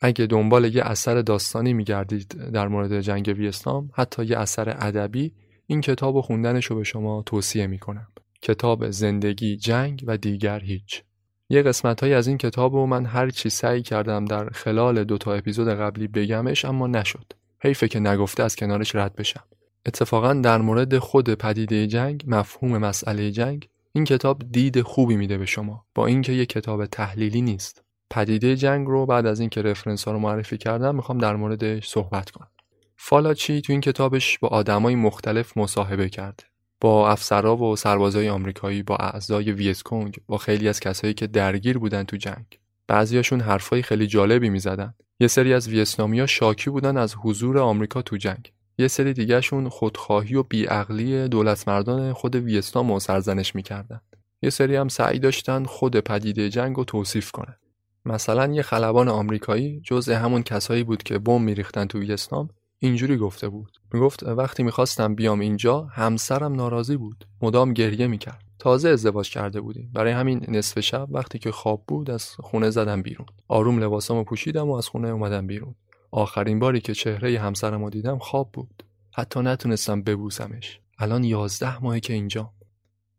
اگه 0.00 0.26
دنبال 0.26 0.74
یه 0.74 0.82
اثر 0.84 1.22
داستانی 1.22 1.72
میگردید 1.72 2.50
در 2.52 2.68
مورد 2.68 3.00
جنگ 3.00 3.34
ویتنام، 3.38 3.90
حتی 3.94 4.24
یه 4.24 4.38
اثر 4.38 4.76
ادبی، 4.78 5.32
این 5.66 5.80
کتاب 5.80 6.16
و 6.16 6.22
خوندنش 6.22 6.64
رو 6.64 6.76
به 6.76 6.84
شما 6.84 7.22
توصیه 7.26 7.66
می‌کنم. 7.66 8.06
کتاب 8.42 8.90
زندگی 8.90 9.56
جنگ 9.56 10.04
و 10.06 10.16
دیگر 10.16 10.60
هیچ. 10.60 11.02
یه 11.48 11.62
قسمت 11.62 12.02
های 12.02 12.14
از 12.14 12.26
این 12.26 12.38
کتاب 12.38 12.74
رو 12.74 12.86
من 12.86 13.06
هر 13.06 13.30
چی 13.30 13.50
سعی 13.50 13.82
کردم 13.82 14.24
در 14.24 14.48
خلال 14.48 15.04
دو 15.04 15.18
تا 15.18 15.34
اپیزود 15.34 15.68
قبلی 15.68 16.08
بگمش 16.08 16.64
اما 16.64 16.86
نشد. 16.86 17.32
حیفه 17.60 17.88
که 17.88 18.00
نگفته 18.00 18.42
از 18.42 18.56
کنارش 18.56 18.94
رد 18.94 19.16
بشم. 19.16 19.44
اتفاقا 19.86 20.34
در 20.34 20.58
مورد 20.58 20.98
خود 20.98 21.34
پدیده 21.34 21.86
جنگ 21.86 22.24
مفهوم 22.26 22.78
مسئله 22.78 23.30
جنگ 23.30 23.68
این 23.92 24.04
کتاب 24.04 24.42
دید 24.52 24.80
خوبی 24.82 25.16
میده 25.16 25.38
به 25.38 25.46
شما 25.46 25.86
با 25.94 26.06
اینکه 26.06 26.32
یک 26.32 26.48
کتاب 26.48 26.86
تحلیلی 26.86 27.42
نیست. 27.42 27.82
پدیده 28.10 28.56
جنگ 28.56 28.86
رو 28.86 29.06
بعد 29.06 29.26
از 29.26 29.40
اینکه 29.40 29.62
رفرنس 29.62 30.04
ها 30.04 30.12
رو 30.12 30.18
معرفی 30.18 30.58
کردم 30.58 30.94
می‌خوام 30.94 31.18
در 31.18 31.36
موردش 31.36 31.88
صحبت 31.88 32.30
کنم. 32.30 32.48
فالاچی 32.96 33.60
تو 33.60 33.72
این 33.72 33.80
کتابش 33.80 34.38
با 34.38 34.48
آدمای 34.48 34.94
مختلف 34.94 35.56
مصاحبه 35.56 36.08
کرده 36.08 36.44
با 36.80 37.10
افسرها 37.10 37.56
و 37.56 37.76
سربازای 37.76 38.28
آمریکایی 38.28 38.82
با 38.82 38.96
اعضای 38.96 39.52
ویتکونگ 39.52 40.16
با 40.26 40.38
خیلی 40.38 40.68
از 40.68 40.80
کسایی 40.80 41.14
که 41.14 41.26
درگیر 41.26 41.78
بودن 41.78 42.02
تو 42.04 42.16
جنگ. 42.16 42.46
بعضیاشون 42.88 43.40
حرفای 43.40 43.82
خیلی 43.82 44.06
جالبی 44.06 44.50
می‌زدن. 44.50 44.94
یه 45.20 45.28
سری 45.28 45.54
از 45.54 45.68
ویتنامیا 45.68 46.26
شاکی 46.26 46.70
بودن 46.70 46.96
از 46.96 47.14
حضور 47.14 47.58
آمریکا 47.58 48.02
تو 48.02 48.16
جنگ. 48.16 48.52
یه 48.78 48.88
سری 48.88 49.12
دیگهشون 49.12 49.68
خودخواهی 49.68 50.34
و 50.34 50.42
بیعقلی 50.42 51.28
دولت 51.28 51.68
مردان 51.68 52.12
خود 52.12 52.36
ویتنام 52.36 52.98
سرزنش 52.98 53.54
می‌کردن. 53.54 54.00
یه 54.42 54.50
سری 54.50 54.76
هم 54.76 54.88
سعی 54.88 55.18
داشتن 55.18 55.64
خود 55.64 55.96
پدیده 55.96 56.50
جنگ 56.50 56.76
رو 56.76 56.84
توصیف 56.84 57.30
کنن. 57.30 57.56
مثلا 58.04 58.52
یه 58.52 58.62
خلبان 58.62 59.08
آمریکایی 59.08 59.80
جزء 59.84 60.14
همون 60.14 60.42
کسایی 60.42 60.84
بود 60.84 61.02
که 61.02 61.18
بمب 61.18 61.40
میریختن 61.40 61.86
تو 61.86 61.98
ویتنام 61.98 62.48
اینجوری 62.78 63.16
گفته 63.16 63.48
بود. 63.48 63.72
می‌گفت 63.92 64.22
وقتی 64.22 64.62
می‌خواستم 64.62 65.14
بیام 65.14 65.40
اینجا 65.40 65.82
همسرم 65.82 66.54
ناراضی 66.54 66.96
بود. 66.96 67.24
مدام 67.42 67.72
گریه 67.72 68.06
می‌کرد. 68.06 68.45
تازه 68.58 68.88
ازدواج 68.88 69.30
کرده 69.30 69.60
بودیم. 69.60 69.90
برای 69.94 70.12
همین 70.12 70.44
نصف 70.48 70.80
شب 70.80 71.08
وقتی 71.10 71.38
که 71.38 71.50
خواب 71.50 71.84
بود 71.88 72.10
از 72.10 72.30
خونه 72.30 72.70
زدم 72.70 73.02
بیرون. 73.02 73.26
آروم 73.48 73.78
لباسامو 73.78 74.24
پوشیدم 74.24 74.70
و 74.70 74.74
از 74.74 74.88
خونه 74.88 75.08
اومدم 75.08 75.46
بیرون. 75.46 75.74
آخرین 76.10 76.58
باری 76.58 76.80
که 76.80 76.94
چهره 76.94 77.40
همسرم 77.40 77.84
رو 77.84 77.90
دیدم 77.90 78.18
خواب 78.18 78.52
بود. 78.52 78.82
حتی 79.14 79.40
نتونستم 79.40 80.02
ببوسمش. 80.02 80.80
الان 80.98 81.24
یازده 81.24 81.78
ماهه 81.78 82.00
که 82.00 82.12
اینجا 82.12 82.52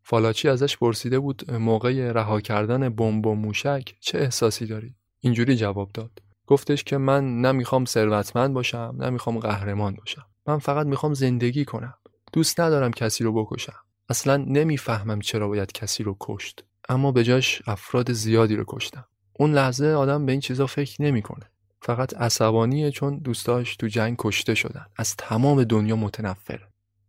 فالاچی 0.03 0.49
ازش 0.49 0.77
پرسیده 0.77 1.19
بود 1.19 1.51
موقع 1.51 2.11
رها 2.11 2.41
کردن 2.41 2.89
بمب 2.89 3.27
و 3.27 3.35
موشک 3.35 3.95
چه 3.99 4.17
احساسی 4.17 4.65
داری؟ 4.65 4.95
اینجوری 5.19 5.55
جواب 5.55 5.91
داد. 5.93 6.11
گفتش 6.47 6.83
که 6.83 6.97
من 6.97 7.41
نمی‌خوام 7.41 7.85
ثروتمند 7.85 8.53
باشم 8.53 8.95
نمی‌خوام 8.99 9.39
قهرمان 9.39 9.95
باشم. 9.95 10.25
من 10.47 10.57
فقط 10.57 10.87
می‌خوام 10.87 11.13
زندگی 11.13 11.65
کنم. 11.65 11.93
دوست 12.33 12.59
ندارم 12.59 12.91
کسی 12.91 13.23
رو 13.23 13.43
بکشم. 13.43 13.86
اصلا 14.09 14.37
نمی‌فهمم 14.37 15.19
چرا 15.19 15.47
باید 15.47 15.71
کسی 15.71 16.03
رو 16.03 16.17
کشت 16.19 16.63
اما 16.89 17.11
به 17.11 17.23
جاش 17.23 17.61
افراد 17.67 18.11
زیادی 18.11 18.55
رو 18.55 18.63
کشتم. 18.67 19.05
اون 19.33 19.53
لحظه 19.53 19.87
آدم 19.87 20.25
به 20.25 20.31
این 20.31 20.41
چیزا 20.41 20.67
فکر 20.67 21.01
نمی‌کنه. 21.01 21.45
فقط 21.81 22.13
عصبانیه 22.17 22.91
چون 22.91 23.17
دوستاش 23.17 23.75
تو 23.75 23.87
جنگ 23.87 24.15
کشته 24.19 24.55
شدن. 24.55 24.85
از 24.95 25.15
تمام 25.15 25.63
دنیا 25.63 25.95
متنفر 25.95 26.59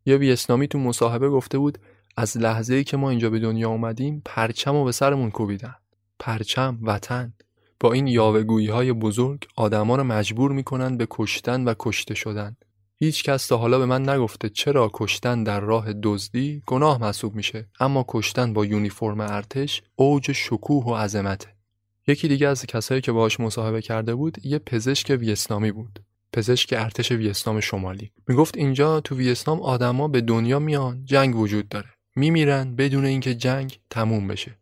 یه 0.06 0.18
بی 0.18 0.32
اسلامی 0.32 0.68
تو 0.68 0.78
مصاحبه 0.78 1.28
گفته 1.28 1.58
بود 1.58 1.78
از 2.16 2.36
لحظه 2.36 2.74
ای 2.74 2.84
که 2.84 2.96
ما 2.96 3.10
اینجا 3.10 3.30
به 3.30 3.38
دنیا 3.38 3.68
اومدیم 3.68 4.22
پرچم 4.24 4.74
و 4.74 4.84
به 4.84 4.92
سرمون 4.92 5.30
کوبیدن. 5.30 5.74
پرچم 6.18 6.78
وطن. 6.82 7.32
با 7.80 7.92
این 7.92 8.06
یاوهگویی 8.06 8.68
های 8.68 8.92
بزرگ 8.92 9.46
آدما 9.56 9.96
رو 9.96 10.04
مجبور 10.04 10.52
می‌کنن 10.52 10.96
به 10.96 11.06
کشتن 11.10 11.64
و 11.64 11.74
کشته 11.78 12.14
شدن. 12.14 12.56
هیچ 13.00 13.22
کس 13.22 13.46
تا 13.46 13.56
حالا 13.56 13.78
به 13.78 13.86
من 13.86 14.08
نگفته 14.08 14.48
چرا 14.48 14.90
کشتن 14.92 15.44
در 15.44 15.60
راه 15.60 15.92
دزدی 15.92 16.62
گناه 16.66 17.00
محسوب 17.00 17.34
میشه. 17.34 17.68
اما 17.80 18.04
کشتن 18.08 18.52
با 18.52 18.64
یونیفرم 18.64 19.20
ارتش 19.20 19.82
اوج 19.96 20.32
شکوه 20.32 20.84
و 20.84 20.94
عظمته. 20.94 21.48
یکی 22.06 22.28
دیگه 22.28 22.48
از 22.48 22.66
کسایی 22.66 23.00
که 23.00 23.12
باهاش 23.12 23.40
مصاحبه 23.40 23.82
کرده 23.82 24.14
بود 24.14 24.46
یه 24.46 24.58
پزشک 24.58 25.10
ویتنامی 25.20 25.72
بود. 25.72 25.98
پزشک 26.32 26.74
ارتش 26.76 27.12
ویتنام 27.12 27.60
شمالی. 27.60 28.10
می‌گفت 28.28 28.56
اینجا 28.56 29.00
تو 29.00 29.16
ویتنام 29.16 29.60
آدما 29.60 30.08
به 30.08 30.20
دنیا 30.20 30.58
میان 30.58 31.04
جنگ 31.04 31.36
وجود 31.36 31.68
داره. 31.68 31.88
میمیرن 32.16 32.76
بدون 32.76 33.04
اینکه 33.04 33.34
جنگ 33.34 33.78
تموم 33.90 34.28
بشه. 34.28 34.58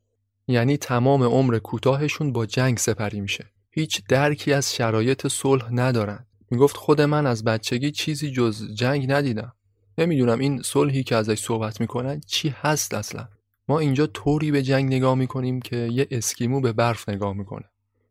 یعنی 0.49 0.77
تمام 0.77 1.23
عمر 1.23 1.59
کوتاهشون 1.59 2.33
با 2.33 2.47
جنگ 2.47 2.79
سپری 2.79 3.21
میشه. 3.21 3.47
هیچ 3.71 4.03
درکی 4.09 4.53
از 4.53 4.75
شرایط 4.75 5.27
صلح 5.27 5.69
ندارن. 5.73 6.27
می‌گفت 6.51 6.77
خود 6.77 7.01
من 7.01 7.27
از 7.27 7.45
بچگی 7.45 7.91
چیزی 7.91 8.31
جز 8.31 8.75
جنگ 8.75 9.13
ندیدم. 9.13 9.53
نمی‌دونم 9.99 10.39
این 10.39 10.63
صلحی 10.63 11.03
که 11.03 11.17
ازش 11.17 11.41
صحبت 11.41 11.81
می‌کنن 11.81 12.21
چی 12.27 12.49
هست 12.49 12.95
اصلا. 12.95 13.29
ما 13.69 13.79
اینجا 13.79 14.07
طوری 14.07 14.51
به 14.51 14.63
جنگ 14.63 14.95
نگاه 14.95 15.15
می‌کنیم 15.15 15.61
که 15.61 15.77
یه 15.77 16.09
اسکیمو 16.11 16.61
به 16.61 16.73
برف 16.73 17.09
نگاه 17.09 17.33
می‌کنه. 17.33 17.65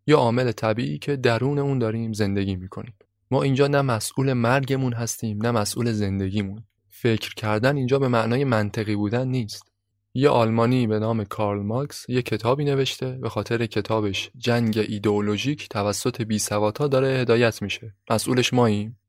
یا 0.07 0.17
عامل 0.17 0.51
طبیعی 0.51 0.97
که 0.97 1.15
درون 1.15 1.59
اون 1.59 1.79
داریم 1.79 2.13
زندگی 2.13 2.55
می‌کنیم. 2.55 2.93
ما 3.31 3.43
اینجا 3.43 3.67
نه 3.67 3.81
مسئول 3.81 4.33
مرگمون 4.33 4.93
هستیم 4.93 5.41
نه 5.41 5.51
مسئول 5.51 5.91
زندگیمون. 5.91 6.63
فکر 6.89 7.33
کردن 7.33 7.77
اینجا 7.77 7.99
به 7.99 8.07
معنای 8.07 8.43
منطقی 8.43 8.95
بودن 8.95 9.27
نیست. 9.27 9.71
یه 10.17 10.29
آلمانی 10.29 10.87
به 10.87 10.99
نام 10.99 11.23
کارل 11.23 11.61
ماکس 11.61 12.09
یه 12.09 12.21
کتابی 12.21 12.65
نوشته 12.65 13.11
به 13.11 13.29
خاطر 13.29 13.65
کتابش 13.65 14.31
جنگ 14.37 14.77
ایدئولوژیک 14.77 15.69
توسط 15.69 16.21
بیسوادها 16.21 16.87
داره 16.87 17.07
هدایت 17.07 17.61
میشه. 17.61 17.95
مسئولش 18.09 18.53
ماییم. 18.53 18.99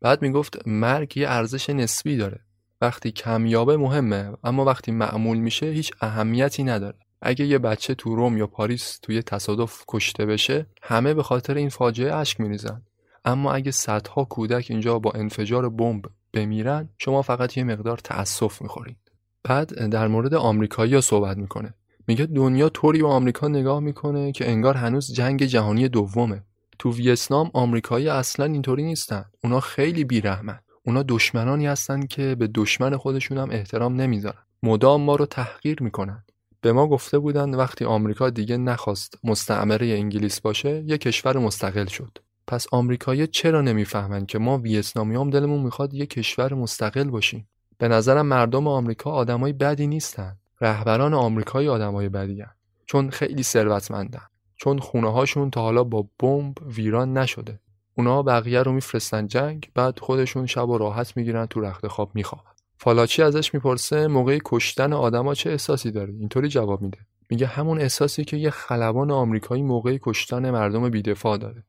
بعد 0.00 0.22
می‌گفت 0.22 0.68
مرگ 0.68 1.16
یه 1.16 1.28
ارزش 1.28 1.70
نسبی 1.70 2.16
داره. 2.16 2.40
وقتی 2.80 3.12
کمیابه 3.12 3.76
مهمه 3.76 4.32
اما 4.44 4.64
وقتی 4.64 4.92
معمول 4.92 5.38
میشه 5.38 5.66
هیچ 5.66 5.92
اهمیتی 6.00 6.64
نداره. 6.64 6.98
اگه 7.22 7.46
یه 7.46 7.58
بچه 7.58 7.94
تو 7.94 8.16
روم 8.16 8.38
یا 8.38 8.46
پاریس 8.46 8.98
توی 9.02 9.22
تصادف 9.22 9.84
کشته 9.88 10.26
بشه 10.26 10.66
همه 10.82 11.14
به 11.14 11.22
خاطر 11.22 11.54
این 11.54 11.68
فاجعه 11.68 12.14
اشک 12.14 12.40
میریزن. 12.40 12.82
اما 13.24 13.52
اگه 13.52 13.70
صدها 13.70 14.24
کودک 14.24 14.66
اینجا 14.70 14.98
با 14.98 15.12
انفجار 15.14 15.68
بمب 15.68 16.04
بمیرن 16.32 16.88
شما 16.98 17.22
فقط 17.22 17.56
یه 17.56 17.64
مقدار 17.64 17.98
تأسف 17.98 18.62
می‌خورید 18.62 19.03
بعد 19.44 19.88
در 19.88 20.08
مورد 20.08 20.34
آمریکایی 20.34 21.00
صحبت 21.00 21.36
می‌کنه. 21.36 21.74
میگه 22.08 22.26
دنیا 22.26 22.68
طوری 22.68 23.02
به 23.02 23.08
آمریکا 23.08 23.48
نگاه 23.48 23.80
می‌کنه 23.80 24.32
که 24.32 24.50
انگار 24.50 24.74
هنوز 24.74 25.12
جنگ 25.12 25.44
جهانی 25.44 25.88
دومه. 25.88 26.42
تو 26.78 26.92
ویتنام 26.92 27.50
آمریکایی 27.54 28.08
اصلا 28.08 28.46
اینطوری 28.46 28.82
نیستن. 28.82 29.24
اونا 29.44 29.60
خیلی 29.60 30.04
بیرحمن. 30.04 30.58
اونا 30.86 31.04
دشمنانی 31.08 31.66
هستن 31.66 32.06
که 32.06 32.34
به 32.34 32.46
دشمن 32.54 32.96
خودشون 32.96 33.38
هم 33.38 33.50
احترام 33.50 34.00
نمی‌ذارن. 34.00 34.38
مدام 34.62 35.02
ما 35.02 35.16
رو 35.16 35.26
تحقیر 35.26 35.82
می‌کنن. 35.82 36.24
به 36.60 36.72
ما 36.72 36.88
گفته 36.88 37.18
بودن 37.18 37.54
وقتی 37.54 37.84
آمریکا 37.84 38.30
دیگه 38.30 38.56
نخواست 38.56 39.18
مستعمره 39.24 39.86
انگلیس 39.86 40.40
باشه 40.40 40.84
یه 40.86 40.98
کشور 40.98 41.38
مستقل 41.38 41.86
شد. 41.86 42.18
پس 42.46 42.66
آمریکایی 42.72 43.26
چرا 43.26 43.60
نمی‌فهمن 43.60 44.26
که 44.26 44.38
ما 44.38 44.58
ویتنامیام 44.58 45.30
دلمون 45.30 45.60
می‌خواد 45.60 45.94
یه 45.94 46.06
کشور 46.06 46.54
مستقل 46.54 47.04
باشیم؟ 47.04 47.48
به 47.78 47.88
نظرم 47.88 48.26
مردم 48.26 48.68
آمریکا 48.68 49.10
آدمای 49.10 49.52
بدی 49.52 49.86
نیستن. 49.86 50.36
رهبران 50.60 51.14
آمریکایی 51.14 51.68
آدمای 51.68 52.08
بدی 52.08 52.40
هن. 52.40 52.50
چون 52.86 53.10
خیلی 53.10 53.42
ثروتمندن. 53.42 54.22
چون 54.56 54.78
خونه 54.78 55.12
هاشون 55.12 55.50
تا 55.50 55.60
حالا 55.60 55.84
با 55.84 56.08
بمب 56.18 56.54
ویران 56.62 57.18
نشده. 57.18 57.60
اونا 57.94 58.22
بقیه 58.22 58.62
رو 58.62 58.72
میفرستن 58.72 59.26
جنگ 59.26 59.70
بعد 59.74 59.98
خودشون 59.98 60.46
شب 60.46 60.68
و 60.68 60.78
راحت 60.78 61.16
می‌گیرن 61.16 61.46
تو 61.46 61.60
رخت 61.60 61.86
خواب 61.86 62.10
میخوابن. 62.14 62.50
فالاچی 62.78 63.22
ازش 63.22 63.54
می‌پرسه؟ 63.54 64.06
موقع 64.06 64.38
کشتن 64.44 64.92
آدما 64.92 65.34
چه 65.34 65.50
احساسی 65.50 65.90
داره؟ 65.90 66.14
اینطوری 66.14 66.48
جواب 66.48 66.82
میده. 66.82 66.98
میگه 67.30 67.46
همون 67.46 67.80
احساسی 67.80 68.24
که 68.24 68.36
یه 68.36 68.50
خلبان 68.50 69.10
آمریکایی 69.10 69.62
موقع 69.62 69.98
کشتن 70.02 70.50
مردم 70.50 70.88
بیدفاع 70.88 71.38
داره. 71.38 71.64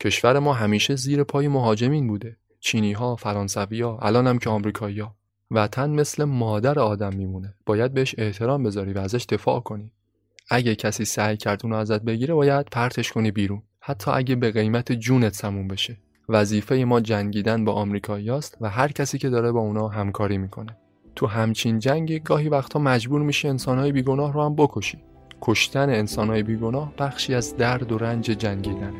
کشور 0.00 0.38
ما 0.38 0.52
همیشه 0.52 0.96
زیر 0.96 1.24
پای 1.24 1.48
مهاجمین 1.48 2.06
بوده. 2.06 2.36
چینی 2.60 2.92
ها 2.92 3.16
فرانسوی 3.16 3.80
ها 3.80 3.98
الان 4.02 4.26
هم 4.26 4.38
که 4.38 4.50
آمریکایی 4.50 5.00
ها 5.00 5.16
وطن 5.50 5.90
مثل 5.90 6.24
مادر 6.24 6.78
آدم 6.78 7.14
میمونه. 7.16 7.54
باید 7.66 7.94
بهش 7.94 8.14
احترام 8.18 8.62
بذاری 8.62 8.92
و 8.92 8.98
ازش 8.98 9.26
دفاع 9.28 9.60
کنی. 9.60 9.90
اگه 10.50 10.74
کسی 10.74 11.04
سعی 11.04 11.36
کرد 11.36 11.60
اونو 11.64 11.76
ازت 11.76 12.02
بگیره 12.02 12.34
باید 12.34 12.66
پرتش 12.72 13.12
کنی 13.12 13.30
بیرون. 13.30 13.62
حتی 13.80 14.10
اگه 14.10 14.36
به 14.36 14.50
قیمت 14.50 14.92
جونت 14.92 15.34
سمون 15.34 15.68
بشه. 15.68 15.96
وظیفه 16.28 16.74
ما 16.74 17.00
جنگیدن 17.00 17.64
با 17.64 17.72
آمریکاییاست 17.72 18.56
و 18.60 18.70
هر 18.70 18.92
کسی 18.92 19.18
که 19.18 19.28
داره 19.28 19.52
با 19.52 19.60
اونا 19.60 19.88
همکاری 19.88 20.38
می‌کنه. 20.38 20.76
تو 21.16 21.26
همچین 21.26 21.78
جنگ 21.78 22.22
گاهی 22.22 22.48
وقتا 22.48 22.78
مجبور 22.78 23.22
میشه 23.22 23.48
انسانهای 23.48 23.92
بیگناه 23.92 24.32
رو 24.32 24.42
هم 24.42 24.56
بکشی. 24.56 24.98
کشتن 25.42 25.90
انسانهای 25.90 26.42
بیگناه 26.42 26.92
بخشی 26.98 27.34
از 27.34 27.56
درد 27.56 27.92
و 27.92 27.98
رنج 27.98 28.24
جنگیدنه. 28.24 28.92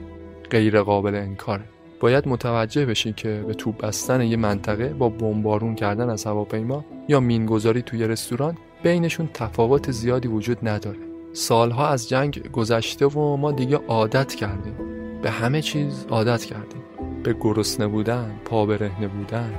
غیر 0.51 0.82
قابل 0.82 1.14
انکاره. 1.14 1.73
باید 2.05 2.28
متوجه 2.28 2.86
بشی 2.86 3.12
که 3.12 3.44
به 3.46 3.55
توپ 3.55 3.86
بستن 3.86 4.20
یه 4.20 4.36
منطقه 4.36 4.88
با 4.88 5.09
بمبارون 5.09 5.74
کردن 5.74 6.11
از 6.11 6.24
هواپیما 6.24 6.84
یا 7.09 7.20
مینگذاری 7.20 7.82
توی 7.82 8.09
رستوران 8.09 8.59
بینشون 8.82 9.28
تفاوت 9.34 9.90
زیادی 9.90 10.28
وجود 10.28 10.68
نداره. 10.68 10.98
سالها 11.32 11.88
از 11.88 12.09
جنگ 12.09 12.50
گذشته 12.52 13.07
و 13.07 13.36
ما 13.36 13.52
دیگه 13.52 13.76
عادت 13.76 14.34
کردیم. 14.34 14.74
به 15.22 15.30
همه 15.30 15.62
چیز 15.62 16.07
عادت 16.11 16.44
کردیم. 16.44 16.82
به 17.22 17.36
گرسنه 17.40 17.86
بودن 17.86 18.30
پا 18.44 18.66
برهنه 18.66 19.09
بودن 19.09 19.55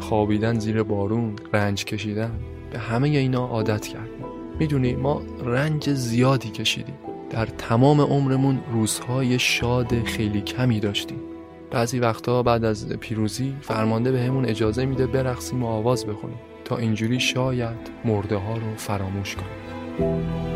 خوابیدن 0.00 0.58
زیر 0.58 0.82
بارون 0.82 1.36
رنج 1.52 1.84
کشیدن 1.84 2.32
به 2.72 2.78
همه 2.78 3.08
اینا 3.08 3.46
عادت 3.46 3.86
کردیم. 3.86 4.26
می‌دونی 4.58 4.94
ما 4.94 5.22
رنج 5.44 5.90
زیادی 5.90 6.50
کشیدیم. 6.50 6.98
در 7.30 7.46
تمام 7.46 8.00
عمرمون 8.00 8.60
روزهای 8.72 9.38
شاد 9.38 10.04
خیلی 10.04 10.40
کمی 10.40 10.80
داشتیم. 10.80 11.29
بعضی 11.70 11.98
وقتا 11.98 12.42
بعد 12.42 12.64
از 12.64 12.88
پیروزی 12.88 13.56
فرمانده 13.60 14.12
به 14.12 14.20
همون 14.20 14.44
اجازه 14.44 14.84
میده 14.84 15.06
برقصیم 15.06 15.62
و 15.62 15.66
آواز 15.66 16.06
بخونیم 16.06 16.38
تا 16.64 16.76
اینجوری 16.76 17.20
شاید 17.20 17.90
مرده 18.04 18.36
ها 18.36 18.54
رو 18.54 18.76
فراموش 18.76 19.36
کنیم. 19.36 20.49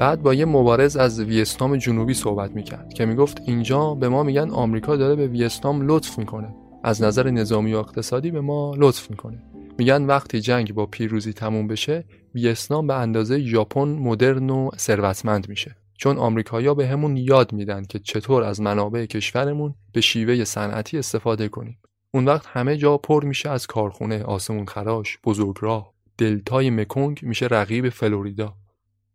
بعد 0.00 0.22
با 0.22 0.34
یه 0.34 0.44
مبارز 0.44 0.96
از 0.96 1.20
ویتنام 1.20 1.76
جنوبی 1.76 2.14
صحبت 2.14 2.50
می‌کرد 2.50 2.92
که 2.92 3.06
می‌گفت 3.06 3.40
اینجا 3.46 3.94
به 3.94 4.08
ما 4.08 4.22
میگن 4.22 4.50
آمریکا 4.50 4.96
داره 4.96 5.14
به 5.14 5.26
ویتنام 5.26 5.82
لطف 5.82 6.18
می‌کنه. 6.18 6.54
از 6.84 7.02
نظر 7.02 7.30
نظامی 7.30 7.74
و 7.74 7.76
اقتصادی 7.76 8.30
به 8.30 8.40
ما 8.40 8.74
لطف 8.76 9.10
می‌کنه. 9.10 9.42
میگن 9.78 10.04
وقتی 10.04 10.40
جنگ 10.40 10.74
با 10.74 10.86
پیروزی 10.86 11.32
تموم 11.32 11.66
بشه 11.66 12.04
ویتنام 12.34 12.86
به 12.86 12.94
اندازه 12.94 13.40
ژاپن 13.40 13.88
مدرن 13.88 14.50
و 14.50 14.70
ثروتمند 14.76 15.48
میشه. 15.48 15.76
چون 15.98 16.18
آمریکایی‌ها 16.18 16.74
به 16.74 16.86
همون 16.86 17.16
یاد 17.16 17.52
میدن 17.52 17.84
که 17.84 17.98
چطور 17.98 18.42
از 18.42 18.60
منابع 18.60 19.06
کشورمون 19.06 19.74
به 19.92 20.00
شیوه 20.00 20.44
صنعتی 20.44 20.98
استفاده 20.98 21.48
کنیم. 21.48 21.78
اون 22.14 22.24
وقت 22.24 22.46
همه 22.46 22.76
جا 22.76 22.96
پر 22.96 23.24
میشه 23.24 23.50
از 23.50 23.66
کارخونه 23.66 24.22
آسمون 24.22 24.66
خراش 24.66 25.18
بزرگراه. 25.24 25.92
دلتای 26.18 26.70
مکونگ 26.70 27.20
میشه 27.22 27.46
رقیب 27.46 27.88
فلوریدا. 27.88 28.54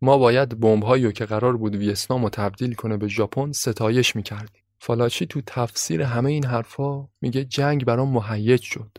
ما 0.05 0.17
باید 0.17 0.59
بمب‌هایی 0.59 1.11
که 1.11 1.25
قرار 1.25 1.57
بود 1.57 1.75
ویتنام 1.75 2.23
رو 2.23 2.29
تبدیل 2.29 2.73
کنه 2.73 2.97
به 2.97 3.07
ژاپن 3.07 3.51
ستایش 3.51 4.15
می‌کردیم. 4.15 4.63
فالاچی 4.79 5.25
تو 5.25 5.41
تفسیر 5.45 6.01
همه 6.01 6.31
این 6.31 6.45
حرفا 6.45 7.07
میگه 7.21 7.45
جنگ 7.45 7.85
برام 7.85 8.09
مهیج 8.09 8.61
شد. 8.61 8.97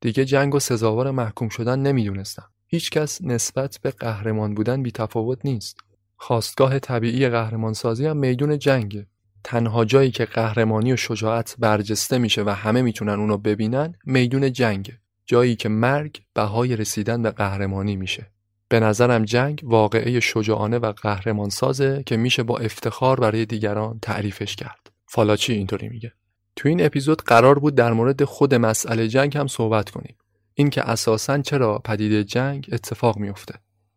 دیگه 0.00 0.24
جنگ 0.24 0.54
و 0.54 0.58
سزاوار 0.58 1.10
محکوم 1.10 1.48
شدن 1.48 1.78
نمی‌دونستم. 1.78 2.50
هیچکس 2.66 3.22
نسبت 3.22 3.78
به 3.82 3.90
قهرمان 3.90 4.54
بودن 4.54 4.82
بی 4.82 4.90
تفاوت 4.90 5.38
نیست. 5.44 5.76
خواستگاه 6.16 6.78
طبیعی 6.78 7.28
قهرمانسازی 7.28 8.06
هم 8.06 8.16
میدون 8.16 8.58
جنگه. 8.58 9.06
تنها 9.44 9.84
جایی 9.84 10.10
که 10.10 10.24
قهرمانی 10.24 10.92
و 10.92 10.96
شجاعت 10.96 11.56
برجسته 11.58 12.18
میشه 12.18 12.42
و 12.42 12.50
همه 12.50 12.82
می‌تونن 12.82 13.20
اونو 13.20 13.38
ببینن 13.38 13.94
میدون 14.04 14.52
جنگه. 14.52 14.98
جایی 15.26 15.56
که 15.56 15.68
مرگ 15.68 16.22
بهای 16.34 16.76
رسیدن 16.76 17.22
به 17.22 17.30
قهرمانی 17.30 17.96
میشه. 17.96 18.30
به 18.68 18.80
نظرم 18.80 19.24
جنگ 19.24 19.60
واقعه 19.64 20.20
شجاعانه 20.20 20.78
و 20.78 20.92
قهرمان 20.92 21.48
سازه 21.48 22.02
که 22.06 22.16
میشه 22.16 22.42
با 22.42 22.58
افتخار 22.58 23.20
برای 23.20 23.46
دیگران 23.46 23.98
تعریفش 24.02 24.56
کرد. 24.56 24.90
فالاچی 25.06 25.52
اینطوری 25.52 25.88
میگه. 25.88 26.12
تو 26.56 26.68
این 26.68 26.84
اپیزود 26.84 27.22
قرار 27.22 27.58
بود 27.58 27.74
در 27.74 27.92
مورد 27.92 28.24
خود 28.24 28.54
مسئله 28.54 29.08
جنگ 29.08 29.36
هم 29.36 29.46
صحبت 29.46 29.90
کنیم. 29.90 30.16
اینکه 30.54 30.90
اساسا 30.90 31.38
چرا 31.38 31.78
پدیده 31.78 32.24
جنگ 32.24 32.68
اتفاق 32.72 33.18
میفته 33.18 33.54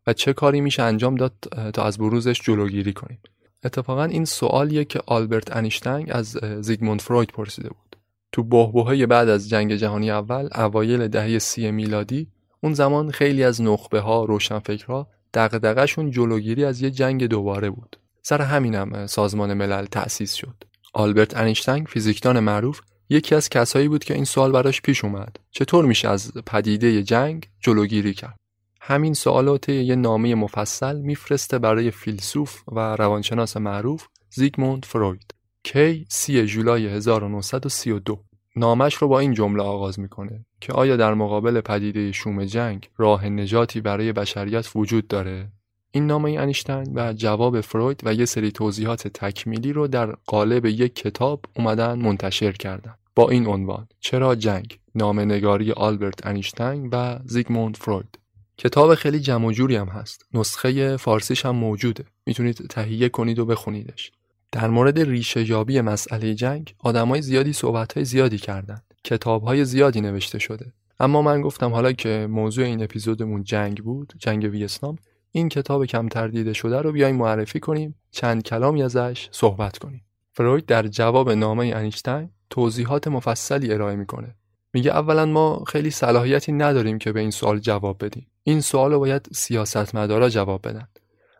و 0.08 0.14
چه 0.14 0.34
کاری 0.34 0.62
میشه 0.62 0.84
انجام 0.84 1.16
داد 1.16 1.34
تا 1.74 1.84
از 1.84 1.98
بروزش 1.98 2.42
جلوگیری 2.42 2.94
کنیم. 2.94 3.20
اتفاقا 3.64 4.04
این 4.04 4.26
سوالیه 4.26 4.86
که 4.86 5.02
آلبرت 5.06 5.56
انیشتنگ 5.56 6.08
از 6.12 6.38
زیگموند 6.62 7.02
فروید 7.02 7.30
پرسیده 7.30 7.70
بود. 7.70 7.98
تو 8.32 8.44
بحبوهای 8.44 9.06
بعد 9.06 9.30
از 9.30 9.50
جنگ 9.50 9.76
جهانی 9.76 10.12
اول 10.12 10.50
اوایل 10.56 11.08
دهه 11.08 11.40
سی 11.40 11.72
میلادی 11.72 12.28
اون 12.62 12.74
زمان 12.74 13.12
خیلی 13.12 13.44
از 13.44 13.62
نخبه 13.62 14.00
ها 14.00 14.26
روشنفکرها 14.26 15.08
دغدغه‌شون 15.34 16.12
جلوگیری 16.12 16.66
از 16.66 16.82
یه 16.82 16.92
جنگ 16.92 17.26
دوباره 17.26 17.70
بود. 17.70 17.98
سر 18.22 18.42
همینم 18.42 19.08
سازمان 19.08 19.54
ملل 19.54 19.86
تأسیس 19.86 20.34
شد. 20.34 20.64
آلبرت 20.94 21.38
انیشتین 21.38 21.86
فیزیکدان 21.86 22.40
معروف 22.40 22.82
یکی 23.10 23.36
از 23.36 23.50
کسایی 23.50 23.88
بود 23.88 24.04
که 24.04 24.14
این 24.14 24.26
سوال 24.26 24.52
براش 24.52 24.82
پیش 24.82 25.04
اومد. 25.04 25.38
چطور 25.52 25.86
میشه 25.86 26.10
از 26.10 26.32
پدیده 26.46 27.04
جنگ 27.04 27.50
جلوگیری 27.60 28.14
کرد؟ 28.14 28.40
همین 28.82 29.14
سوالات 29.14 29.70
یه 29.70 29.96
نامه 29.96 30.36
مفصل 30.36 31.02
میفرسته 31.02 31.60
برای 31.60 31.92
فیلسوف 31.92 32.62
و 32.68 32.96
روانشناس 32.96 33.58
معروف 33.58 34.08
زیگموند 34.30 34.86
فروید. 34.86 35.34
کی 35.64 36.06
سی 36.10 36.46
جولای 36.46 36.88
1932 36.88 38.27
نامش 38.58 38.94
رو 38.94 39.08
با 39.08 39.20
این 39.20 39.34
جمله 39.34 39.64
آغاز 39.64 40.00
می‌کنه 40.00 40.46
که 40.62 40.74
آیا 40.74 40.96
در 40.96 41.14
مقابل 41.14 41.62
پدیده 41.62 42.12
شوم 42.12 42.46
جنگ 42.46 42.90
راه 42.98 43.26
نجاتی 43.26 43.82
برای 43.82 44.14
بشریت 44.14 44.70
وجود 44.76 45.08
داره؟ 45.08 45.52
این 45.92 46.08
نامه 46.08 46.32
انیشتین 46.32 46.92
و 46.96 47.14
جواب 47.14 47.62
فروید 47.62 48.02
و 48.04 48.14
یه 48.14 48.26
سری 48.26 48.52
توضیحات 48.52 49.08
تکمیلی 49.08 49.74
رو 49.74 49.88
در 49.88 50.12
قالب 50.12 50.66
یک 50.66 50.96
کتاب 50.96 51.46
اومدن 51.56 52.00
منتشر 52.00 52.52
کردن. 52.52 52.94
با 53.16 53.30
این 53.30 53.48
عنوان 53.48 53.88
چرا 54.00 54.36
جنگ؟ 54.36 54.80
نگاری 54.96 55.72
آلبرت 55.72 56.28
انیشتین 56.28 56.90
و 56.92 57.20
زیگموند 57.26 57.78
فروید. 57.78 58.20
کتاب 58.58 58.96
خیلی 58.96 59.20
جمع 59.20 59.54
هم 59.76 59.88
هست. 59.88 60.26
نسخه 60.34 60.98
فارسیش 60.98 61.46
هم 61.46 61.56
موجوده. 61.56 62.06
می‌تونید 62.26 62.68
تهیه 62.70 63.10
کنید 63.10 63.40
و 63.40 63.46
بخونیدش. 63.46 64.12
در 64.52 64.68
مورد 64.70 65.00
ریشه 65.00 65.50
یابی 65.50 65.82
مسئله 65.82 66.36
جنگ 66.36 66.76
آدمای 66.80 67.22
زیادی 67.22 67.54
صحبتهای 67.54 68.06
زیادی 68.06 68.38
کردن 68.38 68.82
کتابهای 69.04 69.66
زیادی 69.66 70.02
نوشته 70.02 70.40
شده. 70.40 70.74
اما 71.00 71.22
من 71.22 71.42
گفتم 71.42 71.72
حالا 71.72 71.92
که 71.92 72.28
موضوع 72.30 72.66
این 72.66 72.84
اپیزودمون 72.84 73.44
جنگ 73.44 73.84
بود 73.84 74.14
جنگ 74.18 74.44
ویتنام 74.44 74.96
این 75.32 75.50
کتاب 75.50 75.86
کمتر 75.86 76.28
دیده 76.28 76.54
شده 76.54 76.82
رو 76.82 76.92
بیایم 76.92 77.16
معرفی 77.16 77.60
کنیم 77.60 77.96
چند 78.12 78.44
کلامی 78.44 78.84
ازش 78.84 79.30
صحبت 79.32 79.78
کنیم. 79.78 80.04
فروید 80.34 80.66
در 80.66 80.88
جواب 80.88 81.32
نامه 81.32 81.72
انیشتین 81.76 82.30
توضیحات 82.50 83.08
مفصلی 83.08 83.74
ارائه 83.74 83.96
می‌کنه. 83.96 84.36
میگه 84.74 84.92
اولا 84.92 85.26
ما 85.26 85.64
خیلی 85.68 85.90
صلاحیتی 85.92 86.52
نداریم 86.52 86.98
که 86.98 87.12
به 87.12 87.20
این 87.20 87.32
سوال 87.32 87.60
جواب 87.60 88.06
بدیم. 88.06 88.28
این 88.44 88.62
سوال 88.62 88.92
رو 88.92 89.00
باید 89.00 89.28
سیاستمدارا 89.32 90.30
جواب 90.30 90.68
بدن. 90.68 90.88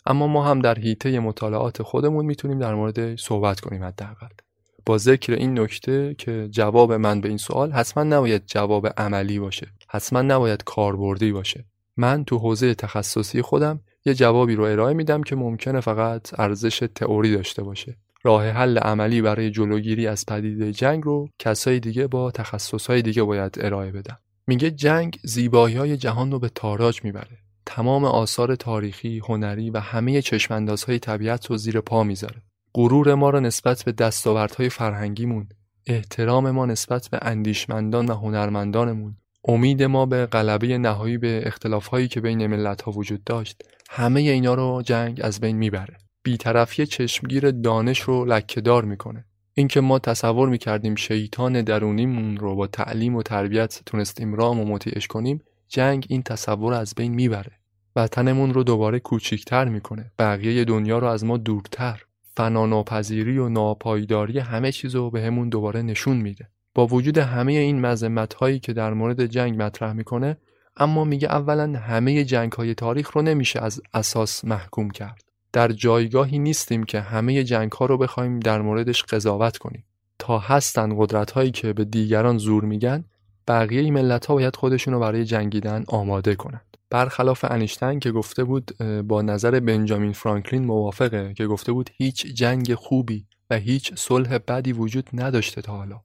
اما 0.08 0.28
ما 0.28 0.46
هم 0.46 0.60
در 0.60 0.80
حیطه 0.80 1.20
مطالعات 1.20 1.82
خودمون 1.82 2.26
می‌تونیم 2.26 2.60
در 2.60 2.76
مورد 2.76 3.16
صحبت 3.16 3.60
کنیم 3.60 3.84
حداقل. 3.84 4.28
با 4.86 4.98
ذکر 4.98 5.34
این 5.34 5.60
نکته 5.60 6.16
که 6.18 6.48
جواب 6.52 6.94
من 6.94 7.22
به 7.22 7.28
این 7.28 7.38
سوال 7.38 7.72
حتما 7.72 8.04
نباید 8.04 8.44
جواب 8.46 8.88
عملی 8.88 9.40
باشه. 9.40 9.68
حتما 9.88 10.22
نباید 10.22 10.64
کاربردی 10.64 11.32
باشه. 11.32 11.66
من 11.98 12.26
تو 12.26 12.38
حوزه 12.38 12.74
تخصصی 12.74 13.42
خودم 13.42 13.80
یه 14.06 14.14
جوابی 14.14 14.56
رو 14.56 14.64
ارائه 14.64 14.94
میدم 14.94 15.24
که 15.24 15.36
ممکنه 15.36 15.80
فقط 15.80 16.40
ارزش 16.40 16.84
تئوری 16.96 17.36
داشته 17.36 17.64
باشه. 17.64 17.98
راه 18.24 18.50
حل 18.50 18.78
عملی 18.78 19.22
برای 19.22 19.52
جلوگیری 19.52 20.08
از 20.08 20.26
پدیده 20.26 20.72
جنگ 20.72 21.04
رو 21.04 21.30
کسای 21.40 21.80
دیگه 21.80 22.08
با 22.08 22.32
تخصصهای 22.32 23.02
دیگه 23.02 23.24
باید 23.24 23.58
ارائه 23.62 23.92
بدن. 23.92 24.18
میگه 24.48 24.72
جنگ 24.72 25.20
زیبایی 25.24 25.76
های 25.76 25.98
جهان 25.98 26.32
رو 26.32 26.40
به 26.40 26.50
تاراج 26.50 27.04
می‌بره. 27.04 27.38
تمام 27.70 28.06
آثار 28.06 28.56
تاریخی، 28.56 29.20
هنری 29.20 29.70
و 29.70 29.80
همه 29.80 30.22
چشماندازهای 30.22 31.00
طبیعت 31.00 31.46
رو 31.46 31.58
زیر 31.58 31.82
پا 31.82 32.04
می‌ذاره. 32.04 32.42
غرور 32.74 33.16
ما 33.16 33.30
را 33.30 33.40
نسبت 33.40 33.84
به 33.84 33.92
دستاوردهای 33.92 34.70
فرهنگیمون، 34.70 35.50
احترام 35.88 36.52
ما 36.52 36.66
نسبت 36.66 37.10
به 37.12 37.20
اندیشمندان 37.22 38.06
و 38.06 38.14
هنرمندانمون، 38.14 39.18
امید 39.48 39.84
ما 39.84 40.06
به 40.06 40.26
غلبه 40.26 40.78
نهایی 40.78 41.18
به 41.18 41.42
اختلافهایی 41.46 42.08
که 42.08 42.22
بین 42.22 42.48
ملتها 42.48 42.92
وجود 42.92 43.24
داشت، 43.24 43.64
همه 43.90 44.22
اینا 44.22 44.54
رو 44.54 44.82
جنگ 44.86 45.20
از 45.24 45.40
بین 45.40 45.58
می‌بره. 45.58 45.98
بیطرفی 46.24 46.86
چشمگیر 46.86 47.52
دانش 47.52 48.00
رو 48.00 48.26
لکهدار 48.26 48.86
می‌کنه. 48.86 49.26
اینکه 49.54 49.82
ما 49.82 50.00
تصور 50.00 50.50
می‌کردیم 50.50 50.96
شیطان 50.96 51.62
درونیمون 51.62 52.38
رو 52.38 52.56
با 52.56 52.68
تعلیم 52.68 53.16
و 53.16 53.24
تربیت 53.24 53.82
تونستیم 53.86 54.34
رام 54.34 54.60
و 54.60 54.66
مطیعش 54.66 55.08
کنیم 55.08 55.42
جنگ 55.68 56.06
این 56.10 56.24
تصور 56.24 56.74
از 56.74 56.94
بین 56.96 57.14
می‌بره. 57.14 57.52
وطنمون 57.96 58.54
رو 58.54 58.64
دوباره 58.64 59.00
کوچیکتر 59.00 59.66
می‌کنه. 59.66 60.12
بقیه 60.20 60.66
دنیا 60.66 61.00
رو 61.00 61.08
از 61.08 61.26
ما 61.26 61.38
دورتر. 61.38 62.04
فناناپذیری 62.36 63.38
و 63.38 63.50
ناپایداری 63.50 64.40
همه 64.40 64.72
چیز 64.72 64.96
رو 64.96 65.18
همون 65.18 65.50
دوباره 65.50 65.82
نشون 65.82 66.18
میده. 66.18 66.50
با 66.76 66.88
وجود 66.88 67.18
همه 67.18 67.54
این 67.54 67.82
مذمت 67.82 68.34
هایی 68.34 68.60
که 68.60 68.74
در 68.74 68.94
مورد 68.94 69.26
جنگ 69.26 69.62
مطرح 69.62 69.94
می‌کنه 69.94 70.38
اما 70.78 71.04
میگه 71.04 71.28
اولا 71.28 71.80
همه 71.80 72.24
جنگ 72.24 72.52
های 72.52 72.76
تاریخ 72.76 73.12
رو 73.12 73.22
نمیشه 73.22 73.62
از 73.62 73.82
اساس 73.94 74.46
محکوم 74.46 74.90
کرد. 74.90 75.24
در 75.54 75.72
جایگاهی 75.72 76.40
نیستیم 76.40 76.84
که 76.84 77.02
همه 77.02 77.44
جنگ 77.44 77.72
ها 77.72 77.86
رو 77.86 77.98
بخوایم 77.98 78.40
در 78.40 78.62
موردش 78.62 79.04
قضاوت 79.04 79.58
کنیم. 79.58 79.84
تا 80.20 80.40
هستن 80.40 80.96
قدرت 80.98 81.32
هایی 81.32 81.52
که 81.52 81.74
به 81.74 81.86
دیگران 81.86 82.38
زور 82.38 82.66
میگن 82.66 83.06
بقیه 83.48 83.92
ملت 83.92 84.26
ها 84.26 84.34
باید 84.34 84.56
خودشون 84.56 84.94
رو 84.94 85.00
برای 85.00 85.26
جنگیدن 85.26 85.84
آماده 85.88 86.36
کنند. 86.36 86.78
برخلاف 86.90 87.46
انیشتین 87.50 88.00
که 88.00 88.12
گفته 88.12 88.44
بود 88.44 88.78
با 89.08 89.22
نظر 89.22 89.60
بنجامین 89.60 90.14
فرانکلین 90.14 90.66
موافقه 90.66 91.34
که 91.34 91.48
گفته 91.48 91.72
بود 91.72 91.90
هیچ 91.94 92.26
جنگ 92.26 92.74
خوبی 92.74 93.26
و 93.50 93.56
هیچ 93.56 93.94
صلح 93.96 94.38
بدی 94.38 94.74
وجود 94.74 95.10
نداشته 95.14 95.62
تا 95.62 95.78
حالا. 95.78 96.02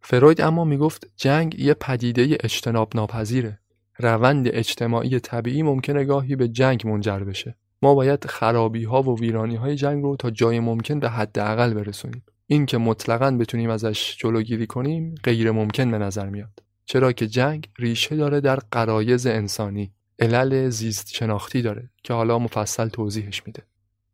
فروید 0.00 0.40
اما 0.40 0.64
می‌گفت 0.64 1.06
جنگ 1.16 1.58
یه 1.58 1.74
پدیده 1.74 2.36
اجتناب 2.40 2.92
ناپذیره 2.94 3.58
روند 3.98 4.48
اجتماعی 4.48 5.20
طبیعی 5.20 5.62
ممکنه 5.62 6.04
گاهی 6.04 6.36
به 6.36 6.48
جنگ 6.48 6.86
منجر 6.86 7.18
بشه. 7.18 7.56
ما 7.82 7.94
باید 7.94 8.24
خرابی 8.24 8.84
ها 8.84 9.02
و 9.02 9.18
ویرانی 9.18 9.56
های 9.56 9.76
جنگ 9.76 10.02
رو 10.02 10.16
تا 10.16 10.30
جای 10.30 10.60
ممکن 10.60 11.00
به 11.00 11.10
حداقل 11.10 11.74
برسونیم. 11.74 12.22
این 12.46 12.66
که 12.66 12.78
مطلقا 12.78 13.30
بتونیم 13.30 13.70
ازش 13.70 14.16
جلوگیری 14.18 14.66
کنیم 14.66 15.14
غیر 15.24 15.50
ممکن 15.50 15.90
به 15.90 15.98
نظر 15.98 16.28
میاد. 16.28 16.63
چرا 16.86 17.12
که 17.12 17.26
جنگ 17.26 17.68
ریشه 17.78 18.16
داره 18.16 18.40
در 18.40 18.58
قرایز 18.70 19.26
انسانی. 19.26 19.90
علل 20.18 20.68
زیست 20.68 21.14
شناختی 21.14 21.62
داره 21.62 21.90
که 22.02 22.14
حالا 22.14 22.38
مفصل 22.38 22.88
توضیحش 22.88 23.42
میده. 23.46 23.62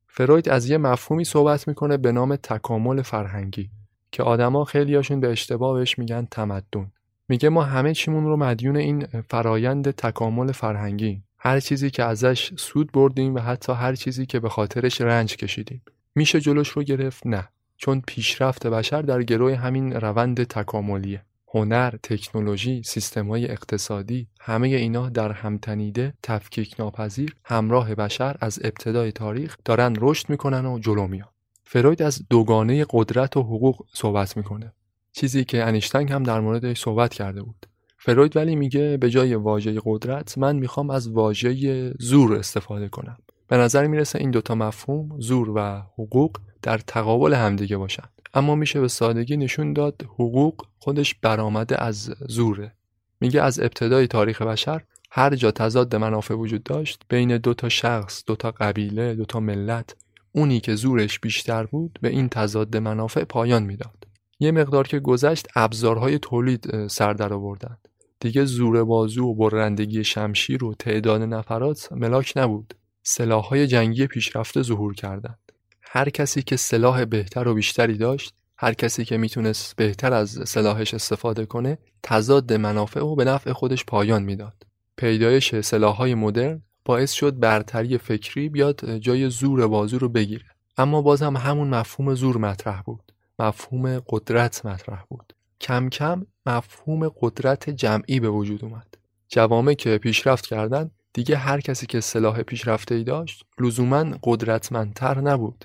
فروید 0.08 0.48
از 0.48 0.70
یه 0.70 0.78
مفهومی 0.78 1.24
صحبت 1.24 1.68
می‌کنه 1.68 1.96
به 1.96 2.12
نام 2.12 2.36
تکامل 2.36 3.02
فرهنگی 3.02 3.70
که 4.12 4.22
آدما 4.22 4.64
خیلیاشون 4.64 5.20
به 5.20 5.30
اشتباه 5.30 5.78
بهش 5.78 5.98
میگن 5.98 6.28
تمدن. 6.30 6.92
میگه 7.28 7.48
ما 7.48 7.62
همه 7.62 7.94
چیمون 7.94 8.24
رو 8.24 8.36
مدیون 8.36 8.76
این 8.76 9.06
فرایند 9.28 9.90
تکامل 9.90 10.52
فرهنگی 10.52 11.22
هر 11.38 11.60
چیزی 11.60 11.90
که 11.90 12.04
ازش 12.04 12.52
سود 12.56 12.92
بردیم 12.92 13.34
و 13.34 13.38
حتی 13.38 13.72
هر 13.72 13.94
چیزی 13.94 14.26
که 14.26 14.40
به 14.40 14.48
خاطرش 14.48 15.00
رنج 15.00 15.36
کشیدیم. 15.36 15.82
میشه 16.14 16.40
جلوش 16.40 16.68
رو 16.68 16.82
گرفت؟ 16.82 17.26
نه. 17.26 17.48
چون 17.76 18.02
پیشرفت 18.06 18.66
بشر 18.66 19.02
در 19.02 19.22
گروه 19.22 19.54
همین 19.54 19.92
روند 19.92 20.44
تکاملیه. 20.44 21.22
هنر، 21.54 21.94
تکنولوژی، 22.02 22.82
سیستم‌های 22.82 23.50
اقتصادی 23.50 24.28
همه 24.40 24.68
اینا 24.68 25.08
در 25.08 25.32
همتنیده 25.32 26.14
تفکیک 26.22 26.74
ناپذیر 26.78 27.36
همراه 27.44 27.94
بشر 27.94 28.36
از 28.40 28.58
ابتدای 28.64 29.12
تاریخ 29.12 29.56
دارن 29.64 29.96
رشد 30.00 30.30
می‌کنن 30.30 30.66
و 30.66 30.78
جلو 30.78 31.06
میان. 31.06 31.28
فروید 31.64 32.02
از 32.02 32.22
دوگانه 32.30 32.86
قدرت 32.90 33.36
و 33.36 33.42
حقوق 33.42 33.86
صحبت 33.94 34.36
می‌کنه. 34.36 34.72
چیزی 35.12 35.44
که 35.44 35.64
انیشتین 35.64 36.08
هم 36.08 36.22
در 36.22 36.40
موردش 36.40 36.80
صحبت 36.80 37.14
کرده 37.14 37.42
بود. 37.42 37.66
فروید 37.98 38.36
ولی 38.36 38.56
میگه 38.56 38.96
به 38.96 39.10
جای 39.10 39.34
واژه 39.34 39.80
قدرت 39.84 40.38
من 40.38 40.56
می‌خوام 40.56 40.90
از 40.90 41.08
واژه 41.08 41.92
زور 41.98 42.36
استفاده 42.36 42.88
کنم. 42.88 43.16
به 43.48 43.56
نظر 43.56 43.86
می‌رسه 43.86 44.18
این 44.18 44.30
دوتا 44.30 44.54
مفهوم 44.54 45.20
زور 45.20 45.50
و 45.50 45.82
حقوق 45.98 46.36
در 46.62 46.78
تقابل 46.78 47.34
همدیگه 47.34 47.76
باشن. 47.76 48.04
اما 48.34 48.54
میشه 48.54 48.80
به 48.80 48.88
سادگی 48.88 49.36
نشون 49.36 49.72
داد 49.72 50.02
حقوق 50.02 50.66
خودش 50.78 51.14
برآمده 51.14 51.82
از 51.82 52.14
زوره. 52.28 52.72
میگه 53.20 53.42
از 53.42 53.60
ابتدای 53.60 54.06
تاریخ 54.06 54.42
بشر 54.42 54.82
هر 55.10 55.34
جا 55.34 55.50
تضاد 55.50 55.96
منافع 55.96 56.34
وجود 56.34 56.62
داشت 56.62 57.02
بین 57.08 57.36
دو 57.38 57.54
تا 57.54 57.68
شخص 57.68 58.24
دو 58.26 58.36
تا 58.36 58.50
قبیله 58.50 59.14
دو 59.14 59.24
تا 59.24 59.40
ملت 59.40 59.96
اونی 60.32 60.60
که 60.60 60.74
زورش 60.74 61.20
بیشتر 61.20 61.64
بود 61.64 61.98
به 62.02 62.08
این 62.08 62.28
تضاد 62.28 62.76
منافع 62.76 63.24
پایان 63.24 63.62
می‌داد. 63.62 64.06
یه 64.40 64.52
مقدار 64.52 64.88
که 64.88 64.98
گذشت 64.98 65.48
ابزارهای 65.56 66.18
تولید 66.18 66.86
سر 66.86 67.12
در 67.12 67.32
آوردند. 67.32 67.88
دیگه 68.20 68.44
زور 68.44 68.84
بازو 68.84 69.24
و 69.24 69.34
برندگی 69.34 70.04
شمشیر 70.04 70.64
و 70.64 70.74
تعداد 70.74 71.22
نفرات 71.22 71.92
ملاک 71.92 72.32
نبود. 72.36 72.74
سلاحهای 73.02 73.66
جنگی 73.66 74.06
پیشرفته 74.06 74.62
ظهور 74.62 74.94
کردند. 74.94 75.49
هر 75.92 76.08
کسی 76.08 76.42
که 76.42 76.56
سلاح 76.56 77.04
بهتر 77.04 77.48
و 77.48 77.54
بیشتری 77.54 77.96
داشت 77.96 78.34
هر 78.58 78.74
کسی 78.74 79.04
که 79.04 79.16
می‌تونست 79.16 79.76
بهتر 79.76 80.12
از 80.12 80.42
سلاحش 80.46 80.94
استفاده 80.94 81.46
کنه 81.46 81.78
تضاد 82.02 82.52
منافع 82.52 83.00
و 83.00 83.14
به 83.14 83.24
نفع 83.24 83.52
خودش 83.52 83.84
پایان 83.84 84.22
می‌داد. 84.22 84.66
پیدایش 84.96 85.60
سلاحهای 85.60 86.14
مدرن 86.14 86.62
باعث 86.84 87.12
شد 87.12 87.38
برتری 87.38 87.98
فکری 87.98 88.48
بیاد 88.48 88.96
جای 88.96 89.30
زور 89.30 89.66
بازو 89.66 89.98
رو 89.98 90.08
بگیره. 90.08 90.44
اما 90.76 91.02
باز 91.02 91.22
هم 91.22 91.36
همون 91.36 91.68
مفهوم 91.68 92.14
زور 92.14 92.36
مطرح 92.36 92.82
بود. 92.82 93.12
مفهوم 93.38 94.02
قدرت 94.06 94.66
مطرح 94.66 95.04
بود. 95.08 95.32
کم 95.60 95.88
کم 95.88 96.26
مفهوم 96.46 97.08
قدرت 97.20 97.70
جمعی 97.70 98.20
به 98.20 98.30
وجود 98.30 98.64
اومد. 98.64 98.98
جوامع 99.28 99.74
که 99.74 99.98
پیشرفت 99.98 100.46
کردند 100.46 100.90
دیگه 101.12 101.36
هر 101.36 101.60
کسی 101.60 101.86
که 101.86 102.00
سلاح 102.00 102.42
پیشرفته 102.42 102.94
ای 102.94 103.04
داشت 103.04 103.44
لزوما 103.60 104.04
قدرتمندتر 104.22 105.20
نبود. 105.20 105.64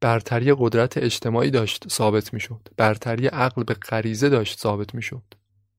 برتری 0.00 0.54
قدرت 0.58 0.98
اجتماعی 0.98 1.50
داشت 1.50 1.88
ثابت 1.88 2.34
می‌شد. 2.34 2.68
برتری 2.76 3.26
عقل 3.26 3.64
به 3.64 3.74
غریزه 3.74 4.28
داشت 4.28 4.58
ثابت 4.58 4.94
می‌شد. 4.94 5.22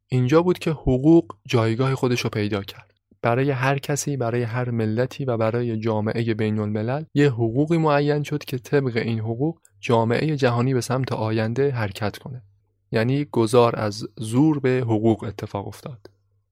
اینجا 0.07 0.41
بود 0.41 0.59
که 0.59 0.72
حقوق 0.72 1.36
جایگاه 1.47 1.95
خودش 1.95 2.22
رو 2.22 2.30
پیدا 2.30 2.63
کرد. 2.63 2.93
برای 3.22 3.51
هر 3.51 3.78
کسی 3.78 4.18
برای 4.18 4.43
هر 4.43 4.70
ملتی 4.70 5.26
و 5.26 5.38
برای 5.38 5.78
جامعه 5.78 6.34
بین 6.34 6.59
الملل 6.59 7.03
یه 7.13 7.30
حقوقی 7.30 7.78
معین 7.78 8.24
شد 8.24 8.43
که 8.43 8.57
طبق 8.57 8.97
این 8.97 9.20
حقوق 9.20 9.59
جامعه 9.80 10.36
جهانی 10.36 10.74
به 10.74 10.82
سمت 10.82 11.11
آینده 11.11 11.72
حرکت 11.72 12.18
کنه. 12.18 12.43
یعنی 12.91 13.26
گذار 13.26 13.80
از 13.80 14.07
زور 14.18 14.59
به 14.59 14.80
حقوق 14.84 15.24
اتفاق 15.24 15.68
افتاد. 15.68 16.09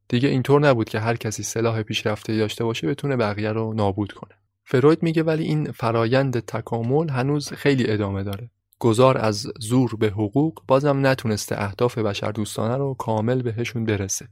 دیگه 0.08 0.30
اینطور 0.30 0.62
نبود 0.62 0.90
که 0.90 1.00
هر 1.00 1.16
کسی 1.16 1.44
سلاح 1.44 1.82
پیشرفته 1.82 2.38
داشته 2.38 2.64
باشه 2.64 2.88
بتونه 2.88 3.16
بقیه 3.16 3.52
رو 3.52 3.74
نابود 3.74 4.12
کنه. 4.12 4.36
فروید 4.66 5.04
میگه 5.04 5.24
ولی 5.24 5.44
این 5.44 5.72
فرایند 5.72 6.40
تکامل 6.40 7.10
هنوز 7.10 7.54
خیلی 7.54 7.92
ادامه 7.92 8.24
داره. 8.24 8.50
گذار 8.80 9.18
از 9.18 9.48
زور 9.60 9.96
به 9.96 10.08
حقوق 10.08 10.62
بازم 10.68 11.08
نتونسته 11.08 11.62
اهداف 11.62 11.98
بشر 11.98 12.32
دوستانه 12.32 12.78
رو 12.78 12.94
کامل 12.94 13.42
بهشون 13.42 13.86
برسه. 13.86 14.28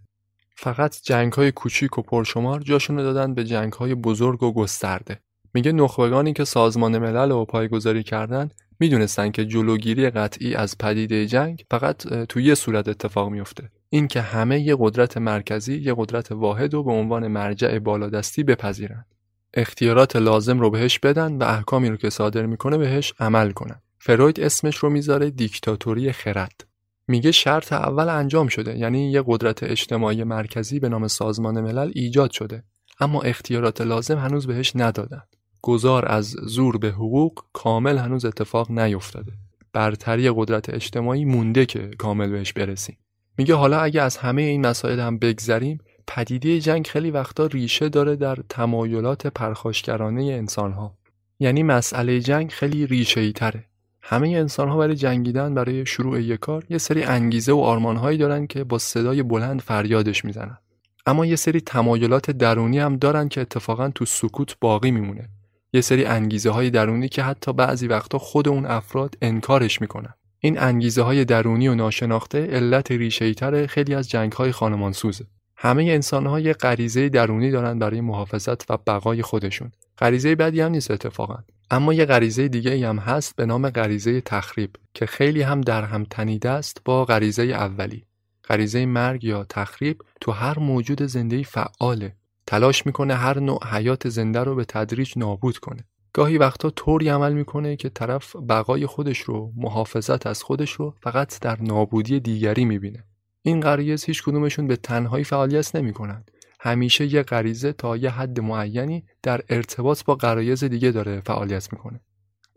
فقط 0.55 1.01
جنگ 1.03 1.33
های 1.33 1.51
کوچیک 1.51 1.97
و 1.97 2.01
پرشمار 2.01 2.59
جاشون 2.59 2.97
رو 2.97 3.03
دادن 3.03 3.33
به 3.33 3.43
جنگ 3.43 3.73
های 3.73 3.95
بزرگ 3.95 4.43
و 4.43 4.53
گسترده. 4.53 5.19
میگه 5.53 5.71
نخبگانی 5.71 6.33
که 6.33 6.43
سازمان 6.43 6.97
ملل 6.97 7.31
رو 7.31 7.45
پایگذاری 7.45 8.03
کردن 8.03 8.49
می‌دونستن 8.79 9.31
که 9.31 9.45
جلوگیری 9.45 10.09
قطعی 10.09 10.55
از 10.55 10.77
پدیده 10.77 11.25
جنگ 11.25 11.65
فقط 11.71 12.07
تو 12.07 12.39
یه 12.39 12.55
صورت 12.55 12.87
اتفاق 12.87 13.29
میفته 13.29 13.69
اینکه 13.89 14.21
همه 14.21 14.61
یه 14.61 14.75
قدرت 14.79 15.17
مرکزی 15.17 15.77
یه 15.77 15.93
قدرت 15.97 16.31
واحد 16.31 16.73
رو 16.73 16.83
به 16.83 16.91
عنوان 16.91 17.27
مرجع 17.27 17.79
بالادستی 17.79 18.43
بپذیرن. 18.43 19.05
اختیارات 19.53 20.15
لازم 20.15 20.59
رو 20.59 20.69
بهش 20.69 20.99
بدن 20.99 21.37
و 21.37 21.43
احکامی 21.43 21.89
رو 21.89 21.97
که 21.97 22.09
صادر 22.09 22.45
می‌کنه 22.45 22.77
بهش 22.77 23.13
عمل 23.19 23.51
کنن. 23.51 23.81
فروید 23.99 24.39
اسمش 24.39 24.77
رو 24.77 24.89
می‌ذاره 24.89 25.29
دیکتاتوری 25.29 26.11
خرد. 26.11 26.65
میگه 27.07 27.31
شرط 27.31 27.73
اول 27.73 28.09
انجام 28.09 28.47
شده 28.47 28.77
یعنی 28.77 29.11
یه 29.11 29.23
قدرت 29.25 29.63
اجتماعی 29.63 30.23
مرکزی 30.23 30.79
به 30.79 30.89
نام 30.89 31.07
سازمان 31.07 31.61
ملل 31.61 31.91
ایجاد 31.95 32.31
شده. 32.31 32.63
اما 32.99 33.21
اختیارات 33.21 33.81
لازم 33.81 34.17
هنوز 34.17 34.47
بهش 34.47 34.71
ندادن. 34.75 35.21
گذار 35.61 36.11
از 36.11 36.29
زور 36.29 36.77
به 36.77 36.89
حقوق 36.89 37.43
کامل 37.53 37.97
هنوز 37.97 38.25
اتفاق 38.25 38.71
نیفتاده. 38.71 39.31
برتری 39.73 40.31
قدرت 40.35 40.69
اجتماعی 40.69 41.25
مونده 41.25 41.65
که 41.65 41.91
کامل 41.97 42.29
بهش 42.29 42.53
برسیم. 42.53 42.97
میگه 43.37 43.55
حالا 43.55 43.79
اگه 43.79 44.01
از 44.01 44.17
همه 44.17 44.41
این 44.41 44.65
مسائل 44.65 44.99
هم 44.99 45.17
بگذریم 45.19 45.77
پدیده 46.07 46.59
جنگ 46.59 46.87
خیلی 46.87 47.11
وقتا 47.11 47.45
ریشه 47.45 47.89
داره 47.89 48.15
در 48.15 48.37
تمایلات 48.49 49.27
پرخاشگرانه 49.27 50.23
انسانها. 50.23 50.97
یعنی 51.39 51.63
مسئله 51.63 52.19
جنگ 52.19 52.51
خیلی 52.51 52.87
ریشه 52.87 53.31
تره. 53.31 53.65
همه 54.01 54.29
انسان 54.29 54.69
ها 54.69 54.77
برای 54.77 54.95
جنگیدن 54.95 55.53
برای 55.53 55.85
شروع 55.85 56.21
یک 56.21 56.39
کار 56.39 56.63
یه 56.69 56.77
سری 56.77 57.03
انگیزه 57.03 57.51
و 57.51 57.57
آرمانهایی 57.57 58.17
دارن 58.17 58.47
که 58.47 58.63
با 58.63 58.77
صدای 58.77 59.23
بلند 59.23 59.61
فریادش 59.61 60.25
می‌زنن. 60.25 60.57
اما 61.05 61.25
یه 61.25 61.35
سری 61.35 61.61
تمایلات 61.61 62.31
درونی 62.31 62.79
هم 62.79 62.97
دارن 62.97 63.29
که 63.29 63.41
اتفاقا 63.41 63.89
تو 63.89 64.05
سکوت 64.05 64.55
باقی 64.61 64.91
میمونه. 64.91 65.29
یه 65.73 65.81
سری 65.81 66.05
انگیزه 66.05 66.49
های 66.49 66.69
درونی 66.69 67.09
که 67.09 67.23
حتی 67.23 67.53
بعضی 67.53 67.87
وقتا 67.87 68.17
خود 68.17 68.47
اون 68.47 68.65
افراد 68.65 69.15
انکارش 69.21 69.81
می‌کنن. 69.81 70.13
این 70.39 70.59
انگیزه 70.59 71.01
های 71.01 71.25
درونی 71.25 71.67
و 71.67 71.75
ناشناخته 71.75 72.47
علت 72.47 72.91
ریشه 72.91 73.33
تر 73.33 73.65
خیلی 73.65 73.95
از 73.95 74.09
جنگ 74.09 74.31
های 74.31 74.51
خانمانسوزه. 74.51 75.25
همه 75.65 75.83
انسان 75.83 76.25
ها 76.25 76.39
یه 76.39 76.53
غریزه 76.53 77.09
درونی 77.09 77.51
دارن 77.51 77.79
برای 77.79 78.01
محافظت 78.01 78.71
و 78.71 78.77
بقای 78.77 79.21
خودشون. 79.21 79.71
غریزه 79.97 80.35
بدی 80.35 80.61
هم 80.61 80.71
نیست 80.71 80.91
اتفاقا. 80.91 81.37
اما 81.71 81.93
یه 81.93 82.05
غریزه 82.05 82.47
دیگه 82.47 82.87
هم 82.87 82.97
هست 82.97 83.35
به 83.35 83.45
نام 83.45 83.69
غریزه 83.69 84.21
تخریب 84.21 84.75
که 84.93 85.05
خیلی 85.05 85.41
هم 85.41 85.61
در 85.61 85.83
هم 85.83 86.03
تنیده 86.03 86.49
است 86.49 86.81
با 86.85 87.05
غریزه 87.05 87.43
اولی. 87.43 88.05
غریزه 88.47 88.85
مرگ 88.85 89.23
یا 89.23 89.43
تخریب 89.49 90.01
تو 90.21 90.31
هر 90.31 90.59
موجود 90.59 91.03
زنده 91.03 91.43
فعاله. 91.43 92.15
تلاش 92.47 92.85
می‌کنه 92.85 93.15
هر 93.15 93.39
نوع 93.39 93.59
حیات 93.71 94.09
زنده 94.09 94.39
رو 94.39 94.55
به 94.55 94.65
تدریج 94.65 95.13
نابود 95.17 95.57
کنه. 95.57 95.85
گاهی 96.13 96.37
وقتا 96.37 96.69
طوری 96.69 97.09
عمل 97.09 97.33
می‌کنه 97.33 97.75
که 97.75 97.89
طرف 97.89 98.35
بقای 98.35 98.85
خودش 98.85 99.19
رو 99.19 99.51
محافظت 99.55 100.27
از 100.27 100.43
خودش 100.43 100.71
رو 100.71 100.95
فقط 101.01 101.39
در 101.39 101.61
نابودی 101.61 102.19
دیگری 102.19 102.65
می‌بینه. 102.65 103.03
این 103.45 103.59
غریز 103.61 104.03
هیچ 104.03 104.23
کدومشون 104.23 104.67
به 104.67 104.75
تنهایی 104.75 105.23
فعالیت 105.23 105.75
نمی‌کنن. 105.75 106.23
همیشه 106.59 107.13
یه 107.13 107.23
غریزه 107.23 107.73
تا 107.73 107.97
یه 107.97 108.09
حد 108.09 108.39
معینی 108.39 109.03
در 109.23 109.41
ارتباط 109.49 110.03
با 110.03 110.15
غرایز 110.15 110.63
دیگه 110.63 110.91
داره 110.91 111.21
فعالیت 111.25 111.73
می‌کنه. 111.73 111.99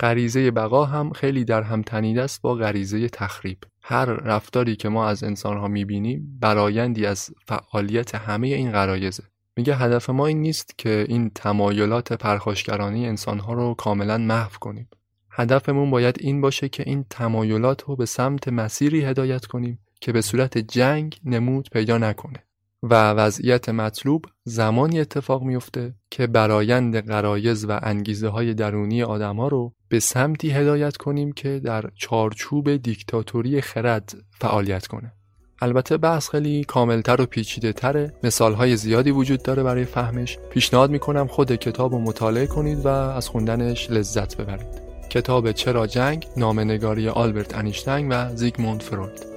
غریزه 0.00 0.50
بقا 0.50 0.84
هم 0.84 1.12
خیلی 1.12 1.44
در 1.44 1.62
هم 1.62 1.82
تنیده 1.82 2.22
است 2.22 2.42
با 2.42 2.54
غریزه 2.54 3.08
تخریب. 3.08 3.58
هر 3.82 4.04
رفتاری 4.04 4.76
که 4.76 4.88
ما 4.88 5.08
از 5.08 5.24
انسانها 5.24 5.68
می‌بینیم 5.68 6.38
برایندی 6.40 7.06
از 7.06 7.30
فعالیت 7.46 8.14
همه 8.14 8.46
این 8.46 8.72
غرایزه. 8.72 9.22
میگه 9.56 9.76
هدف 9.76 10.10
ما 10.10 10.26
این 10.26 10.40
نیست 10.40 10.78
که 10.78 11.06
این 11.08 11.30
تمایلات 11.34 12.12
پرخاشگرانی 12.12 13.06
انسانها 13.06 13.52
رو 13.52 13.74
کاملا 13.74 14.18
محو 14.18 14.58
کنیم. 14.60 14.88
هدفمون 15.30 15.90
باید 15.90 16.16
این 16.20 16.40
باشه 16.40 16.68
که 16.68 16.82
این 16.86 17.04
تمایلات 17.10 17.82
رو 17.82 17.96
به 17.96 18.06
سمت 18.06 18.48
مسیری 18.48 19.04
هدایت 19.04 19.46
کنیم. 19.46 19.78
که 20.00 20.12
به 20.12 20.20
صورت 20.20 20.58
جنگ 20.58 21.20
نمود 21.24 21.68
پیدا 21.72 21.98
نکنه 21.98 22.46
و 22.82 23.12
وضعیت 23.12 23.68
مطلوب 23.68 24.26
زمانی 24.44 25.00
اتفاق 25.00 25.42
میفته 25.42 25.94
که 26.10 26.26
برایند 26.26 27.06
قرایز 27.06 27.64
و 27.64 27.80
انگیزه 27.82 28.28
های 28.28 28.54
درونی 28.54 29.02
آدما 29.02 29.48
رو 29.48 29.72
به 29.88 30.00
سمتی 30.00 30.50
هدایت 30.50 30.96
کنیم 30.96 31.32
که 31.32 31.60
در 31.64 31.90
چارچوب 31.94 32.76
دیکتاتوری 32.76 33.60
خرد 33.60 34.16
فعالیت 34.40 34.86
کنه. 34.86 35.12
البته 35.60 35.96
بحث 35.96 36.28
خیلی 36.28 36.64
کاملتر 36.64 37.20
و 37.20 37.26
پیچیده 37.26 37.72
تره 37.72 38.12
مثال 38.22 38.54
های 38.54 38.76
زیادی 38.76 39.10
وجود 39.10 39.42
داره 39.42 39.62
برای 39.62 39.84
فهمش. 39.84 40.38
پیشنهاد 40.50 40.90
می‌کنم 40.90 41.26
خود 41.26 41.54
کتاب 41.54 41.92
رو 41.92 41.98
مطالعه 41.98 42.46
کنید 42.46 42.86
و 42.86 42.88
از 42.88 43.28
خوندنش 43.28 43.90
لذت 43.90 44.36
ببرید. 44.36 44.82
کتاب 45.10 45.52
چرا 45.52 45.86
جنگ؟ 45.86 46.26
نامنگاری 46.36 47.08
آلبرت 47.08 47.58
انیشتنگ 47.58 48.06
و 48.10 48.36
زیگموند 48.36 48.82
فروید. 48.82 49.35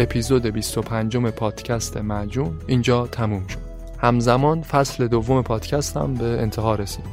اپیزود 0.00 0.46
25 0.46 1.16
پادکست 1.16 1.96
معجون 1.96 2.58
اینجا 2.66 3.06
تموم 3.06 3.46
شد. 3.46 3.58
همزمان 3.98 4.62
فصل 4.62 5.08
دوم 5.08 5.42
پادکستم 5.42 6.14
به 6.14 6.24
انتها 6.24 6.74
رسید. 6.74 7.04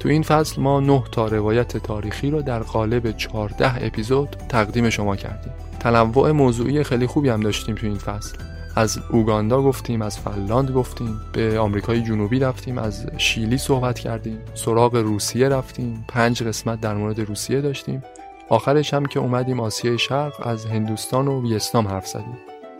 تو 0.00 0.08
این 0.08 0.22
فصل 0.22 0.62
ما 0.62 0.80
9 0.80 1.02
تا 1.12 1.26
روایت 1.26 1.76
تاریخی 1.76 2.30
رو 2.30 2.42
در 2.42 2.58
قالب 2.58 3.16
14 3.16 3.86
اپیزود 3.86 4.36
تقدیم 4.48 4.90
شما 4.90 5.16
کردیم. 5.16 5.52
تنوع 5.80 6.30
موضوعی 6.30 6.82
خیلی 6.82 7.06
خوبی 7.06 7.28
هم 7.28 7.40
داشتیم 7.40 7.74
تو 7.74 7.86
این 7.86 7.98
فصل. 7.98 8.38
از 8.76 8.98
اوگاندا 9.10 9.62
گفتیم 9.62 10.02
از 10.02 10.18
فنلاند 10.18 10.70
گفتیم 10.70 11.20
به 11.32 11.58
آمریکای 11.58 12.02
جنوبی 12.02 12.38
رفتیم 12.38 12.78
از 12.78 13.06
شیلی 13.18 13.58
صحبت 13.58 13.98
کردیم 13.98 14.38
سراغ 14.54 14.96
روسیه 14.96 15.48
رفتیم 15.48 16.04
پنج 16.08 16.42
قسمت 16.42 16.80
در 16.80 16.94
مورد 16.94 17.20
روسیه 17.20 17.60
داشتیم. 17.60 18.02
آخرش 18.48 18.94
هم 18.94 19.06
که 19.06 19.20
اومدیم 19.20 19.60
آسیای 19.60 19.98
شرق 19.98 20.46
از 20.46 20.66
هندوستان 20.66 21.28
و 21.28 21.42
ویتنام 21.42 21.88
حرف 21.88 22.06
زدیم. 22.06 22.38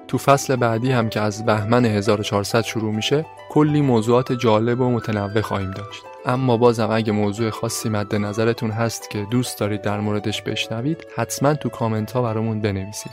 تو 0.09 0.19
فصل 0.19 0.57
بعدی 0.57 0.93
هم 0.93 1.09
که 1.09 1.21
از 1.21 1.47
بهمن 1.47 1.85
1400 1.85 2.65
شروع 2.65 2.95
میشه 2.95 3.27
کلی 3.51 3.81
موضوعات 3.81 4.33
جالب 4.33 4.81
و 4.81 4.91
متنوع 4.91 5.41
خواهیم 5.41 5.71
داشت. 5.71 6.03
اما 6.27 6.57
بازم 6.57 6.89
اگه 6.91 7.13
موضوع 7.13 7.51
خاصی 7.51 7.89
مد 7.89 8.15
نظرتون 8.15 8.71
هست 8.71 9.11
که 9.11 9.27
دوست 9.31 9.59
دارید 9.59 9.83
در 9.83 10.01
موردش 10.01 10.43
بشنوید 10.43 11.07
حتما 11.17 11.55
تو 11.55 11.69
کامنت 11.69 12.13
ها 12.13 12.23
برامون 12.23 12.61
بنویسید. 12.61 13.13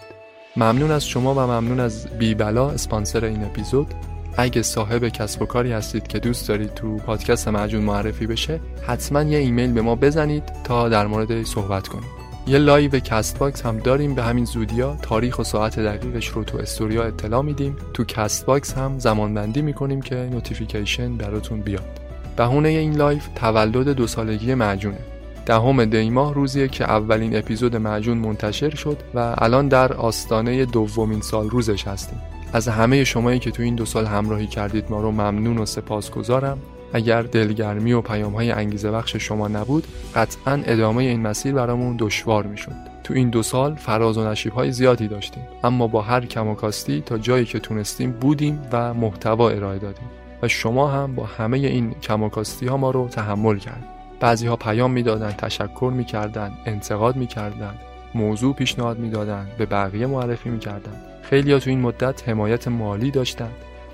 ممنون 0.57 0.91
از 0.91 1.07
شما 1.07 1.33
و 1.33 1.39
ممنون 1.39 1.79
از 1.79 2.07
بیبلا 2.07 2.69
اسپانسر 2.69 3.25
این 3.25 3.43
اپیزود. 3.43 3.93
اگه 4.37 4.61
صاحب 4.61 5.07
کسب 5.07 5.41
و 5.41 5.45
کاری 5.45 5.71
هستید 5.71 6.07
که 6.07 6.19
دوست 6.19 6.47
دارید 6.47 6.73
تو 6.73 6.97
پادکست 6.97 7.47
معجون 7.47 7.83
معرفی 7.83 8.27
بشه 8.27 8.59
حتما 8.87 9.21
یه 9.21 9.37
ایمیل 9.37 9.73
به 9.73 9.81
ما 9.81 9.95
بزنید 9.95 10.43
تا 10.63 10.89
در 10.89 11.07
مورد 11.07 11.43
صحبت 11.43 11.87
کنیم. 11.87 12.22
یه 12.47 12.57
live 12.57 12.89
Castbox 12.89 13.61
هم 13.61 13.79
داریم. 13.79 14.15
به 14.15 14.23
همین 14.23 14.45
زودیا 14.45 14.97
تاریخ 15.01 15.39
و 15.39 15.43
ساعت 15.43 15.79
دقیقش 15.79 16.27
رو 16.27 16.43
تو 16.43 16.57
استوریا 16.57 17.03
اطلاع 17.03 17.41
میدیم. 17.41 17.75
تو 17.93 18.03
Castbox 18.03 18.73
هم 18.73 18.99
زمانبندی 18.99 19.61
می‌کنیم 19.61 20.01
که 20.01 20.15
notification 20.15 21.17
براتون 21.17 21.61
بیاد. 21.61 21.99
بهونه 22.35 22.69
این 22.69 22.95
live 22.95 23.27
تولد 23.35 23.89
دو 23.89 24.07
سالگی 24.07 24.53
معجونه. 24.53 24.99
دهم 25.45 25.85
دیماه 25.85 26.33
روزیه 26.33 26.67
که 26.67 26.83
اولین 26.83 27.37
اپیزود 27.37 27.75
معجون 27.75 28.17
منتشر 28.17 28.75
شد 28.75 28.97
و 29.13 29.35
الان 29.37 29.67
در 29.67 29.93
آستانه 29.93 30.65
دومین 30.65 31.21
سالروزش 31.21 31.87
هستیم. 31.87 32.21
از 32.53 32.67
همه 32.67 33.03
شمایی 33.03 33.39
که 33.39 33.51
تو 33.51 33.63
این 33.63 33.75
دو 33.75 33.85
سال 33.85 34.05
همراهی 34.05 34.47
کردید 34.47 34.85
ما 34.89 35.01
رو 35.01 35.11
ممنون 35.11 35.57
و 35.57 35.65
سپاسگزارم. 35.65 36.57
اگر 36.93 37.21
دلگرمی 37.21 37.93
و 37.93 38.01
پیام 38.01 38.33
های 38.33 38.51
انگیزه 38.51 38.91
بخش 38.91 39.15
شما 39.15 39.47
نبود 39.47 39.87
قطعا 40.15 40.61
ادامه 40.65 41.03
این 41.03 41.21
مسیر 41.21 41.53
برامون 41.53 41.95
دشوار 41.99 42.47
می‌شد. 42.47 42.93
تو 43.03 43.13
این 43.13 43.29
دو 43.29 43.43
سال 43.43 43.75
فراز 43.75 44.17
و 44.17 44.29
نشیب 44.29 44.53
های 44.53 44.71
زیادی 44.71 45.07
داشتیم 45.07 45.43
اما 45.63 45.87
با 45.87 46.01
هر 46.01 46.25
کم 46.25 46.47
و 46.47 46.55
کاستی 46.55 47.01
تا 47.01 47.17
جایی 47.17 47.45
که 47.45 47.59
تونستیم 47.59 48.11
بودیم 48.11 48.61
و 48.71 48.93
محتوا 48.93 49.49
ارائه 49.49 49.79
دادیم. 49.79 50.07
و 50.41 50.47
شما 50.47 50.87
هم 50.87 51.15
با 51.15 51.25
همه 51.25 51.57
این 51.57 51.91
کماکاستی 51.91 52.67
ها 52.67 52.77
ما 52.77 52.91
رو 52.91 53.07
تحمل 53.07 53.57
کرد 53.57 53.83
بعضی 54.19 54.47
ها 54.47 54.55
پیام 54.55 54.91
می‌دادن 54.91 55.31
تشکر 55.31 55.91
می‌کردن 55.95 56.51
انتقاد 56.65 57.15
می‌کردن 57.15 57.73
موضوع 58.15 58.55
پیشنهاد 58.55 58.99
می‌دادن 58.99 59.47
به 59.57 59.65
بقیه 59.65 60.07
معرفی 60.07 60.49
می‌کردن. 60.49 61.01
خیلی 61.21 61.53
ها 61.53 61.59
تو 61.59 61.69
این 61.69 61.81
مدت 61.81 62.29
حمایت 62.29 62.67
مالی 62.67 63.11
داشتن 63.11 63.49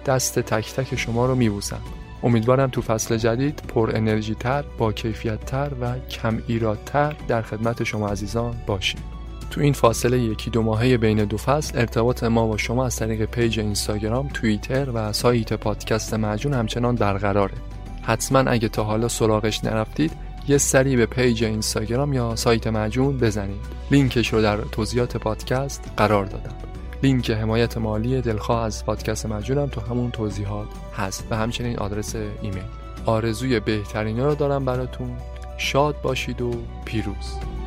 دست 0.05 0.39
تک 0.39 0.73
تک 0.73 0.95
شما 0.95 1.25
رو 1.25 1.35
میبوسم 1.35 1.81
امیدوارم 2.23 2.69
تو 2.69 2.81
فصل 2.81 3.17
جدید 3.17 3.61
پر 3.67 3.91
انرژی 3.95 4.35
تر 4.35 4.63
با 4.77 4.91
کیفیت 4.91 5.45
تر 5.45 5.71
و 5.81 5.99
کم 5.99 6.41
ایرادتر 6.47 7.15
در 7.27 7.41
خدمت 7.41 7.83
شما 7.83 8.09
عزیزان 8.09 8.55
باشیم 8.67 9.01
تو 9.49 9.61
این 9.61 9.73
فاصله 9.73 10.19
یکی 10.19 10.49
دو 10.49 10.61
ماهه 10.61 10.97
بین 10.97 11.25
دو 11.25 11.37
فصل 11.37 11.79
ارتباط 11.79 12.23
ما 12.23 12.47
با 12.47 12.57
شما 12.57 12.85
از 12.85 12.95
طریق 12.95 13.25
page 13.25 13.59
اینستاگرام، 13.59 14.27
توییتر 14.27 14.89
و 14.93 15.13
سایت 15.13 15.53
پادکست 15.53 16.13
معجون 16.13 16.53
همچنان 16.53 16.95
برقراره. 16.95 17.53
حتما 18.01 18.39
اگه 18.39 18.69
تا 18.69 18.83
حالا 18.83 19.07
سراغش 19.07 19.63
نرفتید 19.63 20.11
یه 20.47 20.57
سری 20.57 20.95
به 20.95 21.05
page 21.05 21.43
اینستاگرام 21.43 22.13
یا 22.13 22.35
سایت 22.35 22.67
معجون 22.67 23.17
بزنید. 23.17 23.61
لینکش 23.91 24.33
رو 24.33 24.41
در 24.41 24.57
توضیحات 24.57 25.17
پادکست 25.17 25.91
قرار 25.97 26.25
دادم. 26.25 26.68
لینک 27.03 27.31
حمایت 27.31 27.77
مالی 27.77 28.21
دلخواه 28.21 28.63
از 28.63 28.85
پادکست 28.85 29.25
معجونم 29.25 29.67
تو 29.67 29.81
همون 29.81 30.11
توضیحات 30.11 30.67
هست 30.97 31.27
و 31.31 31.35
همچنین 31.35 31.79
آدرس 31.79 32.15
ایمیل. 32.15 32.63
آرزوی 33.05 33.59
بهترین 33.59 34.19
رو 34.19 34.35
دارم 34.35 34.65
براتون. 34.65 35.17
شاد 35.57 36.01
باشید 36.01 36.41
و 36.41 36.51
پیروز. 36.85 37.58